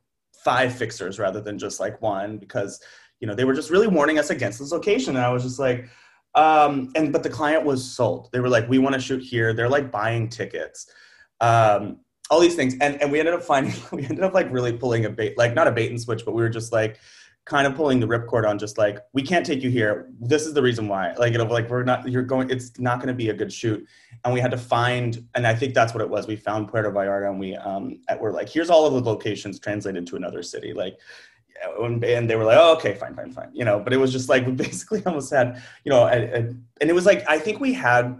five 0.44 0.76
fixers 0.76 1.20
rather 1.20 1.40
than 1.40 1.60
just 1.60 1.80
like 1.80 2.02
one 2.02 2.40
because 2.40 2.82
you 3.20 3.28
know 3.28 3.36
they 3.36 3.46
were 3.46 3.54
just 3.54 3.70
really 3.70 3.86
warning 3.86 4.18
us 4.18 4.32
against 4.32 4.58
this 4.58 4.72
location, 4.72 5.16
and 5.16 5.24
I 5.24 5.30
was 5.32 5.44
just 5.44 5.60
like. 5.60 5.88
Um, 6.34 6.92
and 6.98 7.14
but 7.14 7.24
the 7.24 7.30
client 7.30 7.64
was 7.64 7.90
sold. 7.90 8.28
They 8.34 8.42
were 8.42 8.50
like, 8.50 8.68
"We 8.68 8.78
want 8.78 8.94
to 8.96 9.00
shoot 9.00 9.22
here." 9.22 9.54
They're 9.54 9.70
like 9.70 9.90
buying 9.90 10.28
tickets. 10.28 10.92
Um, 11.40 12.00
all 12.30 12.40
these 12.40 12.56
things 12.56 12.76
and 12.82 13.00
and 13.02 13.12
we 13.12 13.20
ended 13.20 13.36
up 13.36 13.44
finding 13.44 13.74
we 13.92 14.04
ended 14.04 14.24
up 14.24 14.34
like 14.34 14.52
really 14.52 14.74
pulling 14.74 15.06
a 15.06 15.10
bait 15.10 15.38
like 15.38 15.54
not 15.54 15.68
a 15.68 15.72
bait 15.72 15.92
and 15.92 16.02
switch 16.02 16.26
but 16.26 16.34
we 16.34 16.42
were 16.42 16.50
just 16.50 16.74
like 16.74 17.00
kind 17.46 17.68
of 17.68 17.76
pulling 17.76 18.00
the 18.00 18.08
ripcord 18.08 18.48
on 18.48 18.58
just 18.58 18.78
like 18.78 19.00
we 19.14 19.22
can't 19.22 19.46
take 19.46 19.62
you 19.62 19.70
here. 19.70 20.10
This 20.20 20.46
is 20.46 20.54
the 20.54 20.62
reason 20.62 20.88
why. 20.88 21.14
Like 21.14 21.34
know 21.34 21.46
like 21.46 21.70
we're 21.70 21.84
not 21.84 22.08
you're 22.10 22.24
going 22.24 22.50
it's 22.50 22.80
not 22.80 22.98
going 22.98 23.08
to 23.08 23.14
be 23.14 23.30
a 23.30 23.34
good 23.34 23.54
shoot. 23.54 23.86
And 24.24 24.34
we 24.34 24.40
had 24.40 24.52
to 24.52 24.58
find 24.58 25.24
and 25.36 25.46
i 25.46 25.54
think 25.54 25.74
that's 25.74 25.94
what 25.94 26.02
it 26.02 26.10
was. 26.10 26.28
We 26.28 26.36
found 26.36 26.70
puerto 26.70 26.92
vallarta 26.92 27.30
and 27.30 27.40
we 27.40 27.56
um 27.56 28.00
we're 28.20 28.32
like 28.32 28.50
here's 28.50 28.70
all 28.70 28.86
of 28.86 28.94
the 28.94 29.10
locations 29.10 29.60
translated 29.60 30.08
to 30.08 30.16
another 30.16 30.42
city. 30.42 30.74
Like 30.74 30.98
and 31.64 32.30
they 32.30 32.36
were 32.36 32.44
like, 32.44 32.58
oh, 32.60 32.74
okay, 32.74 32.96
fine, 32.96 33.16
fine, 33.16 33.32
fine, 33.32 33.50
you 33.54 33.64
know. 33.64 33.80
But 33.80 33.94
it 33.94 33.98
was 33.98 34.12
just 34.12 34.28
like 34.28 34.46
we 34.48 34.52
basically 34.52 35.04
almost 35.06 35.32
had, 35.32 35.62
you 35.84 35.92
know, 35.92 36.06
a, 36.06 36.12
and 36.12 36.66
it 36.82 36.94
was 36.94 37.06
like 37.06 37.24
I 37.30 37.40
think 37.40 37.60
we 37.60 37.74
had 37.74 38.20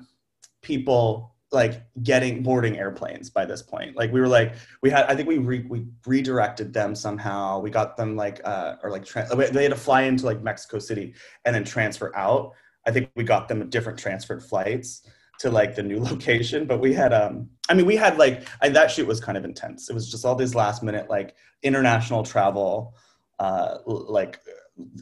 people 0.62 1.35
like 1.56 1.82
getting 2.04 2.44
boarding 2.44 2.78
airplanes 2.78 3.32
by 3.32 3.46
this 3.46 3.64
point. 3.64 3.96
Like 3.96 4.12
we 4.12 4.20
were 4.20 4.28
like 4.28 4.54
we 4.84 4.92
had 4.92 5.06
I 5.06 5.16
think 5.16 5.28
we 5.28 5.40
re, 5.40 5.66
we 5.68 5.88
redirected 6.06 6.74
them 6.74 6.94
somehow. 6.94 7.60
We 7.60 7.72
got 7.72 7.98
them 7.98 8.16
like 8.16 8.42
uh 8.46 8.76
or 8.84 8.92
like 8.92 9.06
tra- 9.06 9.28
they 9.36 9.64
had 9.64 9.72
to 9.72 9.76
fly 9.76 10.04
into 10.04 10.26
like 10.26 10.44
Mexico 10.44 10.78
City 10.78 11.16
and 11.46 11.56
then 11.56 11.64
transfer 11.64 12.16
out. 12.16 12.52
I 12.86 12.92
think 12.92 13.10
we 13.16 13.24
got 13.24 13.48
them 13.48 13.68
different 13.70 13.98
transferred 13.98 14.44
flights 14.44 15.08
to 15.40 15.50
like 15.50 15.76
the 15.76 15.84
new 15.84 16.00
location 16.12 16.66
but 16.66 16.80
we 16.80 16.94
had 16.94 17.12
um 17.12 17.50
i 17.68 17.74
mean 17.74 17.86
we 17.86 17.98
had 17.98 18.18
like 18.18 18.48
I, 18.62 18.70
that 18.70 18.90
shoot 18.90 19.06
was 19.06 19.20
kind 19.20 19.38
of 19.38 19.44
intense 19.44 19.90
it 19.90 19.94
was 19.94 20.10
just 20.10 20.24
all 20.24 20.36
these 20.36 20.56
last 20.56 20.82
minute 20.82 21.10
like 21.10 21.36
international 21.62 22.24
travel 22.24 22.96
uh 23.40 23.80
like 23.86 24.40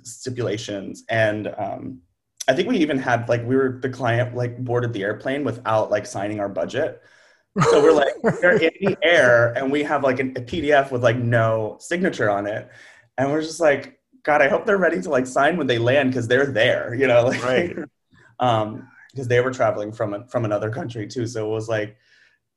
stipulations 0.04 1.04
and 1.10 1.54
um 1.56 2.02
I 2.48 2.54
think 2.54 2.68
we 2.68 2.78
even 2.78 2.98
had 2.98 3.30
like 3.30 3.46
we 3.46 3.56
were 3.56 3.80
the 3.82 3.90
client 3.90 4.36
like 4.36 4.58
boarded 4.64 4.94
the 4.94 5.04
airplane 5.04 5.44
without 5.44 5.92
like 5.92 6.06
signing 6.06 6.40
our 6.40 6.50
budget. 6.50 7.02
So 7.70 7.82
we're 7.82 7.94
like 7.94 8.14
they're 8.42 8.58
in 8.58 8.72
the 8.82 8.98
air 9.02 9.54
and 9.54 9.72
we 9.72 9.84
have 9.84 10.04
like 10.04 10.20
a, 10.20 10.24
a 10.24 10.42
PDF 10.42 10.92
with 10.92 11.04
like 11.04 11.18
no 11.18 11.78
signature 11.80 12.30
on 12.30 12.46
it, 12.48 12.70
and 13.18 13.32
we're 13.32 13.42
just 13.42 13.60
like, 13.60 14.00
God, 14.24 14.42
I 14.42 14.50
hope 14.50 14.66
they're 14.66 14.78
ready 14.78 15.02
to 15.02 15.10
like 15.10 15.28
sign 15.28 15.58
when 15.58 15.68
they 15.68 15.78
land 15.78 16.10
because 16.10 16.28
they're 16.28 16.48
there, 16.48 16.94
you 16.94 17.08
know, 17.08 17.26
like, 17.28 17.44
right? 17.44 17.76
um, 18.40 18.88
because 19.12 19.28
they 19.28 19.40
were 19.42 19.52
traveling 19.52 19.92
from 19.92 20.14
a, 20.14 20.28
from 20.28 20.44
another 20.44 20.70
country 20.72 21.08
too. 21.08 21.28
So 21.28 21.46
it 21.46 21.50
was 21.50 21.70
like 21.70 21.98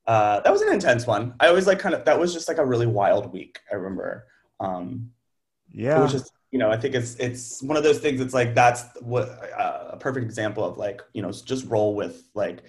uh, 0.07 0.41
that 0.41 0.53
was 0.53 0.63
an 0.63 0.73
intense 0.73 1.07
one. 1.07 1.35
I 1.41 1.49
always 1.49 1.67
like 1.67 1.79
kind 1.79 1.95
of 1.95 2.05
that 2.05 2.19
was 2.19 2.33
just 2.33 2.49
like 2.49 2.59
a 2.59 2.65
really 2.65 2.87
wild 2.87 3.33
week. 3.33 3.59
I 3.71 3.75
remember. 3.75 4.27
Um, 4.61 5.11
yeah, 5.73 5.99
it 5.99 6.03
was 6.03 6.13
just 6.13 6.33
you 6.51 6.59
know, 6.59 6.71
I 6.71 6.77
think 6.77 6.95
it's 6.95 7.17
it's 7.17 7.63
one 7.63 7.77
of 7.77 7.83
those 7.83 7.99
things. 7.99 8.21
It's 8.21 8.35
like 8.35 8.55
that's 8.55 8.85
what 9.01 9.29
uh, 9.59 9.91
a 9.91 9.97
perfect 9.97 10.25
example 10.25 10.65
of 10.65 10.79
like 10.79 11.03
you 11.13 11.23
know 11.23 11.33
just 11.33 11.67
roll 11.67 11.95
with 11.95 12.29
like 12.35 12.63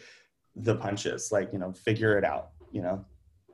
the 0.55 0.75
punches, 0.75 1.31
like 1.31 1.53
you 1.53 1.59
know 1.59 1.71
figure 1.71 2.17
it 2.17 2.23
out. 2.23 2.49
You 2.71 2.81
know, 2.81 3.05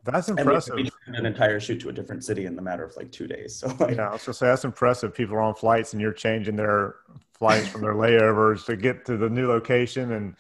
that's 0.05 0.29
impressive. 0.29 0.77
an 1.07 1.25
entire 1.25 1.59
shoot 1.59 1.79
to 1.81 1.89
a 1.89 1.93
different 1.93 2.23
city 2.23 2.45
in 2.45 2.55
the 2.55 2.61
matter 2.61 2.83
of 2.83 2.95
like 2.95 3.11
two 3.11 3.27
days. 3.27 3.63
So 3.67 3.75
like, 3.79 3.97
yeah, 3.97 4.09
I 4.09 4.13
was 4.13 4.23
gonna 4.23 4.33
say 4.33 4.47
that's 4.47 4.65
impressive. 4.65 5.13
People 5.13 5.35
are 5.35 5.41
on 5.41 5.55
flights 5.55 5.93
and 5.93 6.01
you're 6.01 6.13
changing 6.13 6.55
their 6.55 6.95
flights 7.33 7.67
from 7.67 7.81
their 7.81 7.93
layovers 7.93 8.65
to 8.65 8.75
get 8.75 9.05
to 9.05 9.17
the 9.17 9.29
new 9.29 9.47
location 9.47 10.13
and 10.13 10.35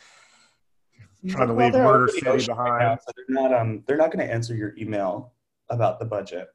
trying 1.27 1.47
to 1.47 1.53
well, 1.53 1.67
leave 1.67 1.75
Murder 1.75 2.07
City 2.07 2.45
behind. 2.45 2.71
Right 2.71 2.79
now, 2.79 2.95
so 2.95 3.11
they're 3.15 3.41
not 3.41 3.53
um 3.53 3.83
they're 3.85 3.97
not 3.97 4.11
going 4.11 4.25
to 4.25 4.33
answer 4.33 4.55
your 4.55 4.73
email 4.77 5.33
about 5.69 5.99
the 5.99 6.05
budget. 6.05 6.47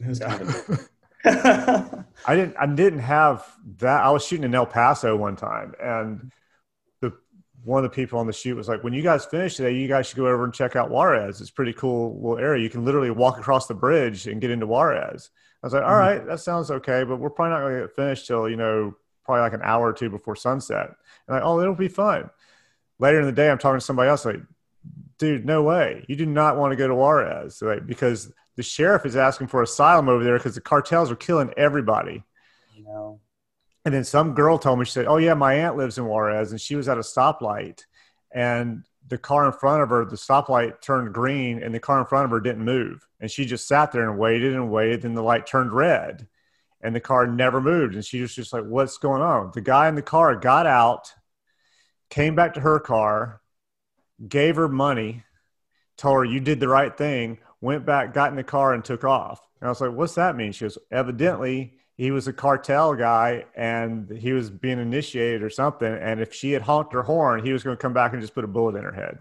It 0.00 0.06
was 0.06 0.18
kind 0.20 0.42
of 0.42 0.88
I 1.24 2.04
didn't 2.28 2.56
I 2.58 2.66
didn't 2.66 3.00
have 3.00 3.44
that. 3.78 4.02
I 4.02 4.10
was 4.10 4.24
shooting 4.24 4.44
in 4.44 4.54
El 4.54 4.66
Paso 4.66 5.16
one 5.16 5.36
time 5.36 5.74
and 5.82 6.30
the 7.00 7.12
one 7.64 7.84
of 7.84 7.90
the 7.90 7.94
people 7.94 8.18
on 8.18 8.26
the 8.26 8.32
shoot 8.32 8.56
was 8.56 8.68
like, 8.68 8.84
when 8.84 8.92
you 8.92 9.02
guys 9.02 9.24
finish 9.24 9.56
today, 9.56 9.74
you 9.74 9.88
guys 9.88 10.06
should 10.06 10.16
go 10.16 10.26
over 10.26 10.44
and 10.44 10.54
check 10.54 10.76
out 10.76 10.90
Juarez. 10.90 11.40
It's 11.40 11.50
pretty 11.50 11.72
cool 11.72 12.14
little 12.16 12.38
area. 12.38 12.62
You 12.62 12.70
can 12.70 12.84
literally 12.84 13.10
walk 13.10 13.38
across 13.38 13.66
the 13.66 13.74
bridge 13.74 14.26
and 14.26 14.40
get 14.40 14.50
into 14.50 14.66
Juarez. 14.66 15.30
I 15.62 15.66
was 15.66 15.74
like, 15.74 15.82
all 15.82 15.90
mm-hmm. 15.90 16.18
right, 16.18 16.26
that 16.26 16.40
sounds 16.40 16.70
okay, 16.70 17.02
but 17.02 17.16
we're 17.16 17.30
probably 17.30 17.50
not 17.50 17.60
going 17.60 17.74
to 17.74 17.86
get 17.86 17.96
finished 17.96 18.26
till, 18.28 18.48
you 18.48 18.56
know, 18.56 18.94
probably 19.24 19.42
like 19.42 19.54
an 19.54 19.62
hour 19.62 19.88
or 19.88 19.92
two 19.92 20.08
before 20.08 20.36
sunset. 20.36 20.86
And 21.26 21.34
like, 21.34 21.42
oh, 21.42 21.60
it'll 21.60 21.74
be 21.74 21.88
fun. 21.88 22.30
Later 23.00 23.20
in 23.20 23.26
the 23.26 23.32
day, 23.32 23.50
I'm 23.50 23.58
talking 23.58 23.80
to 23.80 23.84
somebody 23.84 24.08
else 24.08 24.24
like, 24.24 24.40
dude, 25.18 25.44
no 25.44 25.62
way. 25.62 26.04
You 26.08 26.16
do 26.16 26.26
not 26.26 26.56
want 26.56 26.72
to 26.72 26.76
go 26.76 26.86
to 26.86 26.94
Juarez 26.94 27.60
like, 27.60 27.86
because 27.86 28.32
the 28.58 28.62
sheriff 28.64 29.06
is 29.06 29.14
asking 29.14 29.46
for 29.46 29.62
asylum 29.62 30.08
over 30.08 30.24
there 30.24 30.36
because 30.36 30.56
the 30.56 30.60
cartels 30.60 31.12
are 31.12 31.16
killing 31.16 31.54
everybody. 31.56 32.24
You 32.74 32.82
know. 32.82 33.20
And 33.84 33.94
then 33.94 34.02
some 34.02 34.34
girl 34.34 34.58
told 34.58 34.80
me, 34.80 34.84
she 34.84 34.90
said, 34.90 35.06
Oh, 35.06 35.18
yeah, 35.18 35.34
my 35.34 35.54
aunt 35.54 35.76
lives 35.76 35.96
in 35.96 36.06
Juarez 36.06 36.50
and 36.50 36.60
she 36.60 36.74
was 36.74 36.88
at 36.88 36.98
a 36.98 37.02
stoplight 37.02 37.84
and 38.34 38.84
the 39.06 39.16
car 39.16 39.46
in 39.46 39.52
front 39.52 39.84
of 39.84 39.90
her, 39.90 40.04
the 40.04 40.16
stoplight 40.16 40.80
turned 40.80 41.14
green 41.14 41.62
and 41.62 41.72
the 41.72 41.78
car 41.78 42.00
in 42.00 42.06
front 42.06 42.24
of 42.24 42.32
her 42.32 42.40
didn't 42.40 42.64
move. 42.64 43.06
And 43.20 43.30
she 43.30 43.46
just 43.46 43.68
sat 43.68 43.92
there 43.92 44.10
and 44.10 44.18
waited 44.18 44.54
and 44.54 44.72
waited. 44.72 45.04
And 45.04 45.16
the 45.16 45.22
light 45.22 45.46
turned 45.46 45.72
red 45.72 46.26
and 46.80 46.92
the 46.92 47.00
car 47.00 47.28
never 47.28 47.60
moved. 47.60 47.94
And 47.94 48.04
she 48.04 48.20
was 48.20 48.34
just 48.34 48.52
like, 48.52 48.64
What's 48.64 48.98
going 48.98 49.22
on? 49.22 49.52
The 49.54 49.60
guy 49.60 49.86
in 49.86 49.94
the 49.94 50.02
car 50.02 50.34
got 50.34 50.66
out, 50.66 51.12
came 52.10 52.34
back 52.34 52.54
to 52.54 52.60
her 52.60 52.80
car, 52.80 53.40
gave 54.28 54.56
her 54.56 54.68
money, 54.68 55.22
told 55.96 56.16
her, 56.16 56.24
You 56.24 56.40
did 56.40 56.58
the 56.58 56.66
right 56.66 56.94
thing, 56.98 57.38
went 57.60 57.84
back, 57.86 58.14
got 58.14 58.30
in 58.30 58.36
the 58.36 58.44
car, 58.44 58.74
and 58.74 58.84
took 58.84 59.04
off. 59.04 59.40
And 59.60 59.66
I 59.66 59.70
was 59.70 59.80
like, 59.80 59.92
What's 59.92 60.14
that 60.14 60.36
mean? 60.36 60.52
She 60.52 60.64
goes, 60.64 60.78
Evidently, 60.90 61.78
he 61.98 62.12
was 62.12 62.28
a 62.28 62.32
cartel 62.32 62.94
guy 62.94 63.44
and 63.56 64.08
he 64.08 64.32
was 64.32 64.50
being 64.50 64.78
initiated 64.78 65.42
or 65.42 65.50
something. 65.50 65.92
And 65.92 66.20
if 66.20 66.32
she 66.32 66.52
had 66.52 66.62
honked 66.62 66.92
her 66.92 67.02
horn, 67.02 67.44
he 67.44 67.52
was 67.52 67.64
going 67.64 67.76
to 67.76 67.80
come 67.80 67.92
back 67.92 68.12
and 68.12 68.22
just 68.22 68.34
put 68.34 68.44
a 68.44 68.48
bullet 68.48 68.76
in 68.76 68.84
her 68.84 68.92
head. 68.92 69.18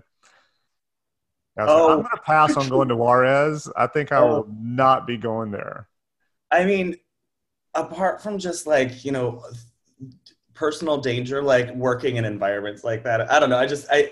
oh. 1.58 1.62
Like, 1.62 1.70
I'm 1.70 1.76
oh. 1.76 1.88
going 2.04 2.16
to 2.16 2.22
pass 2.24 2.56
on 2.56 2.70
going 2.70 2.90
to 2.90 2.96
Juarez. 2.96 3.68
I 3.76 3.88
think 3.88 4.12
I 4.12 4.22
will 4.22 4.46
oh. 4.48 4.56
not 4.62 5.08
be 5.08 5.18
going 5.18 5.50
there. 5.50 5.88
I 6.52 6.66
mean, 6.66 6.98
apart 7.74 8.22
from 8.22 8.38
just 8.38 8.68
like, 8.68 9.04
you 9.04 9.12
know, 9.12 9.44
personal 10.54 10.98
danger, 10.98 11.42
like 11.42 11.74
working 11.74 12.18
in 12.18 12.26
environments 12.26 12.84
like 12.84 13.04
that, 13.06 13.32
I 13.32 13.40
don't 13.40 13.50
know. 13.50 13.58
I 13.58 13.66
just, 13.66 13.88
I, 13.90 14.12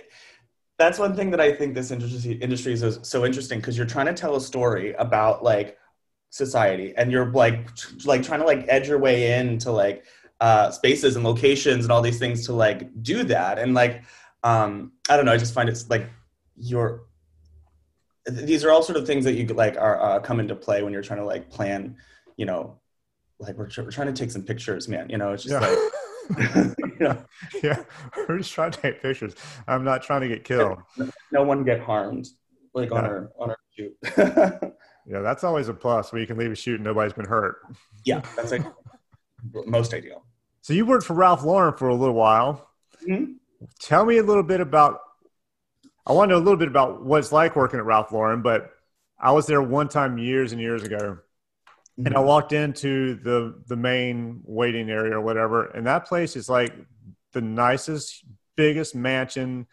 that's 0.77 0.99
one 0.99 1.15
thing 1.15 1.31
that 1.31 1.39
I 1.39 1.53
think 1.53 1.73
this 1.73 1.91
industry 1.91 2.33
industry 2.33 2.73
is 2.73 2.99
so 3.03 3.25
interesting 3.25 3.59
because 3.59 3.77
you're 3.77 3.85
trying 3.85 4.07
to 4.07 4.13
tell 4.13 4.35
a 4.35 4.41
story 4.41 4.93
about 4.93 5.43
like 5.43 5.77
society 6.29 6.93
and 6.97 7.11
you're 7.11 7.31
like 7.31 7.69
like 8.03 8.21
trying 8.21 8.41
to 8.41 8.45
like 8.45 8.65
edge 8.67 8.89
your 8.89 8.99
way 8.99 9.39
into 9.39 9.71
like 9.71 10.03
uh 10.41 10.69
spaces 10.69 11.15
and 11.15 11.23
locations 11.23 11.85
and 11.85 11.91
all 11.93 12.01
these 12.01 12.19
things 12.19 12.45
to 12.45 12.51
like 12.51 12.89
do 13.01 13.23
that 13.23 13.57
and 13.57 13.73
like 13.73 14.03
um 14.43 14.91
i 15.09 15.15
don't 15.15 15.25
know 15.25 15.31
i 15.31 15.37
just 15.37 15.53
find 15.53 15.69
it's 15.69 15.89
like 15.89 16.09
you're 16.57 17.03
these 18.25 18.65
are 18.65 18.71
all 18.71 18.83
sort 18.83 18.97
of 18.97 19.07
things 19.07 19.23
that 19.23 19.35
you 19.35 19.45
like 19.47 19.77
are 19.77 20.01
uh, 20.01 20.19
come 20.19 20.41
into 20.41 20.55
play 20.55 20.83
when 20.83 20.91
you're 20.91 21.01
trying 21.01 21.19
to 21.19 21.25
like 21.25 21.49
plan 21.49 21.95
you 22.35 22.45
know 22.45 22.77
like 23.39 23.55
we're, 23.57 23.69
we're 23.77 23.91
trying 23.91 24.07
to 24.07 24.13
take 24.13 24.31
some 24.31 24.43
pictures 24.43 24.89
man 24.89 25.09
you 25.09 25.17
know 25.17 25.31
it's 25.31 25.43
just 25.43 25.53
yeah. 25.53 25.65
like 25.65 25.77
yeah 26.99 27.17
yeah 27.63 27.83
we're 28.27 28.37
just 28.37 28.51
trying 28.51 28.71
to 28.71 28.81
take 28.81 29.01
pictures 29.01 29.35
i'm 29.67 29.83
not 29.83 30.01
trying 30.01 30.21
to 30.21 30.27
get 30.27 30.43
killed 30.43 30.77
no 31.31 31.43
one 31.43 31.63
get 31.63 31.79
harmed 31.79 32.27
like 32.73 32.91
on 32.91 33.05
our 33.05 33.29
on 33.39 33.49
our 33.49 33.57
shoot 33.75 33.95
Yeah, 35.05 35.21
that's 35.21 35.43
always 35.43 35.67
a 35.69 35.73
plus 35.73 36.11
where 36.11 36.19
you 36.19 36.27
can 36.27 36.37
leave 36.37 36.51
a 36.51 36.55
shoot 36.55 36.75
and 36.75 36.83
nobody's 36.83 37.13
been 37.13 37.25
hurt. 37.25 37.61
Yeah, 38.05 38.21
that's 38.35 38.51
like 38.51 38.63
most 39.65 39.93
ideal. 39.93 40.25
So 40.61 40.73
you 40.73 40.85
worked 40.85 41.05
for 41.05 41.13
Ralph 41.13 41.43
Lauren 41.43 41.77
for 41.77 41.89
a 41.89 41.95
little 41.95 42.15
while. 42.15 42.67
Mm-hmm. 43.07 43.33
Tell 43.79 44.03
me 44.05 44.17
a 44.17 44.23
little 44.23 44.43
bit 44.43 44.61
about. 44.61 44.99
I 46.07 46.11
want 46.11 46.29
to 46.29 46.35
know 46.35 46.39
a 46.39 46.43
little 46.43 46.57
bit 46.57 46.67
about 46.67 47.03
what 47.03 47.19
it's 47.19 47.31
like 47.31 47.55
working 47.55 47.79
at 47.79 47.85
Ralph 47.85 48.11
Lauren, 48.11 48.41
but 48.41 48.71
I 49.19 49.31
was 49.31 49.47
there 49.47 49.61
one 49.61 49.89
time 49.89 50.17
years 50.17 50.51
and 50.51 50.61
years 50.61 50.83
ago, 50.83 51.17
mm-hmm. 51.97 52.07
and 52.07 52.15
I 52.15 52.19
mm-hmm. 52.19 52.27
walked 52.27 52.53
into 52.53 53.15
the 53.15 53.61
the 53.67 53.75
main 53.75 54.41
waiting 54.45 54.89
area 54.89 55.17
or 55.17 55.21
whatever, 55.21 55.65
and 55.67 55.85
that 55.87 56.07
place 56.07 56.35
is 56.35 56.49
like 56.49 56.73
the 57.33 57.41
nicest, 57.41 58.23
biggest 58.55 58.95
mansion 58.95 59.67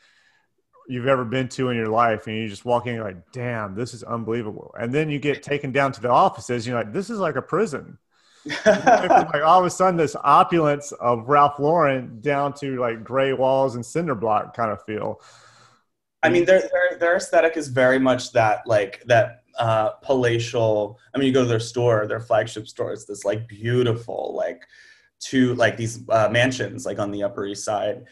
you've 0.89 1.07
ever 1.07 1.25
been 1.25 1.49
to 1.49 1.71
in 1.71 1.77
your 1.77 1.89
life 1.89 2.27
and 2.27 2.37
you 2.37 2.49
just 2.49 2.65
walk 2.65 2.87
in 2.87 2.95
you're 2.95 3.05
like 3.05 3.33
damn 3.33 3.75
this 3.75 3.95
is 3.95 4.03
unbelievable 4.03 4.75
and 4.79 4.93
then 4.93 5.09
you 5.09 5.19
get 5.19 5.43
taken 5.43 5.73
down 5.73 5.93
to 5.93 6.01
the 6.01 6.09
offices 6.09 6.67
you're 6.67 6.77
like 6.77 6.93
this 6.93 7.11
is 7.11 7.19
like 7.19 7.37
a 7.37 7.43
prison 7.43 7.99
like 8.67 9.43
all 9.45 9.61
of 9.61 9.65
a 9.65 9.71
sudden 9.71 9.97
this 9.97 10.17
opulence 10.25 10.91
of 10.93 11.29
ralph 11.29 11.59
lauren 11.59 12.21
down 12.21 12.53
to 12.53 12.79
like 12.81 13.05
gray 13.05 13.33
walls 13.33 13.77
and 13.77 13.87
cinder 13.87 14.15
block 14.15 14.57
kind 14.57 14.73
of 14.73 14.83
feel 14.85 15.21
i 16.23 16.29
mean 16.29 16.45
their, 16.45 16.61
their, 16.61 16.99
their 16.99 17.17
aesthetic 17.17 17.57
is 17.57 17.69
very 17.69 18.01
much 18.01 18.33
that 18.33 18.67
like 18.67 19.03
that 19.07 19.42
uh 19.59 19.91
palatial 20.03 20.99
i 21.15 21.19
mean 21.19 21.27
you 21.27 21.33
go 21.33 21.43
to 21.43 21.49
their 21.49 21.61
store 21.61 22.07
their 22.07 22.21
flagship 22.21 22.67
store 22.67 22.93
it's 22.93 23.05
this 23.05 23.25
like 23.25 23.47
beautiful 23.47 24.35
like 24.37 24.63
two 25.21 25.55
like 25.55 25.77
these 25.77 26.01
uh, 26.09 26.29
mansions 26.31 26.85
like 26.85 26.99
on 26.99 27.11
the 27.11 27.23
upper 27.23 27.47
east 27.47 27.65
side 27.65 28.05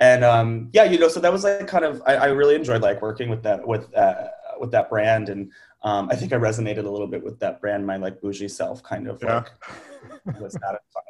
and 0.00 0.24
um, 0.24 0.70
yeah, 0.72 0.84
you 0.84 0.98
know, 0.98 1.08
so 1.08 1.20
that 1.20 1.32
was 1.32 1.44
like 1.44 1.66
kind 1.66 1.84
of 1.84 2.02
I, 2.06 2.16
I 2.16 2.26
really 2.26 2.56
enjoyed 2.56 2.82
like 2.82 3.00
working 3.00 3.28
with 3.28 3.42
that 3.44 3.66
with 3.66 3.94
uh, 3.96 4.28
with 4.58 4.70
that 4.72 4.90
brand, 4.90 5.28
and 5.28 5.52
um, 5.82 6.08
I 6.10 6.16
think 6.16 6.32
I 6.32 6.36
resonated 6.36 6.84
a 6.84 6.90
little 6.90 7.06
bit 7.06 7.22
with 7.22 7.38
that 7.40 7.60
brand. 7.60 7.86
My 7.86 7.96
like 7.96 8.20
bougie 8.20 8.48
self 8.48 8.82
kind 8.82 9.08
of 9.08 9.22
yeah. 9.22 9.44
like 10.26 10.40
was 10.40 10.52
satisfied. 10.52 11.02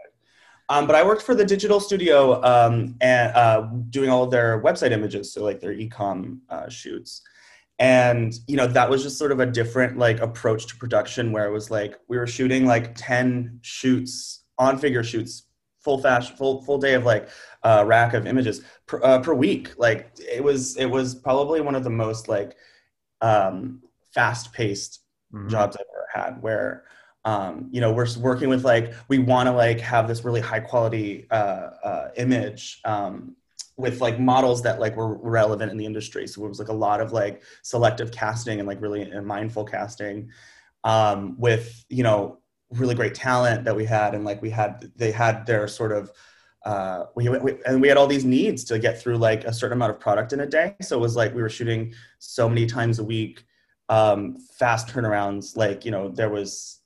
Um, 0.69 0.87
but 0.87 0.97
I 0.97 1.05
worked 1.05 1.23
for 1.23 1.35
the 1.35 1.45
digital 1.45 1.79
studio 1.81 2.43
um, 2.43 2.97
and 3.01 3.35
uh, 3.35 3.69
doing 3.91 4.11
all 4.11 4.25
of 4.25 4.31
their 4.31 4.63
website 4.63 4.93
images, 4.93 5.33
so 5.33 5.43
like 5.43 5.61
their 5.61 5.75
ecom 5.75 6.41
uh, 6.51 6.69
shoots. 6.69 7.23
And 7.79 8.33
you 8.47 8.57
know 8.57 8.69
that 8.69 8.89
was 8.89 9.03
just 9.03 9.19
sort 9.19 9.33
of 9.33 9.41
a 9.41 9.47
different 9.47 9.99
like 9.99 10.21
approach 10.21 10.67
to 10.69 10.77
production, 10.77 11.33
where 11.33 11.47
it 11.47 11.53
was 11.53 11.71
like 11.71 11.99
we 12.09 12.17
were 12.17 12.27
shooting 12.27 12.67
like 12.67 12.95
ten 12.95 13.59
shoots 13.63 14.45
on 14.59 14.79
figure 14.79 15.03
shoots 15.03 15.45
full 15.85 15.99
fast 15.99 16.37
full 16.37 16.63
full 16.63 16.79
day 16.79 16.95
of 16.95 17.05
like 17.05 17.29
uh, 17.63 17.85
rack 17.87 18.15
of 18.15 18.27
images 18.27 18.63
per, 18.87 19.01
uh, 19.05 19.21
per 19.21 19.35
week 19.35 19.71
like 19.79 20.11
it 20.19 20.43
was 20.43 20.77
it 20.77 20.87
was 20.87 21.15
probably 21.15 21.61
one 21.61 21.75
of 21.75 21.85
the 21.85 21.91
most 21.91 22.27
like 22.27 22.57
um, 23.21 23.83
fast 24.15 24.53
paced 24.53 25.01
mm-hmm. 25.33 25.49
jobs 25.49 25.77
i've 25.77 25.87
ever 25.95 26.27
had 26.27 26.43
where 26.43 26.85
um, 27.27 27.69
you 27.71 27.81
know 27.81 27.93
we're 27.93 28.09
working 28.19 28.49
with 28.49 28.65
like 28.65 28.95
we 29.09 29.19
want 29.19 29.47
to 29.47 29.53
like 29.53 29.81
have 29.81 30.09
this 30.09 30.25
really 30.25 30.41
high 30.41 30.61
quality 30.61 31.27
uh, 31.31 31.71
uh, 31.85 32.09
image 32.17 32.81
um, 32.85 33.37
with 33.77 34.01
like 34.01 34.21
models 34.21 34.63
that 34.63 34.79
like 34.79 34.97
were 34.97 35.17
relevant 35.19 35.71
in 35.71 35.77
the 35.77 35.87
industry. 35.87 36.27
So 36.27 36.45
it 36.45 36.49
was 36.49 36.59
like 36.59 36.69
a 36.69 36.75
lot 36.75 37.01
of 37.01 37.13
like 37.13 37.43
selective 37.63 38.13
casting 38.13 38.61
and 38.61 38.69
like 38.69 38.81
really 38.81 39.11
mindful 39.21 39.65
casting 39.65 40.31
um, 40.85 41.39
with 41.39 41.85
you 41.89 42.03
know 42.03 42.39
really 42.71 42.95
great 42.95 43.15
talent 43.15 43.65
that 43.65 43.75
we 43.75 43.85
had. 43.85 44.15
And 44.15 44.25
like 44.25 44.41
we 44.43 44.51
had 44.51 44.93
they 44.97 45.11
had 45.11 45.47
their 45.47 45.67
sort 45.67 45.93
of 45.93 46.13
uh, 46.65 47.07
we, 47.15 47.29
we, 47.29 47.57
and 47.67 47.81
we 47.83 47.89
had 47.89 47.99
all 47.99 48.07
these 48.07 48.25
needs 48.25 48.65
to 48.65 48.79
get 48.79 49.01
through 49.01 49.19
like 49.19 49.45
a 49.45 49.53
certain 49.53 49.77
amount 49.77 49.91
of 49.91 50.01
product 50.01 50.33
in 50.33 50.41
a 50.41 50.47
day. 50.47 50.75
So 50.81 50.97
it 50.97 51.01
was 51.01 51.15
like 51.15 51.35
we 51.35 51.43
were 51.43 51.51
shooting 51.51 51.93
so 52.21 52.49
many 52.49 52.65
times 52.65 53.01
a 53.01 53.05
week 53.05 53.45
um, 53.91 54.39
fast 54.59 54.89
turnarounds. 54.89 55.57
Like 55.57 55.85
you 55.85 55.91
know 55.91 56.09
there 56.09 56.31
was 56.31 56.81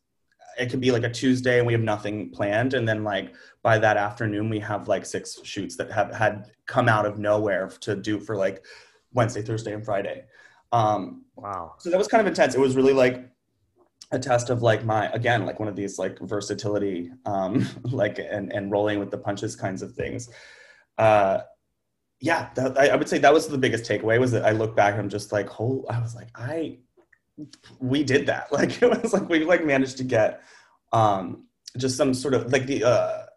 it 0.59 0.71
could 0.71 0.81
be 0.81 0.91
like 0.91 1.05
a 1.05 1.11
tuesday 1.11 1.59
and 1.59 1.67
we 1.67 1.73
have 1.73 1.83
nothing 1.83 2.31
planned. 2.31 2.75
And 2.75 2.89
then 2.89 3.05
like 3.05 3.33
by 3.69 3.79
that 3.79 3.99
afternoon 3.99 4.49
we 4.49 4.59
have 4.59 4.89
like 4.89 5.05
six 5.05 5.39
shoots 5.45 5.77
that 5.77 5.91
have 5.93 6.11
had 6.15 6.51
come 6.65 6.89
out 6.89 7.05
of 7.05 7.19
nowhere 7.19 7.69
to 7.81 7.95
do 7.95 8.19
for 8.19 8.35
like 8.35 8.65
wednesday 9.13 9.43
thursday 9.43 9.75
and 9.75 9.85
friday. 9.85 10.25
Um, 10.73 11.25
wow. 11.37 11.75
so 11.79 11.91
that 11.91 11.97
was 11.97 12.09
kind 12.09 12.21
of 12.21 12.27
intense. 12.27 12.55
It 12.55 12.61
was 12.61 12.77
really 12.77 12.93
like 12.93 13.29
a 14.11 14.19
test 14.19 14.49
of 14.49 14.63
like 14.63 14.85
my 14.85 15.03
again 15.11 15.45
like 15.45 15.59
one 15.61 15.69
of 15.69 15.77
these 15.77 15.99
like 15.99 16.19
versatility 16.21 17.11
um 17.27 17.69
like 18.03 18.19
and 18.19 18.53
and 18.55 18.71
rolling 18.71 18.99
with 19.01 19.11
the 19.11 19.19
punches 19.19 19.55
kinds 19.55 19.83
of 19.83 19.93
things. 19.93 20.31
Uh 20.97 21.41
yeah 22.21 22.49
that, 22.55 22.79
I, 22.79 22.89
I 22.89 22.97
would 22.97 23.09
say 23.09 23.19
that 23.19 23.33
was 23.33 23.49
the 23.49 23.59
biggest 23.59 23.85
takeaway 23.89 24.19
was 24.19 24.33
that 24.33 24.45
i 24.45 24.51
look 24.51 24.75
back 24.75 24.95
and 24.95 25.03
i'm 25.03 25.09
just 25.09 25.31
like 25.31 25.49
whole 25.49 25.87
i 25.89 26.01
was 26.01 26.17
like 26.17 26.31
i 26.35 26.79
we 27.79 28.03
did 28.03 28.27
that. 28.27 28.51
Like 28.59 28.83
it 28.83 28.91
was 29.03 29.13
like 29.13 29.29
we 29.29 29.45
like 29.45 29.65
managed 29.65 29.99
to 29.99 30.05
get 30.05 30.43
um 30.93 31.45
just 31.77 31.97
some 31.97 32.15
sort 32.15 32.35
of 32.35 32.53
like 32.53 32.67
the 32.67 32.83
uh 32.83 33.28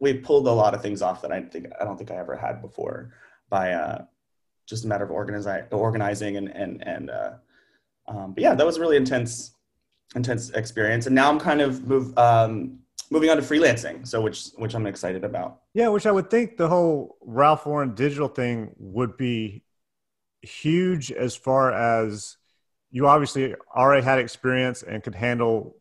we 0.00 0.14
pulled 0.14 0.46
a 0.46 0.52
lot 0.52 0.74
of 0.74 0.82
things 0.82 1.02
off 1.02 1.22
that 1.22 1.32
i 1.32 1.40
think 1.40 1.66
i 1.80 1.84
don't 1.84 1.96
think 1.96 2.10
i 2.10 2.16
ever 2.16 2.36
had 2.36 2.60
before 2.60 3.12
by 3.48 3.72
uh 3.72 4.02
just 4.66 4.84
a 4.84 4.88
matter 4.88 5.04
of 5.04 5.10
organizing 5.10 5.64
organizing 5.70 6.36
and 6.36 6.48
and 6.48 6.86
and 6.86 7.10
uh 7.10 7.32
um, 8.06 8.32
but 8.32 8.42
yeah 8.42 8.54
that 8.54 8.64
was 8.66 8.76
a 8.76 8.80
really 8.80 8.96
intense 8.96 9.52
intense 10.14 10.50
experience. 10.50 11.06
And 11.06 11.14
now 11.14 11.30
I'm 11.30 11.38
kind 11.38 11.60
of 11.60 11.86
move, 11.86 12.16
um, 12.18 12.78
moving 13.10 13.30
on 13.30 13.36
to 13.36 13.42
freelancing, 13.42 14.06
so 14.06 14.20
which 14.20 14.48
which 14.56 14.74
I'm 14.74 14.86
excited 14.86 15.24
about. 15.24 15.60
Yeah, 15.74 15.88
which 15.88 16.06
I 16.06 16.12
would 16.12 16.30
think 16.30 16.56
the 16.56 16.68
whole 16.68 17.16
Ralph 17.22 17.66
Lauren 17.66 17.94
digital 17.94 18.28
thing 18.28 18.74
would 18.78 19.16
be 19.16 19.62
huge 20.42 21.10
as 21.10 21.34
far 21.36 21.72
as 21.72 22.36
you 22.90 23.06
obviously 23.06 23.54
already 23.74 24.04
had 24.04 24.18
experience 24.18 24.82
and 24.82 25.02
could 25.02 25.14
handle 25.14 25.76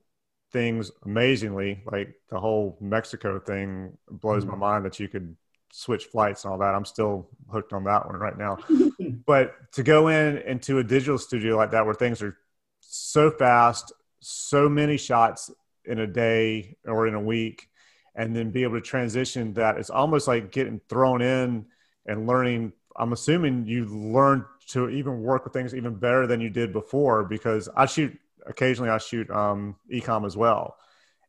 things 0.52 0.92
amazingly. 1.06 1.84
Like 1.86 2.16
the 2.30 2.40
whole 2.40 2.78
Mexico 2.80 3.40
thing 3.40 3.98
blows 4.10 4.44
mm-hmm. 4.44 4.52
my 4.52 4.58
mind 4.58 4.86
that 4.86 5.00
you 5.00 5.08
could 5.08 5.36
switch 5.72 6.06
flights 6.06 6.44
and 6.44 6.52
all 6.52 6.60
that. 6.60 6.74
I'm 6.74 6.86
still 6.86 7.30
hooked 7.52 7.74
on 7.74 7.84
that 7.86 8.06
one 8.06 8.16
right 8.16 8.38
now. 8.38 8.58
but 9.26 9.54
to 9.74 9.84
go 9.84 10.08
in 10.08 10.38
into 10.40 10.80
a 10.80 10.84
digital 10.84 11.18
studio 11.18 11.56
like 11.56 11.72
that 11.72 11.86
where 11.86 11.96
things 11.96 12.22
are 12.22 12.38
so 12.80 13.32
fast, 13.32 13.92
so 14.20 14.70
many 14.70 14.98
shots 14.98 15.52
in 15.86 16.00
a 16.00 16.08
day 16.08 16.76
or 16.86 17.08
in 17.08 17.14
a 17.14 17.22
week, 17.22 17.70
and 18.16 18.36
then 18.36 18.52
be 18.52 18.64
able 18.64 18.76
to 18.76 18.82
transition 18.82 19.54
that, 19.54 19.78
it's 19.78 19.90
almost 19.90 20.28
like 20.28 20.52
getting 20.52 20.82
thrown 20.90 21.22
in 21.22 21.66
and 22.06 22.28
learning. 22.28 22.74
I'm 22.96 23.14
assuming 23.14 23.68
you 23.68 23.86
learned 23.86 24.44
to 24.70 24.90
even 24.90 25.22
work 25.22 25.44
with 25.44 25.54
things 25.54 25.76
even 25.76 25.96
better 25.96 26.26
than 26.28 26.42
you 26.42 26.50
did 26.50 26.74
before 26.74 27.24
because 27.24 27.70
I 27.76 27.86
shoot 27.86 28.18
occasionally 28.48 28.90
I 28.90 28.98
shoot 28.98 29.30
um, 29.30 29.76
ecom 29.92 30.26
as 30.26 30.38
well. 30.38 30.78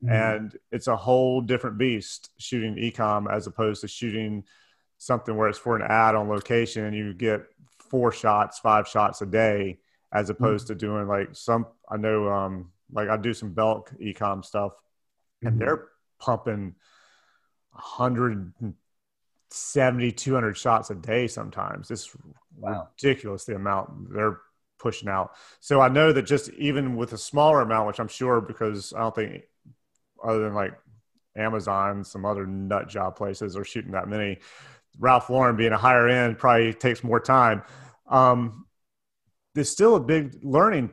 Mm-hmm. 0.03 0.13
And 0.13 0.57
it's 0.71 0.87
a 0.87 0.97
whole 0.97 1.41
different 1.41 1.79
beast 1.79 2.31
shooting 2.39 2.77
ecom 2.77 3.33
as 3.33 3.47
opposed 3.47 3.81
to 3.81 3.89
shooting 3.89 4.45
something 4.99 5.37
where 5.37 5.49
it's 5.49 5.59
for 5.59 5.77
an 5.77 5.83
ad 5.83 6.15
on 6.15 6.29
location 6.29 6.85
and 6.85 6.97
you 6.97 7.15
get 7.15 7.43
four 7.79 8.13
shots, 8.13 8.59
five 8.59 8.87
shots 8.87 9.23
a 9.23 9.27
day, 9.27 9.79
as 10.13 10.29
opposed 10.31 10.67
mm-hmm. 10.67 10.75
to 10.75 10.87
doing 10.87 11.09
like 11.09 11.31
some. 11.33 11.67
I 11.89 11.97
know, 11.97 12.29
um, 12.29 12.71
like 12.93 13.09
I 13.09 13.17
do 13.17 13.35
some 13.35 13.53
Belk 13.53 13.93
ecom 14.01 14.45
stuff, 14.45 14.73
and 15.43 15.53
mm-hmm. 15.53 15.61
they're 15.61 15.89
pumping 16.19 16.75
170, 17.73 20.13
200 20.13 20.57
shots 20.57 20.91
a 20.91 20.95
day 20.95 21.27
sometimes. 21.27 21.91
It's 21.91 22.15
wow. 22.57 22.89
ridiculous 23.03 23.45
the 23.45 23.57
amount 23.57 24.15
they're 24.15 24.39
pushing 24.79 25.09
out. 25.09 25.33
So 25.61 25.81
I 25.81 25.89
know 25.89 26.13
that 26.13 26.23
just 26.23 26.51
even 26.51 26.97
with 26.97 27.13
a 27.13 27.19
smaller 27.19 27.61
amount, 27.61 27.87
which 27.87 28.01
I'm 28.01 28.09
sure 28.09 28.41
because 28.41 28.93
I 28.93 29.01
don't 29.01 29.15
think 29.15 29.43
other 30.23 30.45
than 30.45 30.55
like 30.55 30.73
Amazon, 31.37 32.05
some 32.05 32.25
other 32.25 32.47
nut 32.47 32.89
job 32.89 33.17
places 33.17 33.57
are 33.57 33.65
shooting 33.65 33.93
that 33.93 34.09
many. 34.09 34.39
Ralph 34.99 35.31
Lauren 35.31 35.57
being 35.57 35.73
a 35.73 35.79
higher 35.79 36.09
end 36.09 36.39
probably 36.39 36.75
takes 36.75 37.05
more 37.05 37.21
time. 37.21 37.63
Um, 38.09 38.67
there's 39.55 39.71
still 39.71 39.97
a 39.97 40.01
big 40.01 40.39
learning 40.43 40.91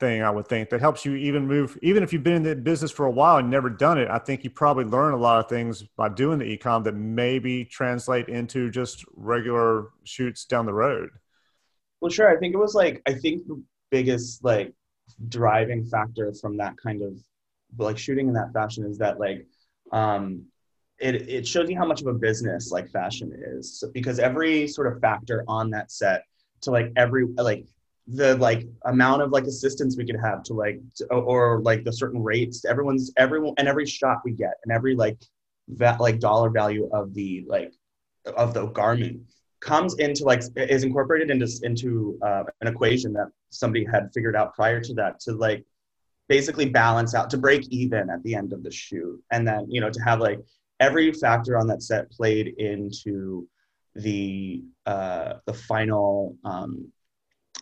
thing, 0.00 0.22
I 0.22 0.30
would 0.30 0.48
think, 0.48 0.70
that 0.70 0.80
helps 0.80 1.04
you 1.04 1.14
even 1.14 1.46
move. 1.46 1.78
Even 1.82 2.02
if 2.02 2.12
you've 2.12 2.22
been 2.22 2.34
in 2.34 2.42
the 2.42 2.56
business 2.56 2.90
for 2.90 3.06
a 3.06 3.10
while 3.10 3.36
and 3.38 3.50
never 3.50 3.70
done 3.70 3.98
it, 3.98 4.08
I 4.08 4.18
think 4.18 4.44
you 4.44 4.50
probably 4.50 4.84
learn 4.84 5.14
a 5.14 5.16
lot 5.16 5.38
of 5.38 5.48
things 5.48 5.82
by 5.96 6.08
doing 6.08 6.38
the 6.38 6.56
ecom 6.56 6.84
that 6.84 6.94
maybe 6.94 7.64
translate 7.64 8.28
into 8.28 8.70
just 8.70 9.04
regular 9.14 9.88
shoots 10.04 10.44
down 10.44 10.66
the 10.66 10.74
road. 10.74 11.10
Well, 12.00 12.10
sure. 12.10 12.28
I 12.28 12.38
think 12.38 12.54
it 12.54 12.58
was 12.58 12.74
like 12.74 13.02
I 13.06 13.14
think 13.14 13.46
the 13.46 13.62
biggest 13.90 14.44
like 14.44 14.72
driving 15.28 15.84
factor 15.84 16.32
from 16.32 16.56
that 16.58 16.74
kind 16.82 17.02
of 17.02 17.14
like 17.76 17.98
shooting 17.98 18.28
in 18.28 18.34
that 18.34 18.52
fashion 18.52 18.84
is 18.84 18.98
that 18.98 19.18
like 19.18 19.46
um 19.92 20.44
it, 20.98 21.28
it 21.28 21.46
shows 21.46 21.70
you 21.70 21.76
how 21.76 21.86
much 21.86 22.00
of 22.00 22.08
a 22.08 22.12
business 22.12 22.70
like 22.72 22.90
fashion 22.90 23.32
is 23.56 23.80
so, 23.80 23.90
because 23.92 24.18
every 24.18 24.66
sort 24.66 24.92
of 24.92 25.00
factor 25.00 25.44
on 25.46 25.70
that 25.70 25.90
set 25.90 26.22
to 26.62 26.70
like 26.70 26.92
every 26.96 27.26
like 27.36 27.66
the 28.06 28.36
like 28.36 28.66
amount 28.86 29.22
of 29.22 29.30
like 29.30 29.44
assistance 29.44 29.96
we 29.96 30.06
could 30.06 30.18
have 30.20 30.42
to 30.42 30.54
like 30.54 30.80
to, 30.96 31.06
or 31.06 31.60
like 31.62 31.84
the 31.84 31.92
certain 31.92 32.22
rates 32.22 32.64
everyone's 32.64 33.12
everyone 33.16 33.54
and 33.58 33.68
every 33.68 33.86
shot 33.86 34.18
we 34.24 34.32
get 34.32 34.54
and 34.64 34.72
every 34.72 34.94
like 34.94 35.18
that 35.68 36.00
like 36.00 36.18
dollar 36.18 36.50
value 36.50 36.88
of 36.92 37.12
the 37.14 37.44
like 37.48 37.72
of 38.36 38.54
the 38.54 38.66
garment 38.66 39.20
comes 39.60 39.94
into 39.98 40.24
like 40.24 40.42
is 40.56 40.84
incorporated 40.84 41.30
into 41.30 41.48
into 41.62 42.18
uh, 42.22 42.44
an 42.60 42.68
equation 42.68 43.12
that 43.12 43.28
somebody 43.50 43.84
had 43.84 44.10
figured 44.14 44.36
out 44.36 44.54
prior 44.54 44.80
to 44.80 44.94
that 44.94 45.20
to 45.20 45.32
like 45.32 45.64
basically 46.28 46.68
balance 46.68 47.14
out 47.14 47.30
to 47.30 47.38
break 47.38 47.66
even 47.70 48.10
at 48.10 48.22
the 48.22 48.34
end 48.34 48.52
of 48.52 48.62
the 48.62 48.70
shoot. 48.70 49.20
And 49.32 49.46
then 49.46 49.66
you 49.68 49.80
know 49.80 49.90
to 49.90 50.00
have 50.02 50.20
like 50.20 50.40
every 50.80 51.12
factor 51.12 51.58
on 51.58 51.66
that 51.68 51.82
set 51.82 52.10
played 52.10 52.54
into 52.58 53.48
the 53.94 54.62
uh 54.86 55.34
the 55.46 55.52
final 55.52 56.36
um 56.44 56.92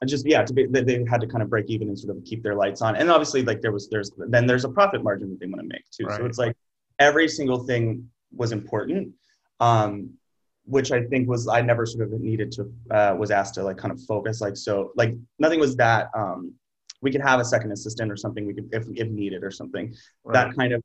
just 0.05 0.27
yeah 0.27 0.45
to 0.45 0.53
be 0.53 0.67
they 0.67 1.05
had 1.09 1.23
to 1.23 1.27
kind 1.27 1.43
of 1.43 1.49
break 1.49 1.71
even 1.71 1.89
and 1.89 1.99
sort 1.99 2.15
of 2.15 2.23
keep 2.25 2.43
their 2.43 2.55
lights 2.55 2.83
on. 2.83 2.97
And 2.97 3.11
obviously 3.11 3.43
like 3.43 3.63
there 3.63 3.73
was 3.73 3.89
there's 3.89 4.11
then 4.29 4.47
there's 4.47 4.65
a 4.65 4.69
profit 4.69 5.03
margin 5.03 5.31
that 5.31 5.41
they 5.41 5.47
want 5.47 5.63
to 5.63 5.67
make 5.67 5.89
too. 5.91 6.05
Right. 6.05 6.19
so 6.19 6.27
it's 6.27 6.39
like 6.39 6.55
every 6.99 7.29
single 7.29 7.65
thing 7.65 8.11
was 8.33 8.53
important. 8.53 9.15
Um 9.61 10.19
which 10.67 10.93
I 10.93 11.05
think 11.05 11.29
was 11.29 11.49
I 11.49 11.61
never 11.61 11.87
sort 11.87 12.13
of 12.13 12.21
needed 12.21 12.53
to 12.53 12.73
uh, 12.91 13.17
was 13.19 13.31
asked 13.31 13.55
to 13.55 13.63
like 13.63 13.79
kind 13.79 13.93
of 13.93 14.01
focus 14.03 14.41
like 14.41 14.57
so 14.57 14.93
like 14.97 15.15
nothing 15.39 15.61
was 15.61 15.77
that 15.77 16.11
um, 16.15 16.53
we 17.01 17.11
could 17.11 17.23
have 17.23 17.41
a 17.41 17.45
second 17.45 17.73
assistant 17.73 18.11
or 18.11 18.17
something 18.17 18.47
we 18.47 18.55
could 18.55 18.69
if, 18.73 18.85
if 18.95 19.09
needed 19.09 19.45
or 19.45 19.51
something 19.51 19.95
right. 20.25 20.35
that 20.35 20.57
kind 20.57 20.73
of 20.73 20.83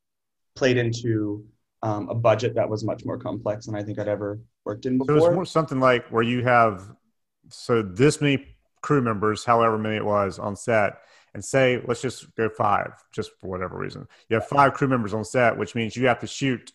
played 0.56 0.78
into 0.78 1.46
um, 1.84 2.10
a 2.10 2.16
budget 2.16 2.56
that 2.56 2.70
was 2.70 2.84
much 2.84 3.06
more 3.06 3.18
complex 3.18 3.66
than 3.66 3.76
I 3.76 3.84
think 3.84 3.98
I'd 4.00 4.08
ever 4.08 4.40
worked 4.66 4.86
in 4.86 5.00
before. 5.00 5.16
So 5.16 5.26
it 5.26 5.30
was 5.30 5.36
more 5.36 5.46
something 5.46 5.80
like 5.80 6.08
where 6.10 6.24
you 6.24 6.44
have 6.44 6.92
so 7.50 7.82
this 7.82 8.22
many 8.22 8.46
crew 8.82 9.02
members, 9.02 9.44
however 9.44 9.78
many 9.78 9.96
it 9.96 10.06
was 10.06 10.38
on 10.38 10.56
set, 10.56 11.00
and 11.34 11.44
say 11.44 11.82
let's 11.88 12.02
just 12.02 12.34
go 12.36 12.50
five, 12.50 12.94
just 13.12 13.32
for 13.40 13.48
whatever 13.48 13.78
reason. 13.78 14.08
You 14.30 14.36
have 14.36 14.48
five 14.48 14.74
crew 14.74 14.88
members 14.88 15.14
on 15.14 15.26
set, 15.26 15.58
which 15.58 15.74
means 15.74 15.96
you 15.96 16.08
have 16.08 16.20
to 16.20 16.28
shoot 16.28 16.72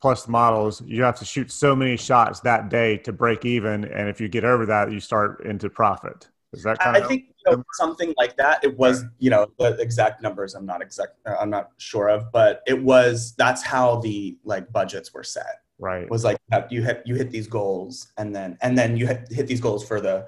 plus 0.00 0.28
models. 0.28 0.82
You 0.86 1.02
have 1.02 1.18
to 1.18 1.24
shoot 1.24 1.50
so 1.50 1.76
many 1.76 1.96
shots 1.96 2.40
that 2.40 2.68
day 2.68 2.96
to 2.98 3.12
break 3.12 3.44
even, 3.44 3.84
and 3.84 4.08
if 4.08 4.20
you 4.20 4.28
get 4.28 4.44
over 4.44 4.66
that, 4.66 4.92
you 4.92 5.00
start 5.00 5.44
into 5.44 5.68
profit. 5.70 6.28
Is 6.52 6.64
that 6.64 6.78
kind 6.80 6.96
I 6.96 7.00
of 7.00 7.06
think 7.06 7.26
you 7.46 7.56
know, 7.56 7.64
something 7.74 8.12
like 8.16 8.36
that. 8.36 8.64
It 8.64 8.76
was, 8.76 9.04
you 9.18 9.30
know, 9.30 9.46
the 9.58 9.76
exact 9.78 10.22
numbers 10.22 10.54
I'm 10.54 10.66
not 10.66 10.82
exact 10.82 11.14
I'm 11.24 11.50
not 11.50 11.70
sure 11.78 12.08
of, 12.08 12.32
but 12.32 12.62
it 12.66 12.80
was 12.82 13.34
that's 13.36 13.62
how 13.62 14.00
the 14.00 14.36
like 14.44 14.70
budgets 14.72 15.14
were 15.14 15.22
set. 15.22 15.62
Right. 15.78 16.02
It 16.02 16.10
was 16.10 16.24
like 16.24 16.38
you 16.70 16.82
hit 16.82 17.02
you 17.06 17.14
hit 17.14 17.30
these 17.30 17.46
goals 17.46 18.12
and 18.18 18.34
then 18.34 18.58
and 18.62 18.76
then 18.76 18.96
you 18.96 19.06
hit, 19.06 19.28
hit 19.30 19.46
these 19.46 19.60
goals 19.60 19.86
for 19.86 20.00
the 20.00 20.26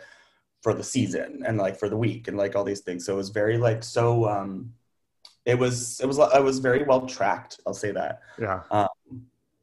for 0.62 0.74
the 0.74 0.84
season 0.84 1.42
and 1.44 1.58
like 1.58 1.76
for 1.76 1.88
the 1.88 1.96
week 1.96 2.28
and 2.28 2.36
like 2.36 2.54
all 2.54 2.64
these 2.64 2.80
things. 2.80 3.04
So 3.04 3.14
it 3.14 3.16
was 3.16 3.30
very 3.30 3.58
like 3.58 3.82
so 3.82 4.28
um 4.28 4.72
it 5.44 5.58
was 5.58 6.00
it 6.00 6.06
was 6.06 6.20
I 6.20 6.38
was 6.38 6.60
very 6.60 6.84
well 6.84 7.06
tracked, 7.06 7.60
I'll 7.66 7.74
say 7.74 7.90
that. 7.90 8.20
Yeah. 8.40 8.62
Um, 8.70 8.86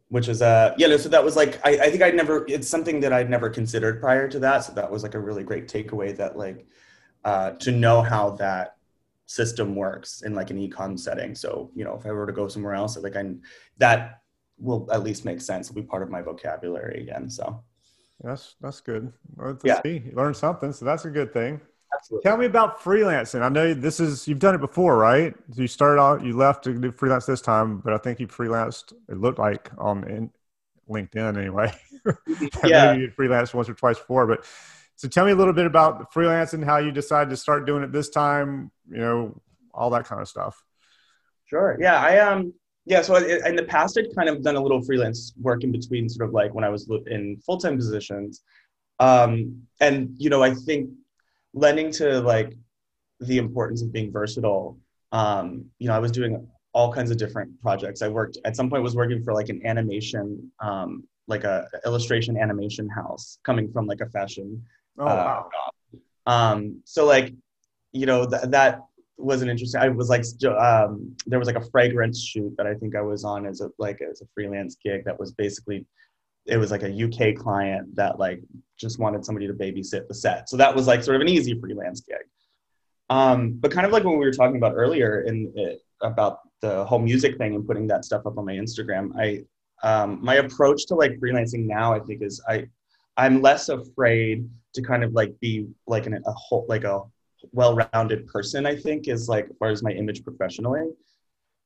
which 0.09 0.27
is 0.27 0.41
uh 0.41 0.73
yeah 0.77 0.95
so 0.97 1.07
that 1.09 1.23
was 1.23 1.35
like 1.35 1.59
I, 1.65 1.71
I 1.85 1.89
think 1.89 2.01
i'd 2.01 2.15
never 2.15 2.45
it's 2.47 2.67
something 2.67 2.99
that 3.01 3.13
i'd 3.13 3.29
never 3.29 3.49
considered 3.49 4.01
prior 4.01 4.27
to 4.27 4.39
that. 4.39 4.63
So 4.63 4.73
that 4.73 4.91
was 4.91 5.03
like 5.03 5.15
a 5.15 5.19
really 5.19 5.43
great 5.43 5.67
takeaway 5.67 6.15
that 6.17 6.37
like 6.37 6.67
uh 7.23 7.51
to 7.51 7.71
know 7.71 8.01
how 8.01 8.31
that 8.31 8.75
system 9.25 9.75
works 9.75 10.23
in 10.23 10.33
like 10.33 10.49
an 10.49 10.57
ecom 10.57 10.99
setting. 10.99 11.35
So 11.35 11.71
you 11.75 11.83
know 11.85 11.95
if 11.95 12.05
i 12.05 12.11
were 12.11 12.25
to 12.25 12.33
go 12.33 12.47
somewhere 12.47 12.73
else 12.75 12.97
like 12.97 13.15
i 13.15 13.23
that 13.77 14.21
will 14.57 14.91
at 14.91 15.03
least 15.03 15.23
make 15.23 15.39
sense. 15.39 15.69
It'll 15.69 15.81
be 15.81 15.87
part 15.87 16.03
of 16.03 16.09
my 16.09 16.21
vocabulary 16.21 17.01
again 17.01 17.29
so. 17.29 17.63
That's 18.21 18.55
that's 18.59 18.81
good. 18.81 19.13
Well, 19.37 19.57
yeah. 19.63 19.81
See, 19.81 20.11
learn 20.11 20.33
something. 20.33 20.73
So 20.73 20.83
that's 20.83 21.05
a 21.05 21.09
good 21.09 21.31
thing 21.31 21.61
Absolutely. 21.93 22.29
Tell 22.29 22.37
me 22.37 22.45
about 22.45 22.79
freelancing. 22.81 23.41
I 23.41 23.49
know 23.49 23.73
this 23.73 23.99
is 23.99 24.27
you've 24.27 24.39
done 24.39 24.55
it 24.55 24.61
before, 24.61 24.97
right? 24.97 25.33
You 25.55 25.67
started 25.67 26.01
out, 26.01 26.23
you 26.23 26.35
left 26.35 26.63
to 26.65 26.73
do 26.73 26.91
freelance 26.91 27.25
this 27.25 27.41
time, 27.41 27.79
but 27.79 27.93
I 27.93 27.97
think 27.97 28.19
you 28.19 28.27
freelanced. 28.27 28.93
It 29.09 29.17
looked 29.17 29.39
like 29.39 29.71
on 29.77 30.03
in 30.07 30.31
LinkedIn 30.89 31.37
anyway. 31.37 31.73
yeah, 32.63 32.93
you 32.93 33.11
freelanced 33.17 33.53
once 33.53 33.69
or 33.69 33.73
twice 33.73 33.97
before, 33.97 34.27
but 34.27 34.45
so 34.95 35.07
tell 35.07 35.25
me 35.25 35.31
a 35.31 35.35
little 35.35 35.53
bit 35.53 35.65
about 35.65 36.13
freelancing, 36.13 36.63
how 36.63 36.77
you 36.77 36.91
decided 36.91 37.29
to 37.31 37.37
start 37.37 37.65
doing 37.65 37.83
it 37.83 37.91
this 37.91 38.09
time. 38.09 38.71
You 38.89 38.97
know, 38.97 39.41
all 39.73 39.89
that 39.91 40.05
kind 40.05 40.21
of 40.21 40.27
stuff. 40.27 40.63
Sure. 41.45 41.77
Yeah, 41.79 41.99
I 41.99 42.19
um 42.19 42.53
yeah, 42.89 43.03
so 43.03 43.15
in 43.17 43.55
the 43.55 43.63
past, 43.63 43.99
I'd 43.99 44.13
kind 44.15 44.29
of 44.29 44.41
done 44.41 44.55
a 44.55 44.61
little 44.61 44.81
freelance 44.81 45.33
work 45.39 45.63
in 45.63 45.71
between, 45.71 46.09
sort 46.09 46.27
of 46.27 46.33
like 46.33 46.55
when 46.55 46.63
I 46.63 46.69
was 46.69 46.89
in 47.05 47.37
full 47.45 47.59
time 47.59 47.77
positions. 47.77 48.41
Um, 48.99 49.61
and 49.79 50.15
you 50.17 50.31
know, 50.31 50.41
I 50.41 50.55
think 50.55 50.89
lending 51.53 51.91
to 51.91 52.19
like 52.21 52.55
the 53.19 53.37
importance 53.37 53.81
of 53.81 53.91
being 53.91 54.11
versatile. 54.11 54.77
Um, 55.11 55.65
you 55.79 55.87
know, 55.87 55.95
I 55.95 55.99
was 55.99 56.11
doing 56.11 56.47
all 56.73 56.93
kinds 56.93 57.11
of 57.11 57.17
different 57.17 57.59
projects. 57.61 58.01
I 58.01 58.07
worked 58.07 58.37
at 58.45 58.55
some 58.55 58.69
point 58.69 58.83
was 58.83 58.95
working 58.95 59.23
for 59.23 59.33
like 59.33 59.49
an 59.49 59.65
animation, 59.65 60.51
um, 60.59 61.03
like 61.27 61.43
a 61.43 61.67
illustration 61.85 62.37
animation 62.37 62.87
house 62.87 63.39
coming 63.43 63.71
from 63.71 63.85
like 63.85 64.01
a 64.01 64.09
fashion. 64.09 64.63
Oh 64.97 65.07
uh, 65.07 65.43
wow. 65.45 65.49
Um, 66.25 66.81
so 66.85 67.05
like, 67.05 67.33
you 67.91 68.05
know, 68.05 68.29
th- 68.29 68.43
that 68.49 68.81
was 69.17 69.41
an 69.41 69.49
interesting. 69.49 69.81
I 69.81 69.89
was 69.89 70.09
like, 70.09 70.23
um, 70.45 71.15
there 71.25 71.39
was 71.39 71.47
like 71.47 71.57
a 71.57 71.69
fragrance 71.71 72.21
shoot 72.21 72.53
that 72.57 72.67
I 72.67 72.75
think 72.75 72.95
I 72.95 73.01
was 73.01 73.23
on 73.23 73.45
as 73.45 73.61
a 73.61 73.69
like 73.79 73.99
as 74.01 74.21
a 74.21 74.25
freelance 74.33 74.77
gig 74.83 75.03
that 75.05 75.19
was 75.19 75.31
basically 75.31 75.85
it 76.49 76.57
was 76.57 76.71
like 76.71 76.83
a 76.83 76.91
UK 76.91 77.35
client 77.35 77.95
that 77.95 78.19
like 78.19 78.41
just 78.77 78.99
wanted 78.99 79.23
somebody 79.23 79.47
to 79.47 79.53
babysit 79.53 80.07
the 80.07 80.13
set. 80.13 80.49
So 80.49 80.57
that 80.57 80.75
was 80.75 80.87
like 80.87 81.03
sort 81.03 81.15
of 81.15 81.21
an 81.21 81.29
easy 81.29 81.59
freelance 81.59 82.01
gig. 82.01 82.17
Um, 83.09 83.53
but 83.53 83.71
kind 83.71 83.85
of 83.85 83.91
like 83.91 84.03
when 84.03 84.17
we 84.17 84.25
were 84.25 84.31
talking 84.31 84.57
about 84.57 84.73
earlier 84.75 85.21
in 85.21 85.51
it, 85.55 85.81
about 86.01 86.39
the 86.61 86.85
whole 86.85 86.99
music 86.99 87.37
thing 87.37 87.55
and 87.55 87.65
putting 87.65 87.87
that 87.87 88.05
stuff 88.05 88.25
up 88.25 88.37
on 88.37 88.45
my 88.45 88.53
Instagram, 88.53 89.11
I 89.17 89.43
um, 89.81 90.19
my 90.21 90.35
approach 90.35 90.85
to 90.87 90.95
like 90.95 91.19
freelancing 91.19 91.65
now, 91.65 91.93
I 91.93 91.99
think 91.99 92.21
is 92.21 92.41
I 92.47 92.67
I'm 93.17 93.41
less 93.41 93.69
afraid 93.69 94.49
to 94.73 94.81
kind 94.81 95.03
of 95.03 95.13
like 95.13 95.39
be 95.39 95.67
like 95.87 96.05
an, 96.05 96.13
a 96.13 96.31
whole 96.31 96.65
like 96.69 96.83
a 96.83 97.01
well-rounded 97.51 98.27
person. 98.27 98.65
I 98.65 98.75
think 98.75 99.07
is 99.07 99.27
like 99.27 99.45
as 99.45 99.55
far 99.57 99.69
as 99.69 99.83
my 99.83 99.91
image 99.91 100.23
professionally, 100.23 100.89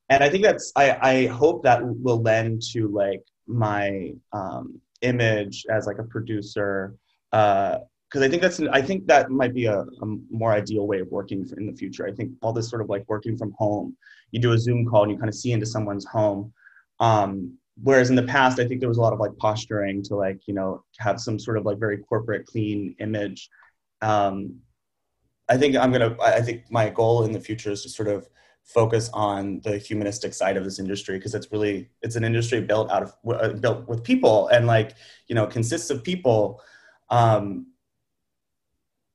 and 0.10 0.24
I 0.24 0.30
think 0.30 0.44
that's 0.44 0.72
I 0.76 0.98
I 1.02 1.26
hope 1.28 1.64
that 1.64 1.82
will 1.84 2.22
lend 2.22 2.62
to 2.72 2.88
like 2.88 3.24
my 3.48 4.14
um, 4.32 4.80
image 5.02 5.66
as 5.70 5.86
like 5.86 6.00
a 6.00 6.04
producer 6.04 6.96
because 7.32 7.82
uh, 8.16 8.22
I 8.22 8.30
think 8.30 8.42
that's 8.42 8.60
I 8.60 8.82
think 8.82 9.08
that 9.08 9.30
might 9.30 9.54
be 9.54 9.66
a, 9.66 9.80
a, 9.80 10.06
more 10.30 10.54
ideal 10.54 10.88
way 10.88 11.00
of 11.00 11.08
working 11.10 11.48
in 11.58 11.66
the 11.66 11.74
future. 11.74 12.08
I 12.08 12.12
think 12.12 12.32
all 12.42 12.54
this 12.54 12.70
sort 12.70 12.82
of 12.82 12.90
like 12.90 13.04
working 13.08 13.38
from 13.38 13.54
home, 13.58 13.98
you 14.32 14.40
do 14.40 14.54
a 14.54 14.60
Zoom 14.60 14.86
call 14.86 15.04
and 15.04 15.12
you 15.12 15.18
kind 15.18 15.30
of 15.30 15.36
see 15.36 15.52
into 15.52 15.66
someone's 15.66 16.06
home. 16.06 16.54
Um, 17.00 17.58
whereas 17.82 18.10
in 18.10 18.16
the 18.16 18.24
past, 18.24 18.60
I 18.60 18.68
think 18.68 18.80
there 18.80 18.90
was 18.90 19.00
a 19.00 19.02
lot 19.02 19.14
of 19.14 19.20
like 19.20 19.36
posturing 19.38 20.04
to 20.04 20.16
like 20.16 20.48
you 20.48 20.54
know 20.54 20.84
have 21.00 21.20
some 21.20 21.40
sort 21.40 21.58
of 21.58 21.66
like 21.66 21.80
very 21.80 21.98
corporate 21.98 22.46
clean 22.46 22.96
image. 23.00 23.50
Um, 24.02 24.60
I 25.50 25.58
think 25.58 25.76
I'm 25.76 25.92
gonna. 25.92 26.16
I 26.22 26.42
think 26.42 26.64
my 26.72 26.90
goal 26.90 27.26
in 27.26 27.32
the 27.32 27.40
future 27.40 27.72
is 27.72 27.84
to 27.84 27.90
sort 27.90 28.08
of 28.08 28.28
focus 28.64 29.10
on 29.14 29.60
the 29.64 29.78
humanistic 29.78 30.34
side 30.34 30.58
of 30.58 30.64
this 30.64 30.80
industry 30.80 31.18
because 31.18 31.36
it's 31.36 31.52
really 31.52 31.90
it's 32.02 32.16
an 32.16 32.24
industry 32.24 32.62
built 32.62 32.90
out 32.90 33.04
of 33.04 33.16
uh, 33.30 33.50
built 33.50 33.88
with 33.88 34.04
people 34.04 34.48
and 34.48 34.68
like 34.68 34.96
you 35.28 35.36
know 35.36 35.46
consists 35.46 35.90
of 35.90 36.04
people 36.04 36.62
um, 37.10 37.68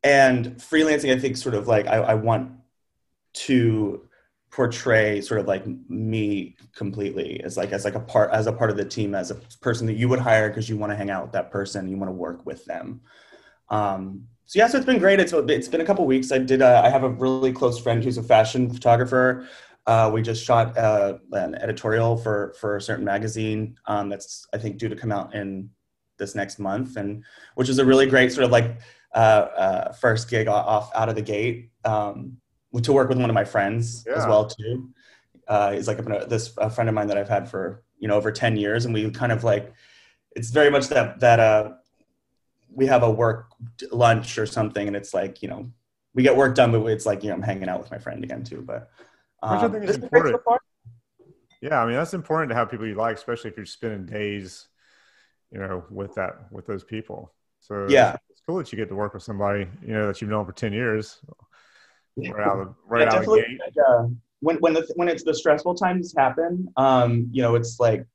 and 0.04 0.56
freelancing 0.56 1.14
i 1.14 1.18
think 1.18 1.36
sort 1.36 1.54
of 1.54 1.66
like 1.66 1.86
I, 1.86 1.96
I 1.96 2.14
want 2.14 2.52
to 3.34 4.08
portray 4.50 5.20
sort 5.20 5.40
of 5.40 5.46
like 5.46 5.64
me 5.88 6.56
completely 6.74 7.40
as 7.44 7.56
like 7.56 7.72
as 7.72 7.84
like 7.84 7.94
a 7.94 8.00
part 8.00 8.30
as 8.32 8.46
a 8.46 8.52
part 8.52 8.70
of 8.70 8.76
the 8.76 8.84
team 8.84 9.14
as 9.14 9.30
a 9.30 9.34
person 9.60 9.86
that 9.86 9.94
you 9.94 10.08
would 10.08 10.18
hire 10.18 10.48
because 10.48 10.68
you 10.68 10.76
want 10.76 10.90
to 10.90 10.96
hang 10.96 11.10
out 11.10 11.22
with 11.22 11.32
that 11.32 11.50
person 11.50 11.88
you 11.88 11.96
want 11.96 12.08
to 12.08 12.14
work 12.14 12.44
with 12.46 12.64
them. 12.64 13.00
Um, 13.68 14.24
so 14.48 14.58
yeah, 14.58 14.66
so 14.66 14.78
it's 14.78 14.86
been 14.86 14.98
great. 14.98 15.20
It's 15.20 15.34
it's 15.34 15.68
been 15.68 15.82
a 15.82 15.84
couple 15.84 16.06
weeks. 16.06 16.32
I 16.32 16.38
did. 16.38 16.62
Uh, 16.62 16.80
I 16.82 16.88
have 16.88 17.04
a 17.04 17.10
really 17.10 17.52
close 17.52 17.78
friend 17.78 18.02
who's 18.02 18.16
a 18.16 18.22
fashion 18.22 18.70
photographer. 18.70 19.46
Uh, 19.86 20.10
we 20.12 20.22
just 20.22 20.42
shot 20.42 20.76
uh, 20.78 21.18
an 21.32 21.54
editorial 21.56 22.16
for 22.16 22.54
for 22.58 22.76
a 22.76 22.80
certain 22.80 23.04
magazine 23.04 23.76
um, 23.84 24.08
that's 24.08 24.46
I 24.54 24.56
think 24.56 24.78
due 24.78 24.88
to 24.88 24.96
come 24.96 25.12
out 25.12 25.34
in 25.34 25.68
this 26.18 26.34
next 26.34 26.58
month, 26.58 26.96
and 26.96 27.24
which 27.56 27.68
is 27.68 27.78
a 27.78 27.84
really 27.84 28.06
great 28.06 28.32
sort 28.32 28.46
of 28.46 28.50
like 28.50 28.80
uh, 29.14 29.18
uh, 29.18 29.92
first 29.92 30.30
gig 30.30 30.48
off 30.48 30.90
out 30.94 31.10
of 31.10 31.14
the 31.14 31.22
gate 31.22 31.70
um, 31.84 32.38
to 32.82 32.92
work 32.94 33.10
with 33.10 33.18
one 33.18 33.28
of 33.28 33.34
my 33.34 33.44
friends 33.44 34.02
yeah. 34.06 34.14
as 34.14 34.26
well 34.26 34.46
too. 34.46 34.88
Uh, 35.46 35.72
he's 35.72 35.88
like 35.88 35.98
a, 35.98 36.26
this 36.26 36.54
a 36.56 36.70
friend 36.70 36.88
of 36.88 36.94
mine 36.94 37.08
that 37.08 37.18
I've 37.18 37.28
had 37.28 37.50
for 37.50 37.84
you 37.98 38.08
know 38.08 38.16
over 38.16 38.32
ten 38.32 38.56
years, 38.56 38.86
and 38.86 38.94
we 38.94 39.10
kind 39.10 39.30
of 39.30 39.44
like 39.44 39.74
it's 40.34 40.48
very 40.48 40.70
much 40.70 40.88
that 40.88 41.20
that 41.20 41.38
we 42.72 42.86
have 42.86 43.02
a 43.02 43.10
work 43.10 43.50
lunch 43.90 44.38
or 44.38 44.46
something, 44.46 44.86
and 44.86 44.96
it's 44.96 45.14
like 45.14 45.42
you 45.42 45.48
know 45.48 45.70
we 46.14 46.22
get 46.22 46.36
work 46.36 46.54
done, 46.54 46.72
but 46.72 46.84
it's 46.86 47.06
like 47.06 47.22
you 47.22 47.30
know 47.30 47.36
I'm 47.36 47.42
hanging 47.42 47.68
out 47.68 47.80
with 47.80 47.90
my 47.90 47.98
friend 47.98 48.22
again 48.22 48.44
too. 48.44 48.62
But 48.62 48.90
um, 49.42 49.56
Which 49.56 49.70
I 49.70 49.72
think 49.72 49.90
is 49.90 49.96
important. 49.96 50.42
Yeah, 51.60 51.82
I 51.82 51.86
mean 51.86 51.96
that's 51.96 52.14
important 52.14 52.50
to 52.50 52.54
have 52.54 52.70
people 52.70 52.86
you 52.86 52.94
like, 52.94 53.16
especially 53.16 53.50
if 53.50 53.56
you're 53.56 53.66
spending 53.66 54.06
days, 54.06 54.68
you 55.50 55.58
know, 55.58 55.84
with 55.90 56.14
that 56.14 56.52
with 56.52 56.66
those 56.66 56.84
people. 56.84 57.32
So 57.60 57.86
yeah, 57.88 58.16
it's 58.30 58.42
cool 58.46 58.58
that 58.58 58.72
you 58.72 58.76
get 58.76 58.88
to 58.88 58.94
work 58.94 59.14
with 59.14 59.22
somebody 59.22 59.66
you 59.82 59.92
know 59.92 60.06
that 60.06 60.20
you've 60.20 60.30
known 60.30 60.46
for 60.46 60.52
ten 60.52 60.72
years. 60.72 61.20
Right 62.16 62.46
out 62.46 62.60
of, 62.60 62.74
right 62.86 63.02
yeah, 63.02 63.14
out 63.14 63.18
of 63.18 63.26
the 63.26 63.36
gate. 63.36 63.60
Uh, 63.88 64.06
when 64.40 64.56
when 64.58 64.74
the 64.74 64.90
when 64.96 65.08
it's 65.08 65.24
the 65.24 65.34
stressful 65.34 65.74
times 65.74 66.14
happen, 66.16 66.68
um, 66.76 67.28
you 67.32 67.42
know, 67.42 67.54
it's 67.54 67.80
like 67.80 68.06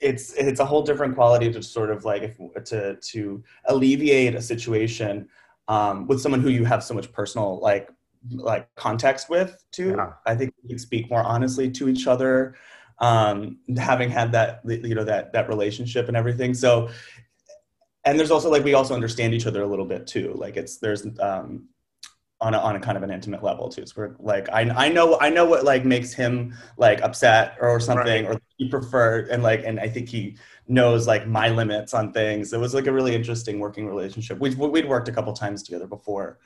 it's 0.00 0.32
it's 0.32 0.60
a 0.60 0.64
whole 0.64 0.82
different 0.82 1.14
quality 1.14 1.52
to 1.52 1.62
sort 1.62 1.90
of 1.90 2.04
like 2.04 2.22
if, 2.22 2.64
to 2.64 2.96
to 2.96 3.42
alleviate 3.66 4.34
a 4.34 4.42
situation 4.42 5.28
um, 5.68 6.06
with 6.06 6.20
someone 6.20 6.40
who 6.40 6.48
you 6.48 6.64
have 6.64 6.82
so 6.82 6.94
much 6.94 7.12
personal 7.12 7.60
like 7.60 7.88
like 8.30 8.74
context 8.74 9.28
with 9.28 9.62
too. 9.72 9.94
Yeah. 9.96 10.12
I 10.26 10.34
think 10.34 10.54
we 10.62 10.70
can 10.70 10.78
speak 10.78 11.10
more 11.10 11.22
honestly 11.22 11.70
to 11.72 11.88
each 11.88 12.06
other, 12.06 12.56
um, 12.98 13.58
having 13.76 14.10
had 14.10 14.32
that 14.32 14.62
you 14.64 14.94
know 14.94 15.04
that 15.04 15.32
that 15.32 15.48
relationship 15.48 16.08
and 16.08 16.16
everything. 16.16 16.54
So, 16.54 16.88
and 18.04 18.18
there's 18.18 18.30
also 18.30 18.50
like 18.50 18.64
we 18.64 18.74
also 18.74 18.94
understand 18.94 19.34
each 19.34 19.46
other 19.46 19.62
a 19.62 19.66
little 19.66 19.86
bit 19.86 20.06
too. 20.06 20.32
Like 20.34 20.56
it's 20.56 20.78
there's 20.78 21.06
um, 21.20 21.68
on 22.40 22.54
a, 22.54 22.58
on 22.58 22.76
a 22.76 22.80
kind 22.80 22.96
of 22.96 23.02
an 23.02 23.10
intimate 23.10 23.42
level 23.42 23.68
too. 23.68 23.84
So 23.86 23.94
we're 23.96 24.16
like, 24.18 24.48
I, 24.50 24.62
I 24.62 24.88
know, 24.88 25.18
I 25.20 25.28
know 25.28 25.44
what 25.44 25.64
like 25.64 25.84
makes 25.84 26.12
him 26.12 26.54
like 26.78 27.02
upset 27.02 27.56
or 27.60 27.78
something, 27.80 28.26
right. 28.26 28.36
or 28.36 28.40
he 28.60 28.68
preferred. 28.68 29.30
And 29.30 29.42
like, 29.42 29.64
and 29.64 29.80
I 29.80 29.88
think 29.88 30.10
he 30.10 30.36
knows 30.68 31.06
like 31.06 31.26
my 31.26 31.48
limits 31.48 31.94
on 31.94 32.12
things. 32.12 32.52
It 32.52 32.60
was 32.60 32.74
like 32.74 32.86
a 32.86 32.92
really 32.92 33.14
interesting 33.14 33.58
working 33.58 33.86
relationship. 33.86 34.38
We've, 34.38 34.58
we'd 34.58 34.86
worked 34.86 35.08
a 35.08 35.12
couple 35.12 35.32
times 35.32 35.62
together 35.62 35.86
before. 35.86 36.38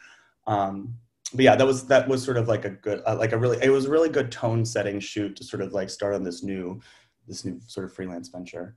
Um, 0.47 0.95
but 1.33 1.43
yeah, 1.43 1.57
that 1.57 1.67
was, 1.67 1.89
that 1.89 2.07
was 2.07 2.23
sort 2.23 2.37
of 2.37 2.47
like 2.47 2.65
a 2.65 2.71
good, 2.71 3.03
uh, 3.05 3.17
like 3.17 3.33
a 3.33 3.37
really, 3.37 3.59
it 3.61 3.71
was 3.71 3.87
a 3.87 3.91
really 3.91 4.09
good 4.09 4.31
tone 4.31 4.65
setting 4.65 5.01
shoot 5.01 5.35
to 5.35 5.43
sort 5.43 5.61
of 5.61 5.73
like 5.73 5.91
start 5.91 6.15
on 6.15 6.23
this 6.23 6.45
new, 6.45 6.81
this 7.27 7.45
new 7.45 7.61
sort 7.67 7.85
of 7.85 7.93
freelance 7.93 8.29
venture. 8.29 8.77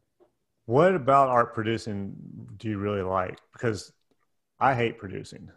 What 0.66 0.96
about 0.96 1.30
art 1.30 1.54
producing 1.54 2.16
do 2.58 2.70
you 2.70 2.80
really 2.80 3.04
like? 3.04 3.38
Because 3.54 3.94
I 4.60 4.74
hate 4.74 4.98
producing. 4.98 5.52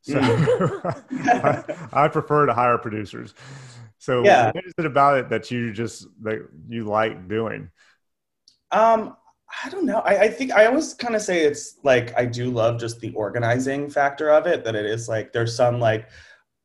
So 0.00 0.18
I, 0.20 1.62
I, 1.92 2.08
prefer 2.08 2.46
to 2.46 2.54
hire 2.54 2.76
producers. 2.76 3.34
So 4.04 4.22
yeah. 4.22 4.52
what 4.52 4.66
is 4.66 4.74
it 4.76 4.84
about 4.84 5.16
it 5.16 5.30
that 5.30 5.50
you 5.50 5.72
just 5.72 6.06
that 6.22 6.46
you 6.68 6.84
like 6.84 7.26
doing? 7.26 7.70
Um, 8.70 9.16
I 9.64 9.70
don't 9.70 9.86
know. 9.86 10.00
I, 10.00 10.24
I 10.24 10.28
think 10.28 10.52
I 10.52 10.66
always 10.66 10.92
kind 10.92 11.16
of 11.16 11.22
say 11.22 11.44
it's 11.44 11.78
like 11.84 12.14
I 12.14 12.26
do 12.26 12.50
love 12.50 12.78
just 12.78 13.00
the 13.00 13.14
organizing 13.14 13.88
factor 13.88 14.28
of 14.28 14.46
it. 14.46 14.62
That 14.62 14.74
it 14.74 14.84
is 14.84 15.08
like 15.08 15.32
there's 15.32 15.56
some 15.56 15.80
like 15.80 16.10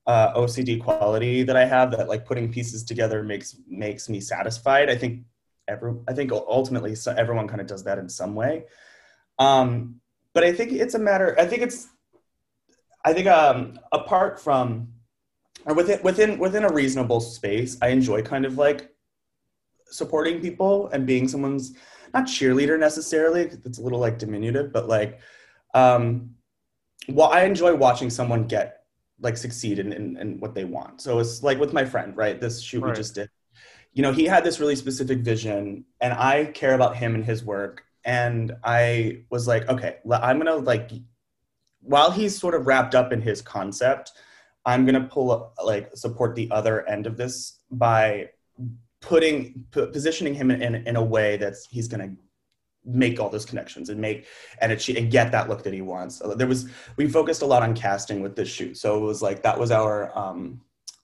uh, 0.06 0.34
OCD 0.34 0.82
quality 0.84 1.44
that 1.44 1.56
I 1.56 1.64
have 1.64 1.92
that 1.92 2.10
like 2.10 2.26
putting 2.26 2.52
pieces 2.52 2.84
together 2.84 3.24
makes 3.24 3.56
makes 3.70 4.10
me 4.10 4.20
satisfied. 4.20 4.90
I 4.90 4.98
think 4.98 5.24
every 5.70 5.94
I 6.10 6.14
think 6.14 6.34
ultimately 6.34 6.94
so 6.94 7.14
everyone 7.18 7.48
kind 7.48 7.62
of 7.62 7.68
does 7.68 7.86
that 7.86 8.00
in 8.00 8.10
some 8.10 8.36
way. 8.36 8.66
Um, 9.38 10.02
but 10.34 10.44
I 10.44 10.52
think 10.52 10.74
it's 10.74 10.96
a 10.96 11.00
matter. 11.00 11.40
I 11.40 11.46
think 11.46 11.62
it's 11.62 11.88
I 13.06 13.14
think 13.14 13.28
um, 13.28 13.80
apart 13.94 14.42
from 14.42 14.90
or 15.66 15.74
within 15.74 16.02
within 16.04 16.40
within 16.40 16.64
a 16.64 16.72
reasonable 16.72 17.20
space, 17.20 17.78
I 17.82 17.90
enjoy 17.90 18.22
kind 18.22 18.46
of 18.46 18.58
like 18.58 18.92
supporting 19.86 20.40
people 20.40 20.88
and 20.90 21.06
being 21.06 21.28
someone's 21.28 21.74
not 22.14 22.26
cheerleader 22.26 22.80
necessarily. 22.80 23.42
It's 23.42 23.78
a 23.78 23.82
little 23.82 24.00
like 24.00 24.18
diminutive, 24.18 24.72
but 24.72 24.88
like 24.88 25.20
um, 25.74 26.36
well, 27.08 27.30
I 27.30 27.44
enjoy 27.44 27.76
watching 27.76 28.10
someone 28.10 28.46
get 28.46 28.84
like 29.22 29.38
succeed 29.38 29.80
in, 29.80 29.92
in, 29.92 30.18
in, 30.18 30.40
what 30.40 30.56
they 30.56 30.66
want. 30.66 31.02
So 31.02 31.20
it's 31.20 31.44
like 31.44 31.60
with 31.60 31.74
my 31.74 31.86
friend, 31.86 32.16
right? 32.16 32.40
This 32.40 32.62
shoot 32.62 32.82
right. 32.82 32.92
we 32.92 32.96
just 32.96 33.16
did. 33.16 33.30
You 33.94 34.02
know, 34.02 34.14
he 34.14 34.26
had 34.26 34.44
this 34.44 34.60
really 34.60 34.76
specific 34.76 35.20
vision, 35.20 35.86
and 36.00 36.14
I 36.14 36.46
care 36.46 36.74
about 36.74 36.96
him 36.96 37.16
and 37.16 37.26
his 37.26 37.44
work. 37.44 37.84
And 38.06 38.54
I 38.64 39.24
was 39.30 39.48
like, 39.48 39.68
okay, 39.68 39.98
I'm 40.10 40.38
gonna 40.38 40.56
like 40.56 40.92
while 41.82 42.12
he's 42.12 42.38
sort 42.38 42.56
of 42.56 42.68
wrapped 42.68 42.96
up 42.96 43.12
in 43.12 43.22
his 43.22 43.42
concept, 43.42 44.14
I'm 44.66 44.86
gonna 44.86 45.06
pull 45.06 45.32
up, 45.32 45.56
like 45.64 45.96
support 45.96 46.36
the 46.36 46.50
other 46.52 46.88
end 46.88 47.08
of 47.08 47.18
this 47.18 47.60
by 47.72 48.30
putting 49.02 49.66
positioning 49.72 50.34
him 50.34 50.52
in, 50.52 50.62
in, 50.62 50.76
in 50.88 50.96
a 50.96 51.04
way 51.04 51.38
that's 51.38 51.68
he's 51.68 51.88
gonna 51.88 52.12
make 52.86 53.20
all 53.20 53.30
those 53.30 53.46
connections 53.46 53.90
and 53.90 54.00
make 54.00 54.26
and 54.62 54.72
achieve 54.72 54.98
and 54.98 55.12
get 55.12 55.32
that 55.32 55.50
look 55.50 55.64
that 55.64 55.74
he 55.74 55.82
wants. 55.82 56.22
There 56.36 56.48
was 56.48 56.70
we 56.98 57.08
focused 57.08 57.42
a 57.42 57.46
lot 57.46 57.64
on 57.64 57.74
casting 57.74 58.22
with 58.22 58.36
this 58.36 58.50
shoot, 58.50 58.78
so 58.78 58.98
it 58.98 59.06
was 59.06 59.22
like 59.22 59.44
that 59.44 59.58
was 59.58 59.72
our 59.72 60.18
um, 60.18 60.62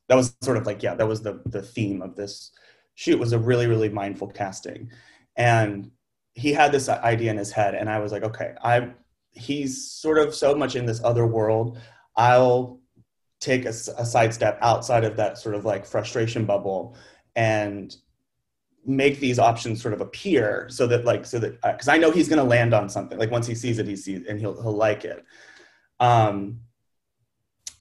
that 0.08 0.16
was 0.16 0.36
sort 0.42 0.58
of 0.58 0.66
like 0.66 0.84
yeah 0.84 0.96
that 0.96 1.08
was 1.08 1.22
the 1.22 1.42
the 1.46 1.62
theme 1.62 2.02
of 2.02 2.16
this 2.16 2.52
shoot 2.96 3.20
was 3.20 3.34
a 3.34 3.40
really 3.40 3.68
really 3.68 3.90
mindful 3.90 4.28
casting, 4.28 4.90
and 5.36 5.92
he 6.34 6.52
had 6.52 6.72
this 6.72 6.90
idea 6.90 7.32
in 7.32 7.38
his 7.38 7.52
head, 7.52 7.76
and 7.76 7.90
I 7.90 8.00
was 8.00 8.12
like 8.12 8.24
okay 8.24 8.56
I 8.62 8.92
he's 9.32 9.92
sort 9.92 10.18
of 10.18 10.34
so 10.34 10.56
much 10.56 10.76
in 10.76 10.86
this 10.86 11.04
other 11.04 11.28
world. 11.28 11.78
I'll 12.16 12.80
take 13.46 13.66
a, 13.66 13.70
a 13.70 14.06
sidestep 14.06 14.58
outside 14.62 15.04
of 15.04 15.16
that 15.18 15.38
sort 15.38 15.56
of 15.56 15.66
like 15.66 15.86
frustration 15.86 16.46
bubble 16.46 16.98
and 17.36 17.96
make 18.86 19.20
these 19.20 19.40
options 19.40 19.82
sort 19.82 19.94
of 19.94 20.02
appear 20.02 20.68
so 20.70 20.88
that 20.88 21.06
like 21.06 21.26
so 21.26 21.40
that 21.40 21.62
because 21.62 21.88
uh, 21.88 21.92
I 21.92 21.98
know 21.98 22.12
he's 22.12 22.28
going 22.28 22.40
to 22.40 22.44
land 22.44 22.74
on 22.74 22.90
something 22.90 23.18
like 23.18 23.32
once 23.32 23.48
he 23.48 23.56
sees 23.56 23.80
it 23.80 23.88
he 23.88 23.96
sees 23.96 24.26
and 24.28 24.40
he'll 24.40 24.60
he'll 24.62 24.76
like 24.76 25.06
it. 25.06 25.24
Um, 26.00 26.60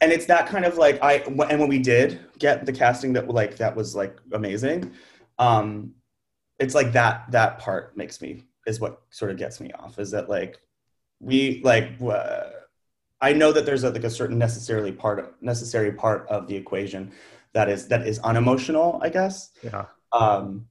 and 0.00 0.12
it's 0.12 0.26
that 0.26 0.46
kind 0.46 0.64
of 0.64 0.76
like 0.76 1.02
I 1.02 1.14
and 1.26 1.38
when 1.38 1.68
we 1.68 1.78
did 1.78 2.20
get 2.38 2.66
the 2.66 2.72
casting 2.72 3.14
that 3.14 3.28
like 3.28 3.56
that 3.56 3.74
was 3.74 3.94
like 3.94 4.18
amazing. 4.32 4.92
Um, 5.38 5.94
it's 6.58 6.74
like 6.74 6.92
that 6.92 7.30
that 7.30 7.58
part 7.58 7.96
makes 7.96 8.20
me 8.20 8.42
is 8.66 8.80
what 8.80 9.02
sort 9.10 9.30
of 9.30 9.36
gets 9.38 9.60
me 9.60 9.72
off 9.72 9.98
is 9.98 10.10
that 10.10 10.28
like 10.28 10.58
we 11.20 11.60
like 11.64 11.92
uh, 12.02 12.50
I 13.24 13.32
know 13.32 13.52
that 13.52 13.64
there's 13.64 13.84
a, 13.84 13.90
like 13.90 14.04
a 14.04 14.10
certain 14.10 14.38
necessarily 14.38 14.92
part 14.92 15.18
of, 15.18 15.30
necessary 15.40 15.92
part 15.92 16.28
of 16.28 16.46
the 16.46 16.56
equation 16.56 17.12
that 17.54 17.70
is 17.70 17.88
that 17.88 18.06
is 18.06 18.18
unemotional, 18.18 19.00
I 19.02 19.08
guess. 19.08 19.50
Yeah. 19.62 19.86
Um, 20.12 20.66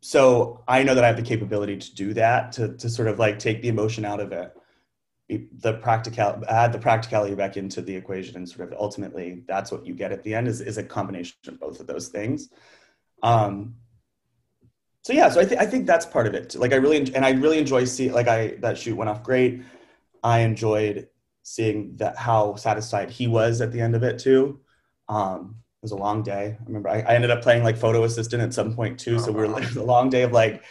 so 0.00 0.62
I 0.68 0.84
know 0.84 0.94
that 0.94 1.02
I 1.02 1.08
have 1.08 1.16
the 1.16 1.22
capability 1.22 1.76
to 1.76 1.94
do 1.94 2.14
that 2.14 2.52
to 2.52 2.76
to 2.76 2.88
sort 2.88 3.08
of 3.08 3.18
like 3.18 3.40
take 3.40 3.60
the 3.60 3.68
emotion 3.68 4.04
out 4.04 4.20
of 4.20 4.30
it, 4.30 4.56
the 5.28 5.74
practical 5.74 6.44
add 6.48 6.72
the 6.72 6.78
practicality 6.78 7.34
back 7.34 7.56
into 7.56 7.82
the 7.82 7.96
equation, 7.96 8.36
and 8.36 8.48
sort 8.48 8.72
of 8.72 8.78
ultimately 8.78 9.42
that's 9.48 9.72
what 9.72 9.84
you 9.84 9.94
get 9.94 10.12
at 10.12 10.22
the 10.22 10.34
end 10.34 10.46
is 10.46 10.60
is 10.60 10.78
a 10.78 10.84
combination 10.84 11.36
of 11.48 11.58
both 11.58 11.80
of 11.80 11.88
those 11.88 12.06
things. 12.08 12.50
Um, 13.24 13.74
so 15.02 15.12
yeah, 15.12 15.28
so 15.28 15.40
I 15.40 15.44
think 15.44 15.60
I 15.60 15.66
think 15.66 15.86
that's 15.88 16.06
part 16.06 16.28
of 16.28 16.34
it. 16.34 16.54
Like 16.54 16.72
I 16.72 16.76
really 16.76 16.98
and 17.16 17.24
I 17.24 17.30
really 17.30 17.58
enjoy 17.58 17.84
see 17.84 18.12
like 18.12 18.28
I 18.28 18.54
that 18.60 18.78
shoot 18.78 18.96
went 18.96 19.10
off 19.10 19.24
great. 19.24 19.62
I 20.22 20.40
enjoyed 20.40 21.08
seeing 21.48 21.96
that 21.96 22.14
how 22.16 22.54
satisfied 22.56 23.10
he 23.10 23.26
was 23.26 23.62
at 23.62 23.72
the 23.72 23.80
end 23.80 23.96
of 23.96 24.02
it 24.02 24.18
too. 24.18 24.60
Um, 25.08 25.56
it 25.80 25.82
was 25.82 25.92
a 25.92 25.96
long 25.96 26.22
day. 26.22 26.58
I 26.60 26.64
remember 26.66 26.90
I, 26.90 27.00
I, 27.00 27.14
ended 27.14 27.30
up 27.30 27.40
playing 27.40 27.64
like 27.64 27.78
photo 27.78 28.04
assistant 28.04 28.42
at 28.42 28.52
some 28.52 28.74
point 28.74 28.98
too. 28.98 29.18
So 29.18 29.32
we 29.32 29.38
were 29.38 29.48
like 29.48 29.74
a 29.76 29.82
long 29.82 30.10
day 30.10 30.22
of 30.22 30.32
like, 30.32 30.62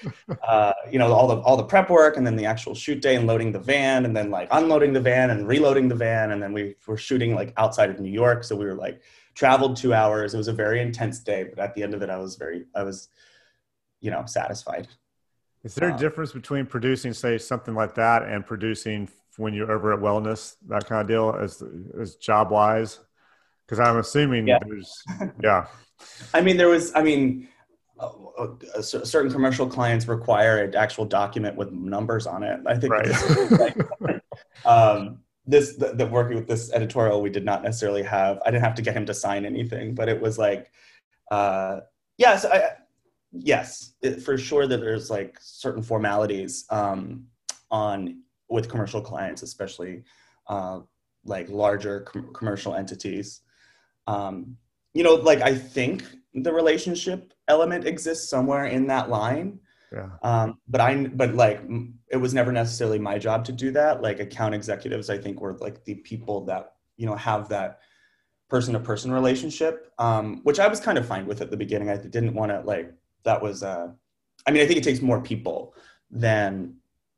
uh, 0.47 0.73
you 0.91 0.99
know, 0.99 1.11
all 1.11 1.28
the 1.28 1.38
all 1.38 1.57
the 1.57 1.63
prep 1.63 1.89
work 1.89 2.17
and 2.17 2.28
then 2.28 2.36
the 2.36 2.45
actual 2.45 2.75
shoot 2.75 3.01
day 3.01 3.15
and 3.15 3.25
loading 3.25 3.51
the 3.51 3.59
van 3.59 4.05
and 4.05 4.15
then 4.15 4.30
like 4.30 4.49
unloading 4.51 4.93
the 4.93 4.99
van 4.99 5.32
and 5.32 5.47
reloading 5.47 5.88
the 5.88 5.95
van 5.95 6.32
and 6.32 6.43
then 6.43 6.53
we 6.53 6.75
were 6.86 6.97
shooting 6.97 7.34
like 7.34 7.53
outside 7.57 7.89
of 7.89 7.99
New 7.99 8.11
York. 8.11 8.43
So 8.43 8.55
we 8.55 8.65
were 8.65 8.75
like 8.75 9.01
traveled 9.34 9.78
two 9.78 9.95
hours. 9.95 10.36
It 10.36 10.38
was 10.38 10.47
a 10.47 10.53
very 10.53 10.80
intense 10.80 11.19
day, 11.19 11.45
but 11.49 11.57
at 11.57 11.73
the 11.73 11.82
end 11.82 11.95
of 11.95 12.03
it, 12.03 12.11
I 12.11 12.17
was 12.17 12.36
very 12.36 12.65
I 12.75 12.84
was, 12.84 13.07
you 13.99 14.11
know, 14.11 14.25
satisfied. 14.28 14.88
Is 15.63 15.73
there 15.73 15.89
a 15.89 15.93
um, 15.93 15.97
difference 15.97 16.34
between 16.34 16.65
producing, 16.65 17.13
say, 17.13 17.38
something 17.39 17.73
like 17.73 17.95
that 17.95 18.23
and 18.23 18.45
producing 18.45 19.09
when 19.38 19.53
you're 19.53 19.71
over 19.71 19.93
at 19.93 19.99
Wellness, 19.99 20.55
that 20.67 20.85
kind 20.85 21.01
of 21.01 21.07
deal, 21.07 21.35
as 21.39 21.63
as 21.99 22.15
job 22.15 22.51
wise? 22.51 22.99
Because 23.65 23.79
I'm 23.79 23.97
assuming 23.97 24.47
yeah. 24.47 24.59
there's, 24.65 25.03
yeah. 25.41 25.67
I 26.33 26.41
mean, 26.41 26.57
there 26.57 26.69
was, 26.69 26.93
I 26.95 27.01
mean, 27.01 27.49
uh, 27.99 28.11
uh, 28.38 28.81
certain 28.81 29.31
commercial 29.31 29.67
clients 29.67 30.07
require 30.07 30.63
an 30.63 30.75
actual 30.75 31.05
document 31.05 31.55
with 31.57 31.71
numbers 31.71 32.27
on 32.27 32.43
it. 32.43 32.59
I 32.65 32.77
think 32.77 32.93
right. 32.93 34.21
um, 34.65 35.19
this, 35.45 35.75
the, 35.75 35.93
the, 35.93 36.05
working 36.05 36.35
with 36.35 36.47
this 36.47 36.71
editorial, 36.71 37.21
we 37.21 37.29
did 37.29 37.43
not 37.43 37.63
necessarily 37.63 38.03
have, 38.03 38.39
I 38.45 38.51
didn't 38.51 38.63
have 38.63 38.75
to 38.75 38.81
get 38.81 38.95
him 38.95 39.05
to 39.07 39.13
sign 39.13 39.45
anything, 39.45 39.95
but 39.95 40.07
it 40.07 40.21
was 40.21 40.38
like, 40.38 40.71
uh, 41.31 41.79
yes, 42.17 42.45
I, 42.45 42.69
yes, 43.31 43.93
it, 44.01 44.21
for 44.21 44.38
sure 44.38 44.67
that 44.67 44.77
there's 44.77 45.09
like 45.09 45.38
certain 45.41 45.81
formalities 45.81 46.65
um, 46.69 47.25
on 47.71 48.21
with 48.50 48.70
commercial 48.70 49.02
clients, 49.02 49.41
especially 49.43 50.04
uh, 50.48 50.80
like 51.26 51.50
larger 51.50 52.02
com- 52.02 52.32
commercial 52.34 52.74
entities 52.74 53.41
um, 54.08 54.58
you 54.93 55.04
know, 55.04 55.16
like 55.16 55.41
I 55.41 55.54
think 55.54 56.04
the 56.34 56.52
relationship 56.52 57.34
element 57.48 57.86
exists 57.86 58.30
somewhere 58.30 58.66
in 58.66 58.88
that 58.88 59.10
line. 59.10 59.60
Yeah. 59.91 60.10
Um, 60.22 60.58
but 60.68 60.82
I, 60.82 61.08
but 61.08 61.36
like, 61.36 61.62
it 62.10 62.18
was 62.18 62.34
never 62.34 62.52
necessarily 62.52 63.00
my 63.00 63.18
job 63.18 63.45
to 63.45 63.52
do 63.52 63.72
that. 63.72 64.02
Like 64.02 64.20
account 64.20 64.56
executives, 64.56 65.10
I 65.10 65.18
think 65.18 65.39
were 65.39 65.58
like 65.60 65.84
the 65.86 65.95
people 65.95 66.45
that, 66.45 66.74
you 66.98 67.06
know, 67.06 67.16
have 67.16 67.50
that 67.50 67.80
person 68.50 68.74
to 68.74 68.80
person 68.80 69.12
relationship, 69.12 69.91
um, 70.00 70.41
which 70.43 70.60
I 70.60 70.68
was 70.68 70.80
kind 70.80 70.98
of 70.98 71.06
fine 71.06 71.26
with 71.26 71.41
at 71.41 71.52
the 71.52 71.58
beginning. 71.58 71.89
I 71.89 71.98
didn't 71.98 72.34
want 72.34 72.52
to 72.52 72.62
like, 72.62 72.93
that 73.24 73.41
was, 73.41 73.64
uh, 73.64 73.89
I 74.45 74.52
mean, 74.52 74.62
I 74.62 74.66
think 74.66 74.80
it 74.80 74.84
takes 74.84 75.02
more 75.02 75.22
people 75.22 75.74
than, 76.10 76.76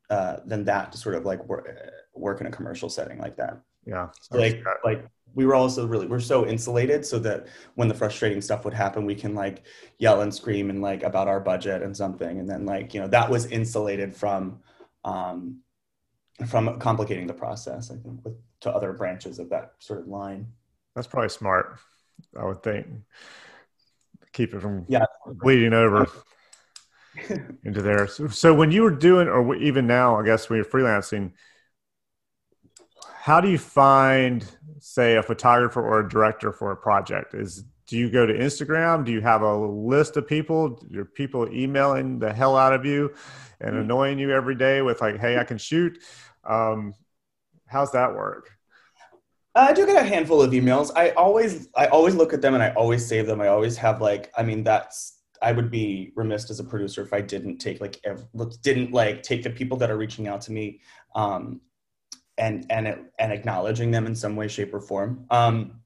uh, 0.10 0.38
than 0.46 0.66
that 0.66 0.92
to 0.92 0.98
sort 0.98 1.16
of 1.16 1.26
like 1.26 1.44
work, 1.48 1.70
work 2.16 2.42
in 2.42 2.48
a 2.48 2.52
commercial 2.52 2.90
setting 2.90 3.20
like 3.20 3.36
that. 3.38 3.62
Yeah. 3.86 4.10
So 4.22 4.38
like, 4.38 4.64
like 4.84 5.06
we 5.34 5.46
were 5.46 5.56
also 5.56 5.86
really 5.88 6.08
we're 6.08 6.20
so 6.20 6.48
insulated 6.48 7.06
so 7.06 7.20
that 7.20 7.48
when 7.76 7.88
the 7.88 7.94
frustrating 7.94 8.42
stuff 8.42 8.66
would 8.66 8.74
happen 8.74 9.06
we 9.06 9.16
can 9.16 9.36
like 9.36 9.64
yell 9.98 10.22
and 10.22 10.34
scream 10.34 10.70
and 10.70 10.82
like 10.82 11.04
about 11.04 11.28
our 11.28 11.40
budget 11.40 11.84
and 11.84 11.96
something. 11.96 12.40
And 12.40 12.50
then 12.50 12.66
like 12.66 12.94
you 12.94 13.02
know 13.02 13.08
that 13.10 13.30
was 13.30 13.46
insulated 13.48 14.16
from 14.16 14.60
um 15.06 15.62
from 16.48 16.80
complicating 16.80 17.28
the 17.28 17.34
process 17.34 17.92
i 17.92 17.96
think 17.96 18.24
with 18.24 18.34
to 18.62 18.72
other 18.72 18.94
branches 18.94 19.40
of 19.40 19.50
that 19.50 19.74
sort 19.80 20.00
of 20.00 20.08
line. 20.08 20.48
That's 20.96 21.08
probably 21.08 21.30
smart 21.30 21.80
i 22.38 22.44
would 22.44 22.64
think. 22.64 22.88
Keep 24.34 24.54
it 24.54 24.62
from 24.62 24.86
yeah. 24.88 25.06
bleeding 25.26 25.74
over 25.74 26.08
into 27.64 27.82
there 27.82 28.08
so, 28.08 28.28
so 28.28 28.54
when 28.54 28.72
you 28.72 28.82
were 28.82 28.92
doing 28.92 29.28
or 29.28 29.56
even 29.56 29.88
now 29.88 30.18
i 30.18 30.24
guess 30.24 30.50
when 30.50 30.58
you're 30.58 30.66
freelancing 30.66 31.32
how 33.22 33.40
do 33.42 33.50
you 33.50 33.58
find 33.58 34.46
say 34.80 35.18
a 35.18 35.24
photographer 35.24 35.82
or 35.82 36.00
a 36.00 36.10
director 36.10 36.52
for 36.52 36.72
a 36.72 36.78
project 36.78 37.34
is 37.34 37.64
do 37.88 37.98
you 37.98 38.10
go 38.10 38.26
to 38.26 38.34
instagram 38.34 39.06
do 39.06 39.12
you 39.12 39.22
have 39.22 39.42
a 39.42 39.58
list 39.58 40.18
of 40.18 40.28
people 40.28 40.82
your 40.90 41.06
people 41.06 41.48
emailing 41.54 42.20
the 42.20 42.32
hell 42.32 42.56
out 42.56 42.74
of 42.74 42.86
you 42.86 43.14
and 43.62 43.72
mm-hmm. 43.72 43.82
annoying 43.82 44.20
you 44.20 44.32
every 44.32 44.56
day 44.56 44.82
with 44.82 45.02
like 45.02 45.20
hey 45.20 45.38
i 45.38 45.44
can 45.44 45.58
shoot 45.58 45.98
um, 46.46 46.94
how's 47.68 47.92
that 47.92 48.16
work 48.16 48.50
I 49.56 49.74
do 49.74 49.86
get 49.86 49.98
a 49.98 50.08
handful 50.08 50.42
of 50.42 50.52
emails. 50.52 50.92
I 50.96 51.10
always, 51.12 51.68
I 51.76 51.88
always 51.88 52.16
look 52.16 52.34
at 52.34 52.42
them 52.42 52.54
and 52.54 52.64
I 52.64 52.70
always 52.72 53.06
save 53.06 53.28
them. 53.28 53.42
I 53.42 53.48
always 53.48 53.76
have 53.78 54.00
like, 54.00 54.32
I 54.38 54.44
mean, 54.44 54.64
that's, 54.64 55.19
I 55.42 55.52
would 55.52 55.72
be 55.72 56.12
remiss 56.16 56.50
as 56.50 56.60
a 56.60 56.64
producer 56.64 57.02
if 57.02 57.14
I 57.14 57.22
didn't 57.22 57.58
take 57.58 57.82
like, 57.82 58.00
every, 58.04 58.26
didn't 58.62 58.92
like 58.92 59.24
take 59.24 59.44
the 59.44 59.50
people 59.50 59.78
that 59.78 59.90
are 59.90 59.98
reaching 59.98 60.28
out 60.28 60.42
to 60.42 60.52
me 60.52 60.82
um, 61.16 61.62
and 62.38 62.66
and 62.70 63.06
and 63.20 63.32
acknowledging 63.32 63.92
them 63.92 64.06
in 64.06 64.16
some 64.16 64.36
way, 64.36 64.48
shape, 64.48 64.74
or 64.74 64.80
form. 64.80 65.26
Um, 65.30 65.82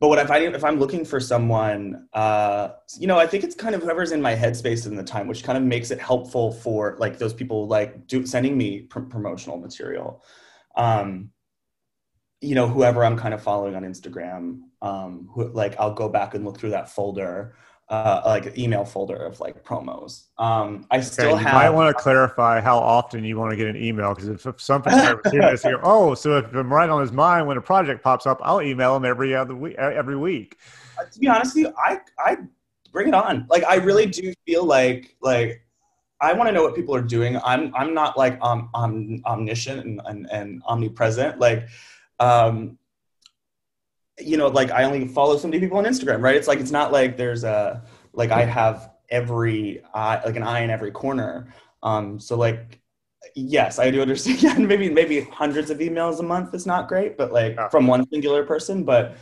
but 0.00 0.08
what 0.08 0.18
I 0.18 0.24
find 0.24 0.54
if 0.54 0.64
I'm 0.64 0.78
looking 0.78 1.04
for 1.04 1.20
someone, 1.20 2.08
uh, 2.14 2.70
you 2.98 3.06
know, 3.06 3.18
I 3.18 3.26
think 3.26 3.44
it's 3.44 3.54
kind 3.54 3.74
of 3.74 3.82
whoever's 3.82 4.12
in 4.12 4.22
my 4.22 4.34
headspace 4.34 4.86
in 4.86 4.96
the 4.96 5.02
time, 5.02 5.28
which 5.28 5.44
kind 5.44 5.58
of 5.58 5.64
makes 5.64 5.90
it 5.90 6.00
helpful 6.00 6.52
for 6.52 6.96
like 6.98 7.18
those 7.18 7.34
people 7.34 7.66
like 7.66 8.06
do, 8.06 8.24
sending 8.24 8.56
me 8.56 8.82
pr- 8.82 9.00
promotional 9.00 9.58
material. 9.58 10.24
Um, 10.74 11.32
you 12.40 12.54
know, 12.54 12.66
whoever 12.66 13.04
I'm 13.04 13.18
kind 13.18 13.34
of 13.34 13.42
following 13.42 13.74
on 13.74 13.82
Instagram, 13.82 14.60
um, 14.80 15.28
who, 15.34 15.52
like 15.52 15.78
I'll 15.78 15.92
go 15.92 16.08
back 16.08 16.34
and 16.34 16.46
look 16.46 16.58
through 16.58 16.70
that 16.70 16.88
folder 16.88 17.54
uh, 17.90 18.22
like 18.24 18.56
email 18.56 18.84
folder 18.84 19.16
of 19.16 19.40
like 19.40 19.64
promos. 19.64 20.26
Um, 20.38 20.86
I 20.90 21.00
still 21.00 21.34
okay, 21.34 21.42
have. 21.42 21.54
I 21.54 21.68
want 21.70 21.94
to 21.94 22.00
clarify 22.00 22.60
how 22.60 22.78
often 22.78 23.24
you 23.24 23.36
want 23.36 23.50
to 23.50 23.56
get 23.56 23.66
an 23.66 23.76
email 23.76 24.14
because 24.14 24.28
if, 24.28 24.46
if 24.46 24.60
some 24.60 24.80
people 24.80 24.98
this, 25.24 25.62
go, 25.62 25.80
oh, 25.82 26.14
so 26.14 26.38
if 26.38 26.54
I'm 26.54 26.72
right 26.72 26.88
on 26.88 27.00
his 27.00 27.10
mind 27.10 27.48
when 27.48 27.56
a 27.56 27.60
project 27.60 28.04
pops 28.04 28.26
up, 28.26 28.38
I'll 28.42 28.62
email 28.62 28.94
him 28.94 29.04
every 29.04 29.34
other 29.34 29.56
week. 29.56 29.74
Every 29.76 30.16
week. 30.16 30.56
Uh, 30.98 31.04
to 31.04 31.18
be 31.18 31.26
honest 31.26 31.56
with 31.56 31.66
you, 31.66 31.74
I 31.76 31.98
I 32.18 32.36
bring 32.92 33.08
it 33.08 33.14
on. 33.14 33.46
Like 33.50 33.64
I 33.64 33.76
really 33.76 34.06
do 34.06 34.32
feel 34.46 34.64
like 34.64 35.16
like 35.20 35.64
I 36.20 36.32
want 36.32 36.48
to 36.48 36.52
know 36.52 36.62
what 36.62 36.76
people 36.76 36.94
are 36.94 37.02
doing. 37.02 37.38
I'm 37.44 37.74
I'm 37.74 37.92
not 37.92 38.16
like 38.16 38.38
um, 38.40 38.70
um 38.72 39.20
omniscient 39.26 39.84
and, 39.84 40.00
and, 40.06 40.30
and 40.30 40.62
omnipresent. 40.64 41.40
Like 41.40 41.66
um, 42.20 42.78
you 44.20 44.36
know, 44.36 44.48
like 44.48 44.70
I 44.70 44.84
only 44.84 45.06
follow 45.08 45.36
so 45.36 45.48
many 45.48 45.60
people 45.60 45.78
on 45.78 45.84
Instagram, 45.84 46.22
right? 46.22 46.36
It's 46.36 46.48
like 46.48 46.60
it's 46.60 46.70
not 46.70 46.92
like 46.92 47.16
there's 47.16 47.44
a 47.44 47.82
like 48.12 48.30
I 48.30 48.44
have 48.44 48.90
every 49.10 49.82
eye, 49.94 50.20
like 50.24 50.36
an 50.36 50.42
eye 50.42 50.60
in 50.60 50.70
every 50.70 50.90
corner. 50.90 51.52
Um, 51.82 52.20
so 52.20 52.36
like, 52.36 52.80
yes, 53.34 53.78
I 53.78 53.90
do 53.90 54.02
understand. 54.02 54.42
Yeah, 54.42 54.58
maybe 54.58 54.88
maybe 54.88 55.20
hundreds 55.22 55.70
of 55.70 55.78
emails 55.78 56.20
a 56.20 56.22
month 56.22 56.54
is 56.54 56.66
not 56.66 56.88
great, 56.88 57.16
but 57.16 57.32
like 57.32 57.54
yeah. 57.56 57.68
from 57.68 57.86
one 57.86 58.08
singular 58.10 58.44
person. 58.44 58.84
But 58.84 59.16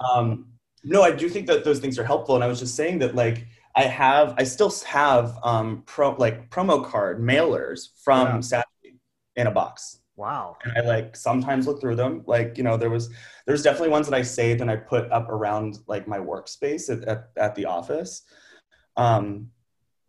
um, 0.00 0.46
no, 0.84 1.02
I 1.02 1.10
do 1.10 1.28
think 1.28 1.46
that 1.46 1.64
those 1.64 1.78
things 1.78 1.98
are 1.98 2.04
helpful. 2.04 2.34
And 2.34 2.44
I 2.44 2.46
was 2.46 2.58
just 2.58 2.74
saying 2.74 2.98
that 3.00 3.14
like 3.14 3.46
I 3.74 3.82
have, 3.82 4.34
I 4.38 4.44
still 4.44 4.72
have 4.86 5.38
um, 5.42 5.82
pro 5.86 6.14
like 6.16 6.50
promo 6.50 6.84
card 6.84 7.20
mailers 7.20 7.88
from 8.02 8.42
yeah. 8.52 8.62
in 9.36 9.46
a 9.46 9.50
box. 9.50 9.97
Wow. 10.18 10.56
And 10.64 10.76
I 10.76 10.80
like 10.80 11.14
sometimes 11.14 11.68
look 11.68 11.80
through 11.80 11.94
them. 11.94 12.24
Like, 12.26 12.58
you 12.58 12.64
know, 12.64 12.76
there 12.76 12.90
was 12.90 13.08
there's 13.46 13.62
definitely 13.62 13.90
ones 13.90 14.08
that 14.08 14.16
I 14.16 14.22
saved 14.22 14.60
and 14.60 14.68
I 14.68 14.74
put 14.74 15.10
up 15.12 15.28
around 15.28 15.78
like 15.86 16.08
my 16.08 16.18
workspace 16.18 16.90
at, 16.90 17.06
at, 17.06 17.30
at 17.36 17.54
the 17.54 17.66
office. 17.66 18.22
Um, 18.96 19.50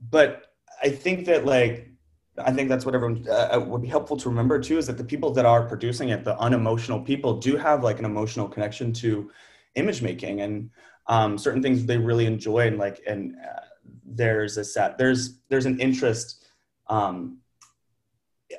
but 0.10 0.48
I 0.82 0.90
think 0.90 1.26
that 1.28 1.46
like 1.46 1.92
I 2.40 2.52
think 2.52 2.70
that's 2.70 2.86
what 2.86 2.96
everyone 2.96 3.24
uh, 3.30 3.50
uh, 3.56 3.60
would 3.60 3.84
be 3.84 3.88
helpful 3.88 4.18
to 4.18 4.30
remember 4.30 4.60
too 4.60 4.80
is 4.80 4.88
that 4.88 4.98
the 4.98 5.04
people 5.04 5.32
that 5.34 5.46
are 5.46 5.68
producing 5.68 6.10
it, 6.10 6.24
the 6.24 6.38
unemotional 6.40 7.02
people, 7.02 7.38
do 7.38 7.56
have 7.56 7.84
like 7.84 8.00
an 8.00 8.06
emotional 8.06 8.48
connection 8.48 8.92
to 8.94 9.30
image 9.76 10.02
making 10.02 10.42
and 10.42 10.72
um, 11.06 11.38
certain 11.38 11.62
things 11.62 11.86
they 11.86 11.98
really 11.98 12.26
enjoy 12.26 12.66
and 12.66 12.80
like 12.80 13.00
and 13.06 13.36
uh, 13.36 13.62
there's 14.06 14.58
a 14.58 14.64
set 14.64 14.98
there's 14.98 15.38
there's 15.50 15.68
an 15.68 15.80
interest 15.80 16.48
um, 16.88 17.39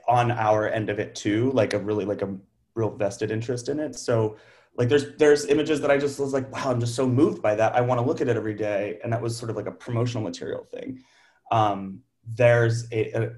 on 0.09 0.31
our 0.31 0.69
end 0.69 0.91
of 0.91 0.99
it 0.99 1.15
too, 1.15 1.51
like 1.53 1.73
a 1.75 1.79
really 1.79 2.05
like 2.05 2.23
a 2.23 2.35
real 2.75 2.91
vested 2.91 3.31
interest 3.31 3.69
in 3.69 3.81
it. 3.81 3.97
So 3.97 4.37
like 4.77 4.89
there's 4.89 5.17
there's 5.17 5.47
images 5.47 5.81
that 5.81 5.91
I 5.91 5.99
just 5.99 6.19
was 6.19 6.33
like, 6.33 6.51
wow, 6.53 6.71
I'm 6.71 6.81
just 6.81 6.95
so 6.95 7.07
moved 7.07 7.43
by 7.43 7.55
that. 7.57 7.75
I 7.75 7.81
want 7.81 8.01
to 8.01 8.07
look 8.07 8.21
at 8.21 8.29
it 8.29 8.37
every 8.37 8.55
day. 8.55 8.99
And 9.03 9.13
that 9.13 9.21
was 9.21 9.37
sort 9.37 9.51
of 9.51 9.57
like 9.57 9.67
a 9.67 9.73
promotional 9.73 10.23
material 10.23 10.65
thing. 10.65 11.03
Um, 11.51 12.01
there's 12.27 12.87
a, 12.93 13.17
a, 13.19 13.31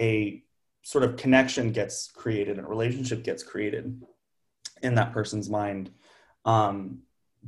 a 0.00 0.44
sort 0.82 1.04
of 1.04 1.16
connection 1.16 1.72
gets 1.72 2.10
created 2.10 2.56
and 2.56 2.66
a 2.66 2.68
relationship 2.68 3.22
gets 3.22 3.42
created 3.42 4.00
in 4.82 4.94
that 4.94 5.12
person's 5.12 5.50
mind. 5.50 5.90
Um, 6.44 7.00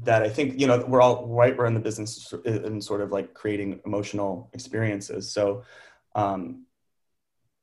that 0.02 0.22
I 0.22 0.28
think, 0.28 0.60
you 0.60 0.66
know, 0.66 0.84
we're 0.86 1.02
all 1.02 1.26
right. 1.26 1.56
We're 1.56 1.66
in 1.66 1.74
the 1.74 1.80
business 1.80 2.32
in 2.44 2.80
sort 2.80 3.00
of 3.00 3.10
like 3.10 3.34
creating 3.34 3.80
emotional 3.84 4.50
experiences. 4.52 5.32
So 5.32 5.64
um, 6.14 6.64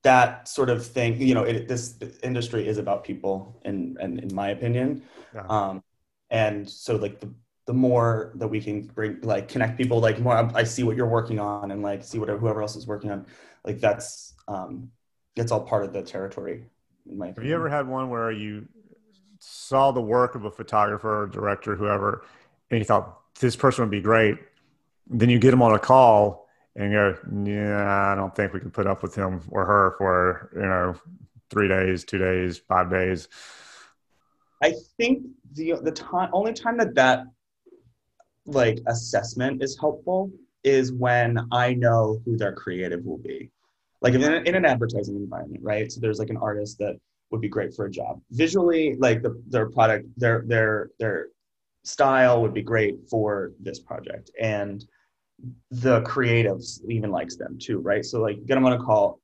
that 0.07 0.47
sort 0.47 0.69
of 0.69 0.85
thing 0.85 1.19
you 1.21 1.35
know 1.35 1.43
it, 1.43 1.67
this 1.67 1.95
industry 2.23 2.65
is 2.65 2.77
about 2.77 3.03
people 3.03 3.59
and 3.65 3.97
in, 3.99 4.19
in, 4.19 4.19
in, 4.19 4.33
my 4.33 4.49
opinion 4.51 5.03
yeah. 5.35 5.45
um, 5.49 5.83
and 6.29 6.69
so 6.69 6.95
like 6.95 7.19
the 7.19 7.29
the 7.65 7.73
more 7.73 8.31
that 8.35 8.47
we 8.47 8.61
can 8.61 8.83
bring 8.83 9.19
like 9.21 9.49
connect 9.49 9.77
people 9.77 9.99
like 9.99 10.17
more 10.19 10.37
I, 10.37 10.49
I 10.61 10.63
see 10.63 10.83
what 10.83 10.95
you're 10.95 11.13
working 11.19 11.39
on 11.39 11.71
and 11.71 11.81
like 11.83 12.05
see 12.05 12.19
what 12.19 12.29
whoever 12.29 12.61
else 12.61 12.77
is 12.77 12.87
working 12.87 13.11
on 13.11 13.25
like 13.65 13.81
that's 13.81 14.33
um 14.47 14.89
it's 15.35 15.51
all 15.51 15.61
part 15.61 15.83
of 15.83 15.91
the 15.91 16.01
territory 16.01 16.63
have 17.35 17.43
you 17.43 17.53
ever 17.53 17.69
had 17.69 17.85
one 17.85 18.09
where 18.09 18.31
you 18.31 18.65
saw 19.39 19.91
the 19.91 20.01
work 20.01 20.35
of 20.35 20.45
a 20.45 20.51
photographer 20.51 21.23
or 21.23 21.27
director 21.27 21.75
whoever 21.75 22.23
and 22.71 22.79
you 22.79 22.85
thought 22.85 23.19
this 23.41 23.57
person 23.57 23.83
would 23.83 23.91
be 23.91 24.01
great 24.01 24.37
then 25.09 25.29
you 25.29 25.37
get 25.37 25.51
them 25.51 25.61
on 25.61 25.73
a 25.73 25.79
call 25.79 26.46
and 26.77 26.93
go 26.93 27.15
yeah 27.43 28.11
i 28.11 28.15
don't 28.15 28.35
think 28.35 28.53
we 28.53 28.59
can 28.59 28.71
put 28.71 28.87
up 28.87 29.03
with 29.03 29.13
him 29.13 29.41
or 29.49 29.65
her 29.65 29.95
for 29.97 30.49
you 30.55 30.61
know 30.61 30.95
three 31.49 31.67
days 31.67 32.05
two 32.05 32.17
days 32.17 32.57
five 32.57 32.89
days 32.89 33.27
i 34.63 34.73
think 34.97 35.23
the 35.53 35.73
the 35.81 35.91
time 35.91 36.29
only 36.31 36.53
time 36.53 36.77
that 36.77 36.95
that 36.95 37.25
like 38.45 38.79
assessment 38.87 39.61
is 39.61 39.77
helpful 39.77 40.31
is 40.63 40.91
when 40.91 41.39
I 41.51 41.73
know 41.73 42.21
who 42.25 42.37
their 42.37 42.53
creative 42.53 43.05
will 43.05 43.17
be. 43.17 43.51
Like 44.01 44.13
in, 44.13 44.21
in 44.21 44.55
an 44.55 44.65
advertising 44.65 45.15
environment, 45.15 45.63
right? 45.63 45.91
So 45.91 45.99
there's 45.99 46.19
like 46.19 46.29
an 46.29 46.37
artist 46.37 46.77
that 46.79 46.99
would 47.31 47.41
be 47.41 47.49
great 47.49 47.73
for 47.73 47.85
a 47.85 47.91
job. 47.91 48.21
Visually, 48.31 48.95
like 48.99 49.23
the, 49.23 49.41
their 49.47 49.69
product, 49.69 50.07
their 50.17 50.43
their 50.45 50.91
their 50.99 51.27
style 51.83 52.41
would 52.41 52.53
be 52.53 52.61
great 52.61 52.95
for 53.09 53.53
this 53.59 53.79
project, 53.79 54.29
and 54.39 54.85
the 55.71 56.01
creatives 56.01 56.79
even 56.89 57.11
likes 57.11 57.35
them 57.35 57.57
too, 57.59 57.79
right? 57.79 58.03
So 58.03 58.21
like 58.21 58.45
get 58.45 58.55
them 58.55 58.65
on 58.65 58.73
a 58.73 58.83
call. 58.83 59.19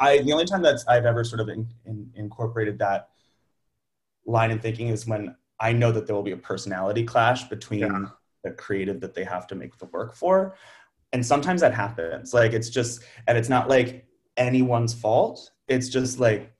I 0.00 0.18
the 0.18 0.32
only 0.32 0.46
time 0.46 0.62
that's 0.62 0.86
I've 0.86 1.06
ever 1.06 1.24
sort 1.24 1.40
of 1.40 1.48
in, 1.48 1.66
in, 1.84 2.10
incorporated 2.14 2.78
that 2.78 3.08
line 4.26 4.50
of 4.50 4.60
thinking 4.60 4.88
is 4.88 5.06
when 5.06 5.34
I 5.60 5.72
know 5.72 5.90
that 5.92 6.06
there 6.06 6.14
will 6.14 6.22
be 6.22 6.32
a 6.32 6.36
personality 6.36 7.04
clash 7.04 7.44
between 7.48 7.80
yeah 7.80 8.06
the 8.44 8.50
creative 8.52 9.00
that 9.00 9.14
they 9.14 9.24
have 9.24 9.46
to 9.48 9.54
make 9.54 9.76
the 9.78 9.86
work 9.86 10.14
for 10.14 10.54
and 11.12 11.24
sometimes 11.24 11.60
that 11.60 11.74
happens 11.74 12.32
like 12.32 12.52
it's 12.52 12.70
just 12.70 13.02
and 13.26 13.36
it's 13.36 13.48
not 13.48 13.68
like 13.68 14.06
anyone's 14.36 14.94
fault 14.94 15.50
it's 15.66 15.88
just 15.88 16.20
like 16.20 16.52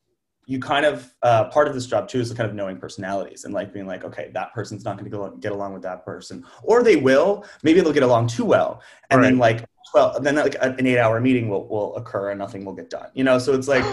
you 0.48 0.58
kind 0.58 0.86
of 0.86 1.14
uh, 1.22 1.44
part 1.50 1.68
of 1.68 1.74
this 1.74 1.86
job 1.86 2.08
too 2.08 2.18
is 2.18 2.32
kind 2.32 2.48
of 2.48 2.56
knowing 2.56 2.78
personalities 2.78 3.44
and 3.44 3.52
like 3.52 3.70
being 3.72 3.86
like 3.86 4.02
okay 4.02 4.30
that 4.32 4.52
person's 4.54 4.82
not 4.82 4.98
going 4.98 5.08
to 5.08 5.36
get 5.40 5.52
along 5.52 5.74
with 5.74 5.82
that 5.82 6.04
person 6.04 6.44
or 6.62 6.82
they 6.82 6.96
will 6.96 7.44
maybe 7.62 7.80
they'll 7.80 7.92
get 7.92 8.02
along 8.02 8.26
too 8.26 8.46
well 8.46 8.82
and 9.10 9.20
right. 9.20 9.28
then 9.28 9.38
like 9.38 9.64
well 9.92 10.18
then 10.20 10.36
like 10.36 10.56
an 10.62 10.86
eight 10.86 10.98
hour 10.98 11.20
meeting 11.20 11.50
will, 11.50 11.68
will 11.68 11.94
occur 11.96 12.30
and 12.30 12.38
nothing 12.38 12.64
will 12.64 12.72
get 12.72 12.88
done 12.88 13.08
you 13.12 13.22
know 13.22 13.38
so 13.38 13.52
it's 13.52 13.68
like 13.68 13.84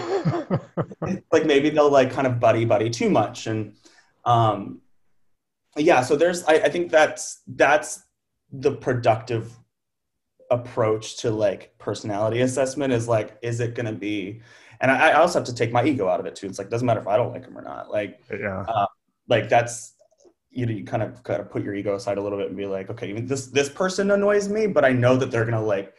like 1.30 1.44
maybe 1.44 1.68
they'll 1.68 1.90
like 1.90 2.10
kind 2.10 2.26
of 2.26 2.40
buddy 2.40 2.64
buddy 2.64 2.88
too 2.88 3.10
much 3.10 3.46
and 3.46 3.74
um 4.24 4.80
yeah 5.76 6.00
so 6.00 6.16
there's 6.16 6.42
I, 6.44 6.54
I 6.54 6.68
think 6.70 6.90
that's 6.90 7.42
that's 7.46 8.02
the 8.50 8.72
productive 8.72 9.52
approach 10.50 11.18
to 11.18 11.30
like 11.30 11.76
personality 11.76 12.40
assessment 12.40 12.94
is 12.94 13.08
like 13.08 13.36
is 13.42 13.60
it 13.60 13.74
going 13.74 13.86
to 13.86 13.92
be 13.92 14.40
and 14.80 14.90
I, 14.90 15.10
I, 15.10 15.12
also 15.14 15.38
have 15.38 15.46
to 15.46 15.54
take 15.54 15.72
my 15.72 15.84
ego 15.84 16.08
out 16.08 16.20
of 16.20 16.26
it 16.26 16.36
too 16.36 16.46
it's 16.46 16.58
like 16.58 16.70
doesn't 16.70 16.86
matter 16.86 17.00
if 17.00 17.06
i 17.06 17.16
don't 17.16 17.32
like 17.32 17.44
him 17.44 17.56
or 17.56 17.62
not 17.62 17.90
like 17.90 18.20
yeah 18.30 18.64
uh, 18.68 18.86
like 19.28 19.48
that's 19.48 19.94
you 20.50 20.66
know 20.66 20.72
you 20.72 20.84
kind 20.84 21.02
of 21.02 21.22
kind 21.22 21.40
of 21.40 21.50
put 21.50 21.62
your 21.62 21.74
ego 21.74 21.94
aside 21.94 22.18
a 22.18 22.22
little 22.22 22.38
bit 22.38 22.48
and 22.48 22.56
be 22.56 22.66
like 22.66 22.90
okay 22.90 23.20
this 23.20 23.46
this 23.48 23.68
person 23.68 24.10
annoys 24.10 24.48
me 24.48 24.66
but 24.66 24.84
i 24.84 24.92
know 24.92 25.16
that 25.16 25.30
they're 25.30 25.44
gonna 25.44 25.62
like 25.62 25.94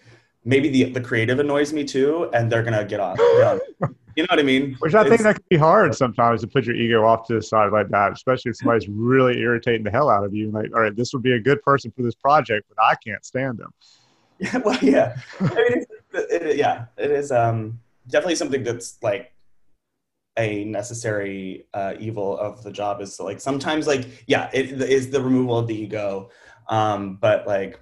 maybe 0.45 0.69
the 0.69 0.86
the 0.91 1.01
creative 1.01 1.39
annoys 1.39 1.73
me 1.73 1.84
too 1.84 2.30
and 2.34 2.51
they're 2.51 2.63
gonna 2.63 2.86
get 2.86 2.99
on, 2.99 3.19
on 3.19 3.59
you 4.17 4.23
know 4.23 4.28
what 4.32 4.39
I 4.39 4.43
mean? 4.43 4.75
Which 4.80 4.95
I 4.95 5.01
it's, 5.01 5.09
think 5.09 5.21
that 5.21 5.36
can 5.36 5.45
be 5.47 5.57
hard 5.57 5.93
sometimes 5.93 6.41
to 6.41 6.47
put 6.47 6.65
your 6.65 6.75
ego 6.75 7.05
off 7.05 7.28
to 7.28 7.36
the 7.36 7.41
side 7.41 7.71
like 7.71 7.88
that, 7.89 8.13
especially 8.13 8.49
if 8.49 8.57
somebody's 8.57 8.89
really 8.89 9.39
irritating 9.39 9.84
the 9.84 9.91
hell 9.91 10.09
out 10.09 10.23
of 10.23 10.34
you. 10.34 10.49
Like, 10.49 10.73
all 10.73 10.82
right, 10.82 10.95
this 10.95 11.13
would 11.13 11.21
be 11.21 11.34
a 11.34 11.39
good 11.39 11.61
person 11.61 11.93
for 11.95 12.01
this 12.01 12.15
project, 12.15 12.65
but 12.67 12.84
I 12.84 12.95
can't 12.95 13.23
stand 13.23 13.59
them. 13.59 13.71
Yeah, 14.39 14.57
well, 14.57 14.78
yeah. 14.84 15.17
I 15.39 15.43
mean, 15.45 15.86
it, 16.13 16.41
it, 16.43 16.57
yeah, 16.57 16.86
it 16.95 17.09
is 17.09 17.32
um, 17.32 17.80
definitely 18.08 18.36
something 18.36 18.64
that's 18.64 18.97
like 19.01 19.34
a 20.38 20.66
necessary 20.66 21.68
uh, 21.74 21.95
evil 21.99 22.38
of 22.38 22.64
the 22.64 22.72
job. 22.72 23.01
Is 23.01 23.20
like 23.20 23.39
sometimes, 23.39 23.88
like, 23.88 24.24
yeah, 24.28 24.49
it 24.53 24.82
is 24.82 25.10
the 25.10 25.22
removal 25.22 25.58
of 25.58 25.68
the 25.68 25.76
ego, 25.76 26.30
um, 26.68 27.18
but 27.22 27.47
like, 27.47 27.80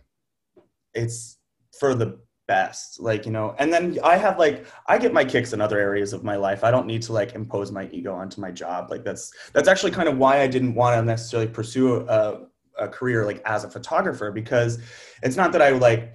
it's 0.94 1.38
for 1.78 1.94
the 1.94 2.20
best 2.48 3.00
like 3.00 3.26
you 3.26 3.32
know 3.32 3.56
and 3.58 3.74
then 3.74 3.98
i 4.04 4.16
have 4.16 4.38
like 4.38 4.68
i 4.88 4.98
get 4.98 5.12
my 5.12 5.26
kicks 5.26 5.52
in 5.54 5.62
other 5.62 5.80
areas 5.80 6.14
of 6.14 6.24
my 6.24 6.36
life 6.36 6.64
i 6.64 6.70
don't 6.70 6.86
need 6.86 7.02
to 7.02 7.12
like 7.12 7.34
impose 7.34 7.72
my 7.72 7.90
ego 7.92 8.14
onto 8.14 8.40
my 8.40 8.52
job 8.52 8.92
like 8.92 9.04
that's 9.04 9.34
that's 9.54 9.68
actually 9.68 9.92
kind 9.92 10.08
of 10.08 10.18
why 10.18 10.42
i 10.42 10.48
didn't 10.48 10.76
want 10.76 10.96
to 10.96 11.04
necessarily 11.04 11.48
pursue 11.48 12.08
a, 12.08 12.42
a 12.78 12.88
career 12.88 13.26
like 13.26 13.42
as 13.46 13.64
a 13.64 13.70
photographer 13.70 14.32
because 14.32 14.80
it's 15.24 15.36
not 15.36 15.52
that 15.52 15.62
i 15.62 15.70
like 15.70 16.14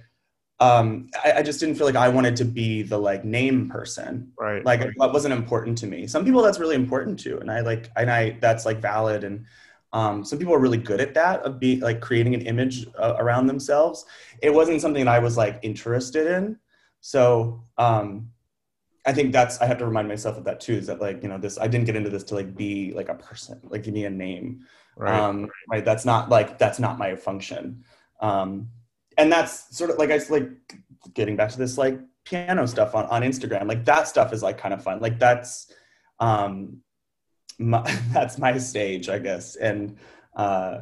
um 0.61 1.09
I, 1.25 1.33
I, 1.33 1.43
just 1.43 1.59
didn't 1.59 1.75
feel 1.75 1.87
like 1.87 1.95
i 1.95 2.07
wanted 2.07 2.35
to 2.37 2.45
be 2.45 2.83
the 2.83 2.97
like 2.97 3.25
name 3.25 3.67
person 3.67 4.31
right 4.39 4.63
like 4.63 4.81
right. 4.81 4.93
that 4.99 5.11
wasn't 5.11 5.33
important 5.33 5.77
to 5.79 5.87
me 5.87 6.07
some 6.07 6.23
people 6.23 6.41
that's 6.41 6.59
really 6.59 6.75
important 6.75 7.19
to 7.21 7.39
and 7.39 7.51
i 7.51 7.61
like 7.61 7.89
and 7.97 8.09
i 8.09 8.37
that's 8.39 8.65
like 8.65 8.79
valid 8.79 9.23
and 9.23 9.45
um, 9.93 10.23
some 10.23 10.39
people 10.39 10.53
are 10.53 10.59
really 10.59 10.77
good 10.77 11.01
at 11.01 11.13
that 11.15 11.41
of 11.41 11.59
being 11.59 11.81
like 11.81 11.99
creating 11.99 12.33
an 12.33 12.41
image 12.41 12.87
uh, 12.97 13.15
around 13.17 13.47
themselves. 13.47 14.05
It 14.41 14.53
wasn't 14.53 14.81
something 14.81 15.05
that 15.05 15.13
I 15.13 15.19
was 15.19 15.35
like 15.35 15.59
interested 15.63 16.27
in. 16.27 16.57
So 17.01 17.63
um, 17.77 18.29
I 19.05 19.13
think 19.13 19.33
that's 19.33 19.59
I 19.59 19.65
have 19.65 19.79
to 19.79 19.85
remind 19.85 20.07
myself 20.07 20.37
of 20.37 20.45
that 20.45 20.61
too. 20.61 20.73
Is 20.73 20.87
that 20.87 21.01
like 21.01 21.21
you 21.23 21.29
know 21.29 21.37
this 21.37 21.57
I 21.57 21.67
didn't 21.67 21.87
get 21.87 21.95
into 21.95 22.09
this 22.09 22.23
to 22.25 22.35
like 22.35 22.55
be 22.55 22.93
like 22.93 23.09
a 23.09 23.15
person, 23.15 23.59
like 23.63 23.83
give 23.83 23.93
me 23.93 24.05
a 24.05 24.09
name. 24.09 24.65
Right. 24.95 25.13
Um, 25.13 25.49
right. 25.69 25.83
That's 25.83 26.05
not 26.05 26.29
like 26.29 26.57
that's 26.57 26.79
not 26.79 26.97
my 26.97 27.15
function. 27.15 27.83
Um, 28.21 28.69
and 29.21 29.31
that's 29.31 29.75
sort 29.75 29.91
of 29.91 29.97
like 29.97 30.09
I 30.09 30.19
like 30.29 30.49
getting 31.13 31.35
back 31.35 31.49
to 31.51 31.57
this 31.57 31.77
like 31.77 31.99
piano 32.25 32.67
stuff 32.67 32.95
on 32.95 33.05
on 33.05 33.21
Instagram. 33.21 33.67
Like 33.67 33.85
that 33.85 34.07
stuff 34.07 34.33
is 34.33 34.41
like 34.41 34.57
kind 34.57 34.73
of 34.73 34.83
fun. 34.83 34.99
Like 34.99 35.19
that's 35.19 35.71
um 36.19 36.81
my, 37.59 37.81
that's 38.13 38.37
my 38.37 38.57
stage, 38.57 39.09
I 39.09 39.19
guess, 39.19 39.55
and 39.55 39.97
uh, 40.35 40.79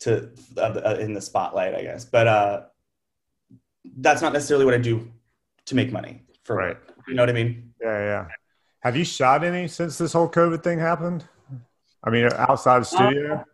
to 0.00 0.30
uh, 0.56 0.96
in 1.00 1.12
the 1.12 1.20
spotlight, 1.20 1.74
I 1.74 1.82
guess. 1.82 2.04
But 2.04 2.26
uh, 2.26 2.62
that's 3.98 4.22
not 4.22 4.32
necessarily 4.32 4.64
what 4.64 4.74
I 4.74 4.78
do 4.78 5.10
to 5.66 5.74
make 5.74 5.92
money. 5.92 6.22
For 6.44 6.54
right, 6.56 6.76
you 7.06 7.14
know 7.14 7.22
what 7.22 7.30
I 7.30 7.32
mean? 7.32 7.72
Yeah, 7.80 7.98
yeah. 7.98 8.26
Have 8.80 8.96
you 8.96 9.04
shot 9.04 9.42
any 9.42 9.66
since 9.66 9.98
this 9.98 10.12
whole 10.12 10.28
COVID 10.28 10.62
thing 10.62 10.78
happened? 10.78 11.24
I 12.04 12.10
mean, 12.10 12.28
outside 12.32 12.78
of 12.78 12.86
studio. 12.86 13.44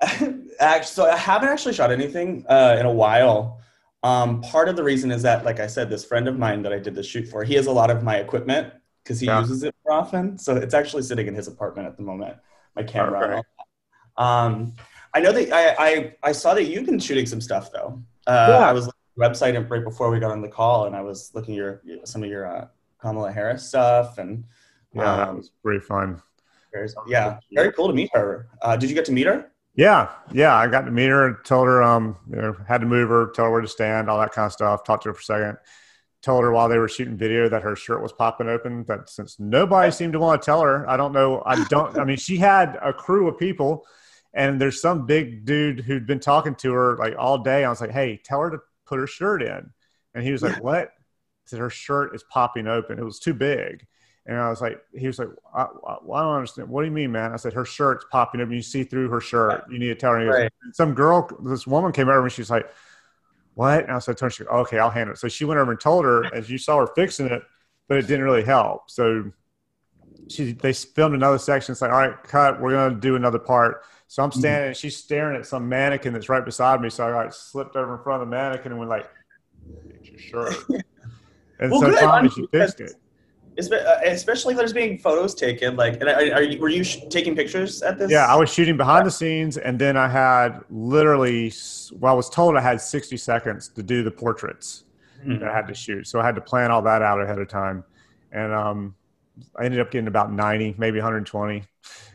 Uh, 0.00 0.06
actually, 0.10 0.49
so 0.82 1.10
I 1.10 1.16
haven't 1.16 1.48
actually 1.48 1.74
shot 1.74 1.90
anything 1.90 2.44
uh, 2.48 2.76
in 2.78 2.86
a 2.86 2.92
while. 2.92 3.60
Um, 4.02 4.40
part 4.40 4.68
of 4.68 4.76
the 4.76 4.82
reason 4.82 5.10
is 5.10 5.22
that, 5.22 5.44
like 5.44 5.60
I 5.60 5.66
said, 5.66 5.90
this 5.90 6.04
friend 6.04 6.26
of 6.28 6.38
mine 6.38 6.62
that 6.62 6.72
I 6.72 6.78
did 6.78 6.94
the 6.94 7.02
shoot 7.02 7.28
for, 7.28 7.44
he 7.44 7.54
has 7.54 7.66
a 7.66 7.72
lot 7.72 7.90
of 7.90 8.02
my 8.02 8.16
equipment 8.16 8.72
because 9.02 9.20
he 9.20 9.26
yeah. 9.26 9.40
uses 9.40 9.62
it 9.62 9.74
more 9.86 9.98
often. 9.98 10.38
So 10.38 10.56
it's 10.56 10.74
actually 10.74 11.02
sitting 11.02 11.26
in 11.26 11.34
his 11.34 11.48
apartment 11.48 11.86
at 11.88 11.96
the 11.96 12.02
moment. 12.02 12.36
My 12.76 12.82
camera. 12.82 13.38
Okay. 13.38 13.42
Um, 14.16 14.74
I 15.12 15.20
know 15.20 15.32
that 15.32 15.52
I, 15.52 15.74
I 15.78 16.14
I 16.22 16.32
saw 16.32 16.54
that 16.54 16.64
you've 16.64 16.86
been 16.86 17.00
shooting 17.00 17.26
some 17.26 17.40
stuff 17.40 17.72
though. 17.72 18.02
Uh, 18.26 18.46
yeah. 18.50 18.68
I 18.68 18.72
was 18.72 18.86
at 18.88 18.94
website 19.18 19.68
right 19.68 19.84
before 19.84 20.10
we 20.10 20.20
got 20.20 20.30
on 20.30 20.40
the 20.40 20.48
call, 20.48 20.86
and 20.86 20.94
I 20.94 21.02
was 21.02 21.32
looking 21.34 21.54
your 21.54 21.82
some 22.04 22.22
of 22.22 22.30
your 22.30 22.46
uh, 22.46 22.66
Kamala 23.00 23.32
Harris 23.32 23.66
stuff, 23.66 24.18
and 24.18 24.44
yeah, 24.94 25.12
um, 25.12 25.18
that 25.18 25.36
was 25.36 25.50
pretty 25.62 25.80
fun. 25.80 26.22
Yeah, 27.08 27.40
very 27.52 27.72
cool 27.72 27.88
to 27.88 27.94
meet 27.94 28.10
her. 28.14 28.48
Uh, 28.62 28.76
did 28.76 28.88
you 28.88 28.94
get 28.94 29.04
to 29.06 29.12
meet 29.12 29.26
her? 29.26 29.49
Yeah, 29.74 30.10
yeah, 30.32 30.54
I 30.54 30.66
got 30.66 30.82
to 30.82 30.90
meet 30.90 31.06
her 31.06 31.28
and 31.28 31.36
told 31.44 31.66
her 31.66 31.82
um, 31.82 32.16
you 32.28 32.36
know, 32.36 32.56
had 32.66 32.80
to 32.80 32.86
move 32.86 33.08
her, 33.08 33.30
tell 33.34 33.46
her 33.46 33.50
where 33.50 33.60
to 33.60 33.68
stand, 33.68 34.10
all 34.10 34.18
that 34.18 34.32
kind 34.32 34.46
of 34.46 34.52
stuff. 34.52 34.84
Talked 34.84 35.04
to 35.04 35.10
her 35.10 35.14
for 35.14 35.20
a 35.20 35.24
second 35.24 35.58
told 36.22 36.44
her 36.44 36.52
while 36.52 36.68
they 36.68 36.78
were 36.78 36.88
shooting 36.88 37.16
video 37.16 37.48
that 37.48 37.62
her 37.62 37.74
shirt 37.74 38.02
was 38.02 38.12
popping 38.12 38.48
open. 38.48 38.84
That 38.84 39.08
since 39.08 39.38
nobody 39.38 39.90
seemed 39.90 40.12
to 40.12 40.18
want 40.18 40.40
to 40.40 40.46
tell 40.46 40.60
her, 40.62 40.88
I 40.88 40.96
don't 40.96 41.12
know. 41.12 41.42
I 41.44 41.64
don't. 41.68 41.96
I 41.98 42.04
mean, 42.04 42.16
she 42.16 42.36
had 42.36 42.78
a 42.82 42.92
crew 42.92 43.28
of 43.28 43.38
people, 43.38 43.86
and 44.34 44.60
there's 44.60 44.80
some 44.80 45.06
big 45.06 45.44
dude 45.44 45.80
who'd 45.80 46.06
been 46.06 46.20
talking 46.20 46.54
to 46.56 46.72
her 46.72 46.96
like 46.96 47.14
all 47.18 47.38
day. 47.38 47.64
I 47.64 47.70
was 47.70 47.80
like, 47.80 47.90
"Hey, 47.90 48.20
tell 48.24 48.40
her 48.40 48.50
to 48.50 48.58
put 48.86 48.98
her 48.98 49.06
shirt 49.06 49.42
in," 49.42 49.70
and 50.14 50.24
he 50.24 50.32
was 50.32 50.42
like, 50.42 50.62
"What?" 50.62 50.88
I 50.88 51.46
said, 51.46 51.60
"Her 51.60 51.70
shirt 51.70 52.14
is 52.14 52.24
popping 52.24 52.66
open. 52.66 52.98
It 52.98 53.04
was 53.04 53.18
too 53.18 53.34
big." 53.34 53.86
And 54.30 54.38
I 54.38 54.48
was 54.48 54.60
like, 54.60 54.80
he 54.96 55.08
was 55.08 55.18
like, 55.18 55.26
I, 55.52 55.62
I, 55.62 55.94
I, 55.94 56.22
don't 56.22 56.34
understand. 56.36 56.68
What 56.68 56.82
do 56.82 56.86
you 56.86 56.92
mean, 56.92 57.10
man? 57.10 57.32
I 57.32 57.36
said, 57.36 57.52
her 57.52 57.64
shirt's 57.64 58.04
popping 58.12 58.40
open. 58.40 58.54
You 58.54 58.62
see 58.62 58.84
through 58.84 59.08
her 59.08 59.20
shirt. 59.20 59.64
You 59.68 59.76
need 59.80 59.88
to 59.88 59.96
tell 59.96 60.12
her. 60.12 60.24
Right. 60.24 60.52
Some 60.72 60.94
girl, 60.94 61.28
this 61.44 61.66
woman 61.66 61.90
came 61.90 62.08
over 62.08 62.22
and 62.22 62.30
she's 62.30 62.48
like, 62.48 62.70
what? 63.54 63.82
And 63.82 63.92
I 63.92 63.98
said 63.98 64.16
to 64.18 64.26
her, 64.26 64.30
she, 64.30 64.44
okay, 64.44 64.78
I'll 64.78 64.88
handle 64.88 65.14
it. 65.14 65.18
So 65.18 65.26
she 65.26 65.44
went 65.44 65.58
over 65.58 65.72
and 65.72 65.80
told 65.80 66.04
her, 66.04 66.32
as 66.32 66.48
you 66.48 66.58
saw 66.58 66.78
her 66.78 66.86
fixing 66.94 67.26
it, 67.26 67.42
but 67.88 67.98
it 67.98 68.02
didn't 68.02 68.24
really 68.24 68.44
help. 68.44 68.88
So 68.88 69.32
she, 70.28 70.52
they 70.52 70.74
filmed 70.74 71.16
another 71.16 71.38
section. 71.38 71.72
It's 71.72 71.82
like, 71.82 71.90
all 71.90 71.98
right, 71.98 72.22
cut. 72.22 72.60
We're 72.60 72.70
going 72.70 72.94
to 72.94 73.00
do 73.00 73.16
another 73.16 73.40
part. 73.40 73.82
So 74.06 74.22
I'm 74.22 74.30
mm-hmm. 74.30 74.38
standing, 74.38 74.68
and 74.68 74.76
she's 74.76 74.96
staring 74.96 75.36
at 75.36 75.44
some 75.44 75.68
mannequin 75.68 76.12
that's 76.12 76.28
right 76.28 76.44
beside 76.44 76.80
me. 76.80 76.88
So 76.88 77.04
I 77.04 77.12
like 77.16 77.32
slipped 77.32 77.74
over 77.74 77.96
in 77.96 78.02
front 78.04 78.22
of 78.22 78.28
the 78.28 78.30
mannequin 78.30 78.70
and 78.70 78.78
went 78.78 78.90
like, 78.90 79.10
"Get 79.88 80.06
your 80.06 80.18
shirt." 80.20 80.54
and 81.58 81.72
well, 81.72 81.80
so 81.80 81.92
finally 81.96 82.30
she 82.30 82.46
fixed 82.52 82.80
it. 82.80 82.94
Uh, 83.68 84.00
especially 84.04 84.54
if 84.54 84.58
there's 84.58 84.72
being 84.72 84.98
photos 84.98 85.34
taken. 85.34 85.76
Like, 85.76 86.00
are, 86.02 86.34
are 86.34 86.42
you, 86.42 86.60
were 86.60 86.68
you 86.68 86.84
sh- 86.84 86.98
taking 87.10 87.34
pictures 87.34 87.82
at 87.82 87.98
this? 87.98 88.10
Yeah, 88.10 88.26
I 88.26 88.36
was 88.36 88.52
shooting 88.52 88.76
behind 88.76 89.06
the 89.06 89.10
scenes, 89.10 89.56
and 89.56 89.78
then 89.78 89.96
I 89.96 90.08
had 90.08 90.60
literally, 90.70 91.52
well, 91.92 92.12
I 92.12 92.16
was 92.16 92.30
told 92.30 92.56
I 92.56 92.60
had 92.60 92.80
60 92.80 93.16
seconds 93.16 93.68
to 93.68 93.82
do 93.82 94.02
the 94.02 94.10
portraits 94.10 94.84
mm-hmm. 95.20 95.38
that 95.38 95.48
I 95.48 95.54
had 95.54 95.66
to 95.68 95.74
shoot. 95.74 96.06
So 96.06 96.20
I 96.20 96.24
had 96.24 96.34
to 96.36 96.40
plan 96.40 96.70
all 96.70 96.82
that 96.82 97.02
out 97.02 97.20
ahead 97.20 97.38
of 97.38 97.48
time, 97.48 97.84
and 98.32 98.52
um, 98.52 98.94
I 99.58 99.64
ended 99.64 99.80
up 99.80 99.90
getting 99.90 100.08
about 100.08 100.32
90, 100.32 100.76
maybe 100.78 100.98
120. 100.98 101.62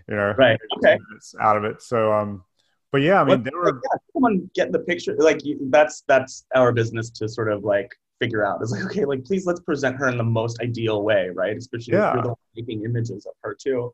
You 0.07 0.15
know, 0.15 0.35
right? 0.37 0.59
Okay, 0.77 0.99
out 1.41 1.57
of 1.57 1.63
it. 1.63 1.81
So, 1.81 2.13
um, 2.13 2.43
but 2.91 3.01
yeah, 3.01 3.21
I 3.21 3.23
mean, 3.23 3.43
what, 3.43 3.53
were 3.53 3.81
yeah, 3.83 3.97
someone 4.13 4.49
getting 4.53 4.71
the 4.71 4.79
picture. 4.79 5.15
Like 5.17 5.43
you, 5.43 5.57
that's 5.69 6.03
that's 6.07 6.45
our 6.55 6.71
business 6.71 7.09
to 7.11 7.27
sort 7.27 7.51
of 7.51 7.63
like 7.63 7.91
figure 8.19 8.45
out. 8.45 8.61
It's 8.61 8.71
like, 8.71 8.85
okay, 8.85 9.05
like 9.05 9.23
please 9.23 9.45
let's 9.45 9.59
present 9.61 9.97
her 9.97 10.07
in 10.07 10.17
the 10.17 10.23
most 10.23 10.59
ideal 10.61 11.03
way, 11.03 11.29
right? 11.29 11.55
Especially 11.55 11.93
yeah. 11.93 12.09
if 12.09 12.13
you're 12.15 12.23
the 12.23 12.29
one 12.29 12.37
making 12.55 12.83
images 12.85 13.25
of 13.25 13.33
her 13.41 13.55
too. 13.59 13.93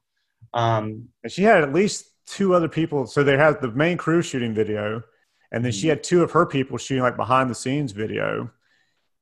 Um, 0.53 1.09
and 1.24 1.32
she 1.32 1.43
had 1.43 1.63
at 1.63 1.74
least 1.74 2.05
two 2.26 2.53
other 2.53 2.69
people. 2.69 3.05
So 3.05 3.24
they 3.24 3.38
had 3.38 3.61
the 3.61 3.72
main 3.72 3.97
crew 3.97 4.22
shooting 4.22 4.53
video, 4.53 5.03
and 5.51 5.63
then 5.63 5.72
mm-hmm. 5.72 5.80
she 5.80 5.88
had 5.88 6.03
two 6.03 6.24
of 6.24 6.32
her 6.32 6.45
people 6.45 6.78
shooting 6.78 7.03
like 7.03 7.17
behind 7.17 7.49
the 7.49 7.55
scenes 7.55 7.91
video. 7.91 8.51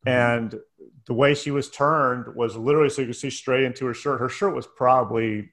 Mm-hmm. 0.06 0.10
And 0.10 0.60
the 1.06 1.14
way 1.14 1.34
she 1.34 1.52
was 1.52 1.70
turned 1.70 2.36
was 2.36 2.56
literally 2.56 2.90
so 2.90 3.02
you 3.02 3.08
could 3.08 3.16
see 3.16 3.30
straight 3.30 3.64
into 3.64 3.86
her 3.86 3.94
shirt. 3.94 4.20
Her 4.20 4.30
shirt 4.30 4.56
was 4.56 4.68
probably 4.68 5.50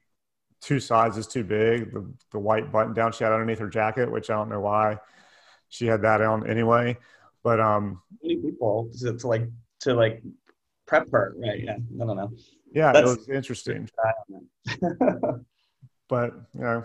two 0.61 0.81
sizes 0.81 1.27
too 1.27 1.45
big. 1.45 1.93
The 1.93 2.13
the 2.33 2.39
white 2.39 2.73
button 2.73 2.95
down 2.95 3.13
she 3.13 3.25
had 3.25 3.33
underneath 3.33 3.59
her 3.59 3.69
jacket, 3.69 4.11
which 4.11 4.31
I 4.31 4.35
don't 4.35 4.49
know 4.49 4.61
why 4.61 4.99
she 5.69 5.87
had 5.87 6.03
that 6.03 6.21
on 6.21 6.49
anyway. 6.49 6.97
But 7.47 7.61
um, 7.61 8.03
many 8.25 8.39
people 8.39 8.91
to, 8.99 9.17
to 9.17 9.29
like 9.29 9.49
to 9.83 9.95
like 9.95 10.21
prep 10.85 11.09
her, 11.13 11.33
right? 11.39 11.63
Yeah, 11.63 11.77
I 11.77 12.05
don't 12.05 12.17
know. 12.17 12.33
Yeah, 12.75 12.91
That's, 12.91 13.09
it 13.09 13.19
was 13.19 13.29
interesting. 13.29 13.89
but 16.09 16.33
you 16.57 16.61
know, 16.61 16.85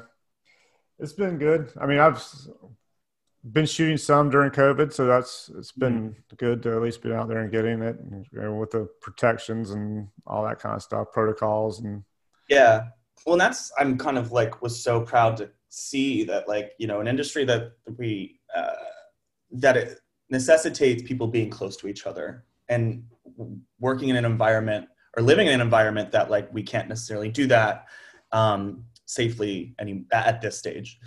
it's 1.00 1.14
been 1.14 1.40
good. 1.40 1.74
I 1.82 1.88
mean, 1.88 1.98
I've 1.98 2.24
been 3.44 3.66
shooting 3.66 3.98
some 3.98 4.30
during 4.30 4.52
COVID, 4.52 4.94
so 4.94 5.08
that's 5.08 5.50
it's 5.58 5.72
been 5.72 6.12
mm-hmm. 6.12 6.36
good 6.38 6.62
to 6.62 6.76
at 6.76 6.82
least 6.84 7.02
be 7.02 7.12
out 7.12 7.28
there 7.28 7.40
and 7.40 7.52
getting 7.52 7.82
it 7.82 7.98
and, 8.00 8.28
you 8.32 8.42
know, 8.42 8.54
with 8.54 8.70
the 8.70 8.88
protections 9.02 9.72
and 9.72 10.10
all 10.28 10.46
that 10.46 10.60
kind 10.60 10.76
of 10.76 10.84
stuff, 10.84 11.08
protocols 11.12 11.80
and 11.80 12.04
yeah. 12.50 12.84
Well, 13.26 13.38
that's 13.38 13.72
I'm 13.80 13.98
kind 13.98 14.20
of 14.20 14.32
like 14.32 14.62
was 14.62 14.84
so 14.84 15.02
proud 15.02 15.38
to 15.38 15.50
see 15.70 16.24
that 16.26 16.48
like 16.48 16.74
you 16.78 16.86
know 16.86 17.00
an 17.00 17.08
industry 17.08 17.46
that 17.46 17.72
we 17.98 18.40
uh, 18.56 18.74
that 19.54 19.76
it 19.76 20.02
necessitates 20.32 21.04
people 21.04 21.28
being 21.28 21.50
close 21.50 21.78
to 21.78 21.88
each 21.88 22.08
other 22.08 22.46
and 22.70 23.04
working 23.80 24.10
in 24.10 24.16
an 24.16 24.26
environment 24.26 24.88
or 25.18 25.24
living 25.24 25.48
in 25.48 25.54
an 25.54 25.62
environment 25.62 26.12
that 26.12 26.32
like 26.32 26.52
we 26.54 26.64
can't 26.64 26.88
necessarily 26.88 27.30
do 27.30 27.46
that 27.48 27.86
um, 28.32 28.86
safely 29.06 29.76
any 29.78 30.06
at 30.12 30.42
this 30.42 30.58
stage. 30.58 31.00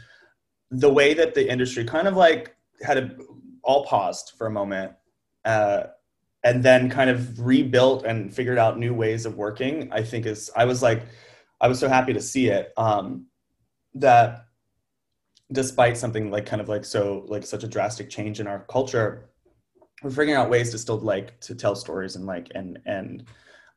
The 0.71 0.93
way 0.93 1.15
that 1.15 1.35
the 1.35 1.51
industry 1.51 1.85
kind 1.85 2.07
of 2.07 2.17
like 2.17 2.55
had 2.83 2.99
a, 2.99 3.17
all 3.63 3.85
paused 3.87 4.33
for 4.37 4.47
a 4.47 4.51
moment 4.51 4.93
uh, 5.45 5.85
and 6.45 6.63
then 6.63 6.91
kind 6.91 7.09
of 7.09 7.41
rebuilt 7.41 8.05
and 8.05 8.33
figured 8.33 8.59
out 8.59 8.79
new 8.79 8.95
ways 8.95 9.27
of 9.27 9.37
working 9.37 9.91
i 9.93 10.03
think 10.03 10.27
is 10.27 10.51
i 10.57 10.65
was 10.65 10.83
like 10.83 11.03
i 11.61 11.67
was 11.67 11.79
so 11.79 11.89
happy 11.89 12.13
to 12.13 12.21
see 12.21 12.49
it 12.49 12.73
um, 12.77 13.27
that 13.95 14.47
despite 15.55 15.97
something 15.97 16.31
like 16.31 16.45
kind 16.45 16.61
of 16.61 16.69
like 16.69 16.85
so 16.85 17.25
like 17.29 17.45
such 17.47 17.65
a 17.65 17.69
drastic 17.69 18.11
change 18.11 18.41
in 18.41 18.47
our 18.47 18.65
culture 18.69 19.31
we're 20.03 20.11
figuring 20.11 20.35
out 20.35 20.51
ways 20.51 20.71
to 20.71 20.79
still 20.79 20.99
like 20.99 21.41
to 21.41 21.55
tell 21.55 21.75
stories 21.75 22.17
and 22.17 22.27
like 22.27 22.49
and 22.55 22.79
and 22.85 23.25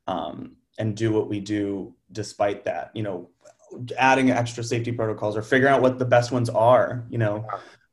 um 0.08 0.56
and 0.80 0.98
do 0.98 1.12
what 1.12 1.30
we 1.30 1.40
do 1.40 1.94
despite 2.12 2.66
that 2.66 2.92
you 2.94 3.04
know 3.04 3.30
adding 3.98 4.32
extra 4.32 4.64
safety 4.64 4.92
protocols 4.92 5.38
or 5.38 5.42
figuring 5.42 5.74
out 5.74 5.82
what 5.82 6.00
the 6.00 6.06
best 6.06 6.32
ones 6.32 6.50
are 6.50 7.06
you 7.10 7.18
know? 7.18 7.48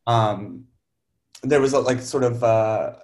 Um 0.06 0.64
there 1.42 1.60
was 1.60 1.74
like 1.74 2.00
sort 2.00 2.24
of 2.24 2.42
uh 2.42 2.94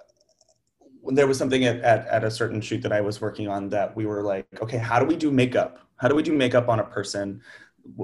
there 1.07 1.27
was 1.27 1.37
something 1.37 1.63
at, 1.65 1.77
at, 1.81 2.07
at 2.07 2.23
a 2.23 2.31
certain 2.31 2.61
shoot 2.61 2.81
that 2.81 2.91
i 2.91 3.01
was 3.01 3.19
working 3.21 3.47
on 3.47 3.69
that 3.69 3.95
we 3.95 4.05
were 4.05 4.23
like 4.23 4.45
okay 4.61 4.77
how 4.77 4.99
do 4.99 5.05
we 5.05 5.15
do 5.15 5.31
makeup? 5.31 5.79
How 5.97 6.07
do 6.07 6.15
we 6.15 6.23
do 6.23 6.33
makeup 6.33 6.67
on 6.67 6.79
a 6.79 6.83
person 6.83 7.41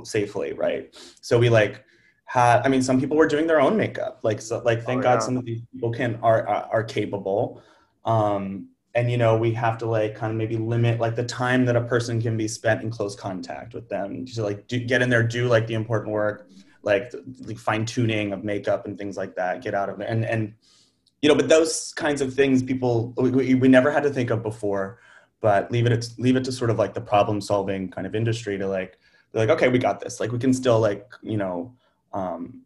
safely? 0.04 0.54
Right? 0.54 0.96
So 1.22 1.40
we 1.40 1.50
like 1.50 1.84
had 2.28 2.62
i 2.66 2.68
mean 2.68 2.84
some 2.84 3.00
people 3.00 3.18
were 3.18 3.26
doing 3.26 3.48
their 3.48 3.60
own 3.60 3.76
makeup. 3.76 4.20
Like 4.22 4.42
so 4.42 4.62
like 4.64 4.84
thank 4.84 5.00
oh, 5.00 5.04
god 5.04 5.24
some 5.24 5.38
of 5.38 5.46
these 5.46 5.62
people 5.72 5.92
can 5.92 6.20
are 6.22 6.48
are, 6.48 6.70
are 6.72 6.84
capable. 6.84 7.64
Um 8.06 8.68
and 8.94 9.10
you 9.10 9.18
know 9.18 9.38
we 9.38 9.54
have 9.54 9.78
to 9.80 9.86
like 9.86 10.14
kind 10.14 10.32
of 10.32 10.38
maybe 10.38 10.58
limit 10.58 11.00
like 11.00 11.16
the 11.16 11.24
time 11.24 11.66
that 11.66 11.76
a 11.78 11.82
person 11.82 12.22
can 12.22 12.36
be 12.36 12.48
spent 12.48 12.84
in 12.84 12.92
close 12.92 13.16
contact 13.16 13.74
with 13.74 13.88
them. 13.88 14.26
To 14.26 14.44
like 14.44 14.68
do, 14.68 14.78
get 14.78 15.02
in 15.02 15.10
there 15.10 15.24
do 15.24 15.48
like 15.48 15.68
the 15.68 15.74
important 15.74 16.12
work 16.12 16.48
like 16.84 17.12
the 17.12 17.56
fine 17.56 17.86
tuning 17.86 18.34
of 18.34 18.44
makeup 18.44 18.86
and 18.86 18.98
things 18.98 19.18
like 19.18 19.36
that. 19.36 19.62
Get 19.64 19.74
out 19.74 19.90
of 19.90 20.02
it 20.02 20.10
and 20.10 20.26
and 20.26 20.54
you 21.22 21.30
know 21.30 21.36
but 21.36 21.48
those 21.48 21.94
kinds 21.96 22.20
of 22.20 22.34
things 22.34 22.62
people 22.62 23.14
we, 23.18 23.56
we 23.56 23.68
never 23.70 23.90
had 23.90 24.04
to 24.04 24.10
think 24.10 24.30
of 24.30 24.44
before 24.44 25.00
but 25.40 25.72
leave 25.72 25.86
it 25.86 26.10
leave 26.18 26.36
it 26.36 26.44
to 26.44 26.52
sort 26.52 26.70
of 26.70 26.78
like 26.78 26.94
the 26.94 27.02
problem 27.02 27.40
solving 27.40 27.90
kind 27.90 28.06
of 28.06 28.14
industry 28.14 28.58
to 28.58 28.68
like 28.68 29.00
be 29.32 29.40
like 29.40 29.50
okay 29.50 29.70
we 29.70 29.80
got 29.80 30.02
this. 30.02 30.20
Like 30.20 30.34
we 30.34 30.40
can 30.40 30.54
still 30.54 30.82
like 30.82 31.10
you 31.22 31.38
know 31.38 31.74
um, 32.14 32.62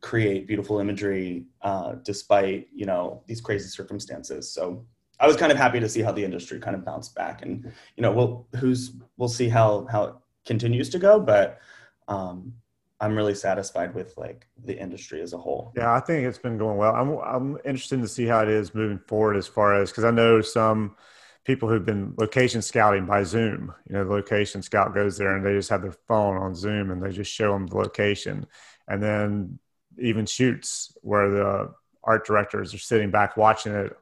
create 0.00 0.46
beautiful 0.46 0.80
imagery 0.80 1.46
uh, 1.62 1.94
despite 2.04 2.68
you 2.74 2.86
know 2.86 3.22
these 3.26 3.40
crazy 3.40 3.68
circumstances. 3.68 4.52
So 4.52 4.84
I 5.20 5.26
was 5.26 5.36
kind 5.36 5.52
of 5.52 5.58
happy 5.58 5.78
to 5.80 5.88
see 5.88 6.02
how 6.02 6.12
the 6.12 6.24
industry 6.24 6.58
kind 6.58 6.74
of 6.74 6.84
bounced 6.84 7.14
back, 7.14 7.42
and 7.42 7.72
you 7.96 8.02
know, 8.02 8.12
we'll 8.12 8.46
who's 8.56 8.92
we'll 9.16 9.28
see 9.28 9.48
how 9.48 9.86
how 9.90 10.04
it 10.04 10.14
continues 10.44 10.90
to 10.90 10.98
go, 10.98 11.20
but 11.20 11.60
um, 12.08 12.52
I'm 13.00 13.16
really 13.16 13.34
satisfied 13.34 13.94
with 13.94 14.16
like 14.16 14.46
the 14.64 14.78
industry 14.78 15.20
as 15.22 15.32
a 15.32 15.38
whole. 15.38 15.72
Yeah, 15.76 15.94
I 15.94 16.00
think 16.00 16.26
it's 16.26 16.38
been 16.38 16.58
going 16.58 16.76
well. 16.76 16.94
I'm 16.94 17.18
I'm 17.18 17.58
interested 17.64 18.00
to 18.00 18.08
see 18.08 18.26
how 18.26 18.42
it 18.42 18.48
is 18.48 18.74
moving 18.74 18.98
forward 19.06 19.36
as 19.36 19.46
far 19.46 19.80
as 19.80 19.90
because 19.90 20.04
I 20.04 20.10
know 20.10 20.40
some 20.40 20.96
people 21.44 21.68
who've 21.68 21.84
been 21.84 22.14
location 22.18 22.62
scouting 22.62 23.06
by 23.06 23.24
Zoom. 23.24 23.74
You 23.88 23.94
know, 23.94 24.04
the 24.04 24.10
location 24.10 24.62
scout 24.62 24.94
goes 24.94 25.18
there 25.18 25.36
and 25.36 25.44
they 25.44 25.54
just 25.54 25.70
have 25.70 25.82
their 25.82 25.96
phone 26.06 26.36
on 26.36 26.54
Zoom 26.54 26.90
and 26.90 27.02
they 27.02 27.10
just 27.10 27.32
show 27.32 27.52
them 27.52 27.66
the 27.66 27.76
location. 27.76 28.46
And 28.86 29.02
then 29.02 29.58
even 29.98 30.26
shoots 30.26 30.96
where 31.02 31.30
the 31.30 31.74
art 32.04 32.26
directors 32.26 32.74
are 32.74 32.78
sitting 32.78 33.10
back 33.10 33.36
watching 33.36 33.72
it 33.72 33.96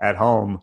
at 0.00 0.16
home 0.16 0.62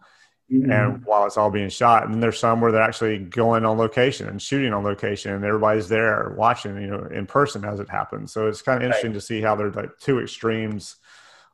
mm-hmm. 0.52 0.72
and 0.72 1.06
while 1.06 1.26
it's 1.26 1.38
all 1.38 1.52
being 1.52 1.70
shot. 1.70 2.08
And 2.08 2.24
there's 2.24 2.40
some 2.40 2.62
where 2.62 2.72
they're 2.72 2.82
actually 2.82 3.20
going 3.20 3.66
on 3.66 3.78
location 3.78 4.30
and 4.30 4.42
shooting 4.42 4.74
on 4.74 4.84
location 4.84 5.34
and 5.34 5.44
everybody's 5.44 5.90
there 5.90 6.34
watching, 6.38 6.82
you 6.82 6.88
know, 6.88 7.06
in 7.06 7.26
person 7.26 7.66
as 7.66 7.80
it 7.80 7.90
happens. 7.90 8.32
So 8.32 8.48
it's 8.48 8.62
kind 8.62 8.78
of 8.78 8.84
interesting 8.84 9.12
right. 9.12 9.20
to 9.20 9.22
see 9.22 9.42
how 9.42 9.56
there's 9.56 9.76
like 9.76 9.98
two 10.00 10.20
extremes 10.22 10.96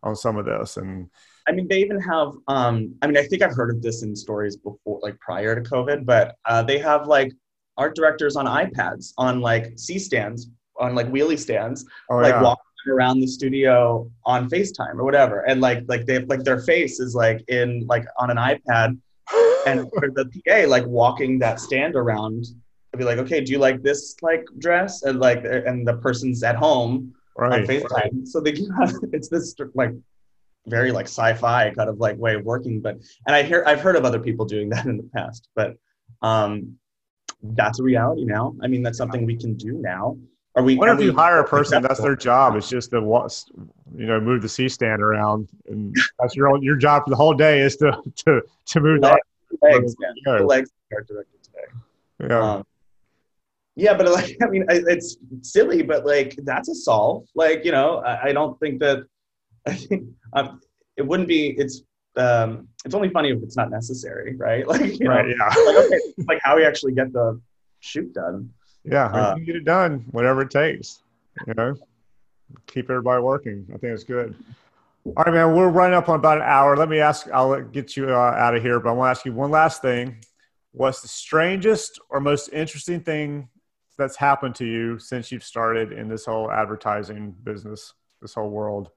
on 0.03 0.15
some 0.15 0.38
of 0.38 0.45
this. 0.45 0.78
And 0.78 1.09
I 1.47 1.51
mean, 1.51 1.67
they 1.67 1.79
even 1.79 1.99
have. 2.01 2.33
Um, 2.47 2.95
I 3.01 3.07
mean, 3.07 3.17
I 3.17 3.23
think 3.23 3.41
I've 3.41 3.55
heard 3.55 3.69
of 3.69 3.81
this 3.81 4.03
in 4.03 4.15
stories 4.15 4.57
before, 4.57 4.99
like 5.01 5.19
prior 5.19 5.55
to 5.55 5.69
COVID, 5.69 6.05
but 6.05 6.35
uh, 6.45 6.63
they 6.63 6.77
have 6.79 7.07
like 7.07 7.31
art 7.77 7.95
directors 7.95 8.35
on 8.35 8.45
iPads 8.45 9.13
on 9.17 9.39
like 9.39 9.77
C 9.77 9.97
stands, 9.99 10.49
on 10.79 10.95
like 10.95 11.07
wheelie 11.07 11.39
stands, 11.39 11.85
oh, 12.09 12.17
like 12.17 12.33
yeah. 12.33 12.41
walking 12.41 12.63
around 12.89 13.19
the 13.19 13.27
studio 13.27 14.09
on 14.25 14.49
FaceTime 14.49 14.95
or 14.95 15.03
whatever, 15.03 15.41
and 15.41 15.61
like 15.61 15.83
like 15.87 16.05
they 16.05 16.19
like 16.25 16.43
their 16.43 16.59
face 16.59 16.99
is 16.99 17.15
like 17.15 17.43
in 17.47 17.85
like 17.87 18.05
on 18.17 18.29
an 18.29 18.37
iPad, 18.37 18.97
and 19.65 19.79
the 20.15 20.41
PA 20.45 20.67
like 20.67 20.85
walking 20.85 21.39
that 21.39 21.59
stand 21.59 21.95
around 21.95 22.45
be 22.97 23.03
like, 23.03 23.19
okay, 23.19 23.41
do 23.41 23.51
you 23.51 23.59
like 23.59 23.81
this 23.83 24.15
like 24.21 24.45
dress? 24.57 25.03
And 25.03 25.19
like, 25.19 25.45
and 25.45 25.87
the 25.87 25.97
person's 25.97 26.43
at 26.43 26.55
home 26.55 27.13
right, 27.37 27.61
on 27.61 27.67
FaceTime, 27.67 27.91
right. 27.91 28.11
so 28.27 28.41
they 28.41 28.51
it's 29.13 29.29
this 29.29 29.55
like 29.75 29.91
very 30.68 30.91
like 30.91 31.05
sci-fi 31.05 31.72
kind 31.72 31.89
of 31.89 31.97
like 31.97 32.18
way 32.18 32.36
of 32.36 32.43
working 32.43 32.82
but 32.82 32.95
and 33.26 33.36
i 33.36 33.41
hear 33.41 33.63
i've 33.65 33.82
heard 33.82 33.95
of 33.95 34.05
other 34.05 34.20
people 34.20 34.45
doing 34.45 34.70
that 34.74 34.86
in 34.86 34.97
the 34.97 35.09
past 35.13 35.47
but 35.55 35.76
um 36.22 36.78
that's 37.41 37.80
a 37.80 37.84
reality 37.84 38.26
now. 38.26 38.55
I 38.61 38.68
mean 38.68 38.84
that's 38.84 38.97
something 38.97 39.26
we 39.26 39.36
can 39.36 39.55
do 39.55 39.74
now. 39.74 40.18
Are 40.55 40.63
we 40.63 40.76
what 40.76 40.89
if 40.89 40.99
you 40.99 41.13
hire 41.13 41.39
a 41.39 41.47
person? 41.47 41.84
That's 41.84 42.01
their 42.01 42.15
job. 42.15 42.55
It's 42.55 42.70
just 42.70 42.89
to 42.91 42.99
you 43.95 44.05
know 44.05 44.20
move 44.20 44.41
the 44.41 44.49
c 44.49 44.68
stand 44.68 45.01
around 45.01 45.49
and 45.68 45.95
that's 46.20 46.36
your 46.36 46.61
your 46.63 46.76
job 46.76 47.03
for 47.03 47.11
the 47.11 47.15
whole 47.15 47.34
day 47.34 47.61
is 47.61 47.78
to 47.78 47.95
to 48.26 48.41
to 48.68 48.80
move 48.80 49.01
legs, 49.01 49.20
that 49.51 49.72
legs, 49.72 49.95
yeah. 49.99 50.38
the 50.39 50.43
legs 50.43 50.72
are 50.93 51.03
directed 51.03 51.43
today. 51.43 52.28
Yeah. 52.30 52.53
Um, 52.53 52.63
yeah 53.76 53.93
but 53.93 54.07
like 54.11 54.36
i 54.41 54.47
mean 54.47 54.65
it's 54.68 55.18
silly 55.41 55.84
but 55.84 56.05
like 56.05 56.36
that's 56.43 56.70
a 56.70 56.76
solve. 56.76 57.28
Like 57.36 57.63
you 57.63 57.72
know 57.72 57.97
I, 57.97 58.30
I 58.30 58.34
don't 58.34 58.59
think 58.59 58.80
that 58.80 59.05
I 59.72 59.76
think 59.76 60.07
um, 60.34 60.61
it 60.95 61.05
wouldn't 61.05 61.28
be. 61.28 61.49
It's 61.57 61.84
um, 62.15 62.68
it's 62.84 62.95
only 62.95 63.09
funny 63.09 63.30
if 63.30 63.41
it's 63.43 63.55
not 63.55 63.70
necessary, 63.70 64.36
right? 64.36 64.65
Like, 64.68 64.99
you 64.99 65.07
right, 65.07 65.28
know, 65.28 65.34
yeah. 65.39 65.63
like, 65.65 65.86
okay, 65.86 65.99
like 66.28 66.39
how 66.43 66.55
we 66.55 66.65
actually 66.65 66.93
get 66.93 67.13
the 67.13 67.39
shoot 67.80 68.13
done. 68.13 68.51
Yeah, 68.84 69.05
uh, 69.05 69.36
get 69.36 69.55
it 69.55 69.65
done, 69.65 70.05
whatever 70.11 70.41
it 70.41 70.49
takes. 70.49 71.03
You 71.45 71.53
know, 71.55 71.76
keep 72.65 72.89
everybody 72.89 73.22
working. 73.22 73.65
I 73.70 73.78
think 73.78 73.93
it's 73.93 74.03
good. 74.03 74.36
All 75.05 75.24
right, 75.26 75.34
man. 75.34 75.55
We're 75.55 75.70
running 75.70 75.95
up 75.95 76.09
on 76.09 76.20
about 76.20 76.38
an 76.38 76.43
hour. 76.43 76.76
Let 76.76 76.89
me 76.89 76.99
ask. 76.99 77.30
I'll 77.32 77.61
get 77.61 77.95
you 77.95 78.09
uh, 78.09 78.18
out 78.18 78.55
of 78.55 78.63
here, 78.63 78.80
but 78.80 78.89
I 78.89 78.91
want 78.93 79.07
to 79.07 79.11
ask 79.11 79.26
you 79.26 79.34
one 79.34 79.51
last 79.51 79.82
thing. 79.82 80.18
what's 80.72 81.01
the 81.01 81.07
strangest 81.07 81.99
or 82.09 82.20
most 82.20 82.49
interesting 82.49 83.01
thing 83.01 83.49
that's 83.97 84.15
happened 84.15 84.55
to 84.55 84.65
you 84.65 84.99
since 84.99 85.32
you've 85.32 85.43
started 85.43 85.91
in 85.91 86.07
this 86.07 86.26
whole 86.26 86.51
advertising 86.51 87.36
business, 87.43 87.93
this 88.22 88.34
whole 88.34 88.49
world? 88.49 88.89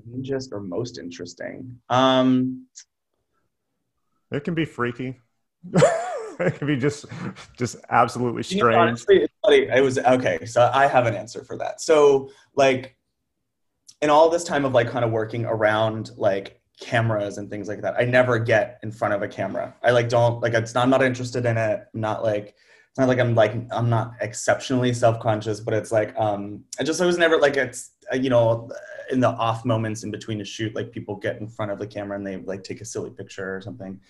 Strangest 0.00 0.52
or 0.52 0.60
most 0.60 0.98
interesting? 0.98 1.78
Um, 1.88 2.66
it 4.30 4.44
can 4.44 4.54
be 4.54 4.64
freaky. 4.64 5.18
it 6.40 6.54
can 6.58 6.66
be 6.66 6.76
just 6.76 7.06
just 7.56 7.76
absolutely 7.90 8.42
strange. 8.42 8.62
You 8.62 8.70
know, 8.70 8.78
honestly, 8.78 9.16
it's 9.22 9.34
funny. 9.44 9.70
I 9.70 9.80
was 9.80 9.98
okay. 9.98 10.44
So 10.44 10.70
I 10.72 10.86
have 10.86 11.06
an 11.06 11.14
answer 11.14 11.44
for 11.44 11.56
that. 11.58 11.80
So 11.80 12.30
like 12.54 12.96
in 14.00 14.10
all 14.10 14.28
this 14.28 14.44
time 14.44 14.64
of 14.64 14.72
like 14.72 14.88
kind 14.88 15.04
of 15.04 15.10
working 15.10 15.44
around 15.44 16.10
like 16.16 16.60
cameras 16.80 17.38
and 17.38 17.50
things 17.50 17.68
like 17.68 17.82
that, 17.82 17.94
I 17.98 18.04
never 18.04 18.38
get 18.38 18.78
in 18.82 18.92
front 18.92 19.14
of 19.14 19.22
a 19.22 19.28
camera. 19.28 19.74
I 19.82 19.90
like 19.90 20.08
don't 20.08 20.40
like 20.40 20.54
it's 20.54 20.74
not, 20.74 20.84
I'm 20.84 20.90
not 20.90 21.02
interested 21.02 21.44
in 21.46 21.56
it. 21.56 21.86
I'm 21.92 22.00
not 22.00 22.22
like 22.22 22.54
it's 22.90 22.98
not 22.98 23.08
like 23.08 23.18
I'm 23.18 23.34
like 23.34 23.54
I'm 23.70 23.90
not 23.90 24.12
exceptionally 24.20 24.92
self-conscious, 24.92 25.60
but 25.60 25.74
it's 25.74 25.90
like 25.90 26.14
um 26.18 26.64
I 26.78 26.84
just 26.84 27.00
I 27.00 27.06
was 27.06 27.18
never 27.18 27.38
like 27.38 27.56
it's 27.56 27.90
uh, 28.12 28.16
you 28.16 28.30
know 28.30 28.70
in 29.10 29.20
the 29.20 29.28
off 29.28 29.64
moments 29.64 30.04
in 30.04 30.10
between 30.10 30.40
a 30.40 30.44
shoot 30.44 30.74
like 30.74 30.92
people 30.92 31.16
get 31.16 31.40
in 31.40 31.48
front 31.48 31.70
of 31.70 31.78
the 31.78 31.86
camera 31.86 32.16
and 32.16 32.26
they 32.26 32.36
like 32.36 32.62
take 32.62 32.80
a 32.80 32.84
silly 32.84 33.10
picture 33.10 33.56
or 33.56 33.60
something 33.60 34.00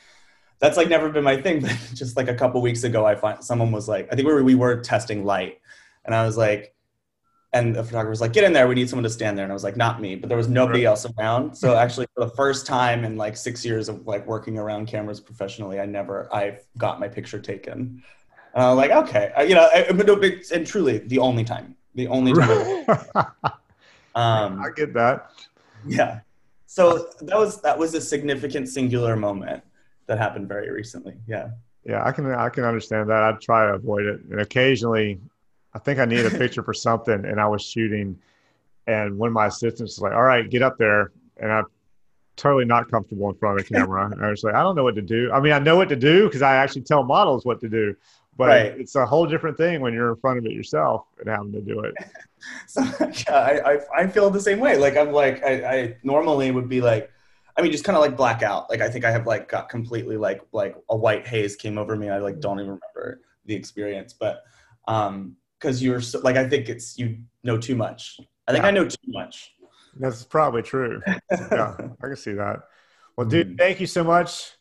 that's 0.59 0.77
like 0.77 0.89
never 0.89 1.09
been 1.09 1.25
my 1.25 1.41
thing. 1.41 1.61
But 1.63 1.77
just 1.95 2.17
like 2.17 2.29
a 2.29 2.35
couple 2.35 2.61
weeks 2.61 2.85
ago, 2.85 3.07
I 3.07 3.15
find 3.15 3.43
someone 3.43 3.73
was 3.73 3.89
like, 3.89 4.09
I 4.11 4.17
think 4.17 4.27
we 4.27 4.35
were, 4.35 4.43
we 4.43 4.55
were 4.55 4.81
testing 4.81 5.25
light, 5.25 5.61
and 6.05 6.15
I 6.15 6.25
was 6.25 6.37
like, 6.37 6.75
and 7.53 7.75
the 7.75 7.83
photographer 7.83 8.11
was 8.11 8.21
like, 8.21 8.35
"Get 8.35 8.45
in 8.45 8.53
there. 8.53 8.69
We 8.69 8.75
need 8.75 8.91
someone 8.91 9.05
to 9.05 9.11
stand 9.11 9.39
there." 9.39 9.45
And 9.45 9.53
I 9.53 9.55
was 9.55 9.65
like, 9.65 9.77
"Not 9.77 10.03
me," 10.03 10.17
but 10.17 10.29
there 10.29 10.37
was 10.37 10.49
nobody 10.49 10.85
else 10.85 11.07
around. 11.19 11.55
So 11.55 11.77
actually, 11.85 12.07
for 12.15 12.27
the 12.27 12.31
first 12.33 12.67
time 12.67 13.05
in 13.05 13.17
like 13.17 13.37
six 13.37 13.65
years 13.65 13.89
of 13.89 14.07
like 14.07 14.27
working 14.27 14.59
around 14.59 14.87
cameras 14.87 15.19
professionally, 15.19 15.81
I 15.81 15.87
never 15.87 16.29
I 16.33 16.59
got 16.77 17.01
my 17.01 17.09
picture 17.09 17.41
taken. 17.41 18.03
And 18.55 18.65
I 18.65 18.69
was 18.69 18.77
like, 18.77 18.91
"Okay," 18.91 19.33
I, 19.35 19.43
you 19.45 19.55
know, 19.55 19.69
I, 19.73 19.91
but 19.93 20.07
no, 20.07 20.21
and 20.53 20.67
truly 20.67 20.99
the 20.99 21.21
only 21.21 21.45
time, 21.45 21.75
the 21.95 22.09
only 22.09 22.35
time. 22.35 22.87
um, 24.19 24.61
I 24.61 24.71
get 24.75 24.93
that. 24.95 25.31
Yeah. 25.87 26.21
So 26.67 27.09
that 27.23 27.37
was 27.37 27.61
that 27.63 27.79
was 27.79 27.95
a 27.95 28.01
significant 28.01 28.69
singular 28.69 29.17
moment 29.17 29.63
that 30.07 30.19
happened 30.19 30.49
very 30.49 30.71
recently. 30.71 31.15
Yeah. 31.27 31.51
Yeah, 31.85 32.05
I 32.05 32.13
can 32.13 32.31
I 32.33 32.49
can 32.49 32.65
understand 32.65 33.09
that. 33.09 33.23
I 33.23 33.33
try 33.41 33.67
to 33.67 33.75
avoid 33.75 34.05
it, 34.05 34.21
and 34.31 34.41
occasionally, 34.41 35.21
I 35.73 35.79
think 35.79 35.99
I 35.99 36.05
need 36.05 36.27
a 36.27 36.31
picture 36.31 36.63
for 36.63 36.75
something, 36.75 37.25
and 37.25 37.41
I 37.41 37.47
was 37.47 37.63
shooting, 37.63 38.19
and 38.87 39.17
one 39.17 39.29
of 39.29 39.33
my 39.33 39.47
assistants 39.47 39.97
was 39.97 40.01
like, 40.01 40.13
"All 40.13 40.23
right, 40.23 40.49
get 40.51 40.61
up 40.61 40.77
there," 40.77 41.13
and 41.39 41.51
I'm 41.51 41.65
totally 42.37 42.65
not 42.65 42.91
comfortable 42.91 43.31
in 43.31 43.37
front 43.37 43.59
of 43.59 43.67
the 43.67 43.75
camera. 43.75 44.11
and 44.11 44.23
I 44.23 44.29
was 44.29 44.45
like, 44.45 44.55
"I 44.55 44.63
don't 44.63 44.77
know 44.77 44.85
what 44.85 44.97
to 44.97 45.03
do." 45.03 45.31
I 45.33 45.41
mean, 45.41 45.53
I 45.53 45.61
know 45.61 45.77
what 45.77 45.89
to 45.89 45.97
do 45.97 46.27
because 46.27 46.43
I 46.43 46.57
actually 46.57 46.83
tell 46.83 47.05
models 47.05 47.47
what 47.47 47.61
to 47.61 47.69
do, 47.69 47.97
but 48.39 48.49
right. 48.49 48.81
it's 48.81 48.95
a 48.95 49.05
whole 49.05 49.27
different 49.27 49.57
thing 49.57 49.81
when 49.81 49.93
you're 49.93 50.11
in 50.11 50.17
front 50.17 50.39
of 50.39 50.47
it 50.47 50.53
yourself 50.53 51.07
and 51.19 51.29
having 51.29 51.53
to 51.53 51.61
do 51.61 51.81
it. 51.81 51.95
so 52.69 52.83
yeah, 53.29 53.35
I, 53.35 53.73
I, 53.73 53.79
I 53.99 54.07
feel 54.07 54.31
the 54.31 54.41
same 54.41 54.61
way. 54.61 54.79
Like 54.79 54.97
I'm 54.97 55.13
like 55.13 55.45
I, 55.45 55.53
I 55.77 55.97
normally 56.05 56.53
would 56.53 56.69
be 56.69 56.81
like 56.81 57.11
I 57.57 57.63
mean, 57.63 57.73
just 57.73 57.83
kind 57.83 57.97
of 57.97 58.03
like 58.03 58.17
black 58.17 58.45
out. 58.45 58.71
Like 58.71 58.81
I 58.81 58.89
think 58.89 59.05
I 59.05 59.11
have 59.11 59.27
like 59.27 59.49
got 59.49 59.69
completely 59.69 60.17
like 60.17 60.41
like 60.53 60.77
a 60.89 60.97
white 60.97 61.27
haze 61.27 61.57
came 61.57 61.77
over 61.77 61.97
me. 61.97 62.09
I 62.09 62.19
like 62.19 62.39
don't 62.39 62.61
even 62.61 62.79
remember 62.81 63.23
the 63.45 63.57
experience, 63.57 64.13
but 64.13 64.45
um, 64.87 65.35
because 65.59 65.83
you're 65.83 66.01
so, 66.01 66.21
like 66.21 66.37
I 66.37 66.49
think 66.49 66.69
it's 66.69 66.97
you 66.97 67.19
know 67.43 67.59
too 67.59 67.75
much. 67.75 68.21
I 68.47 68.53
think 68.53 68.63
yeah. 68.63 68.69
I 68.69 68.71
know 68.71 68.85
too 68.89 68.97
much. 69.09 69.57
That's 69.99 70.23
probably 70.23 70.63
true. 70.63 71.03
yeah, 71.33 71.75
I 72.01 72.07
can 72.07 72.17
see 72.17 72.35
that. 72.35 72.61
Well, 73.17 73.27
dude, 73.27 73.49
mm-hmm. 73.49 73.57
thank 73.57 73.81
you 73.81 73.89
so 73.89 74.05
much 74.05 74.58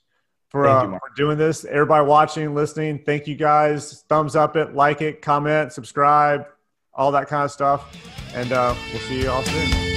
for, 0.50 0.68
uh, 0.68 0.84
you, 0.84 0.92
for 0.92 1.16
doing 1.16 1.38
this. 1.38 1.66
Everybody 1.66 2.06
watching, 2.06 2.56
listening, 2.56 3.00
thank 3.06 3.28
you 3.28 3.36
guys. 3.36 4.04
Thumbs 4.10 4.36
up 4.36 4.56
it, 4.56 4.74
like 4.76 5.02
it, 5.02 5.22
comment, 5.22 5.74
subscribe, 5.74 6.48
all 6.94 7.12
that 7.12 7.28
kind 7.28 7.44
of 7.44 7.52
stuff. 7.52 7.96
And 8.34 8.52
uh, 8.52 8.76
we'll 8.92 9.02
see 9.02 9.22
you 9.22 9.30
all 9.30 9.44
soon. 9.44 9.97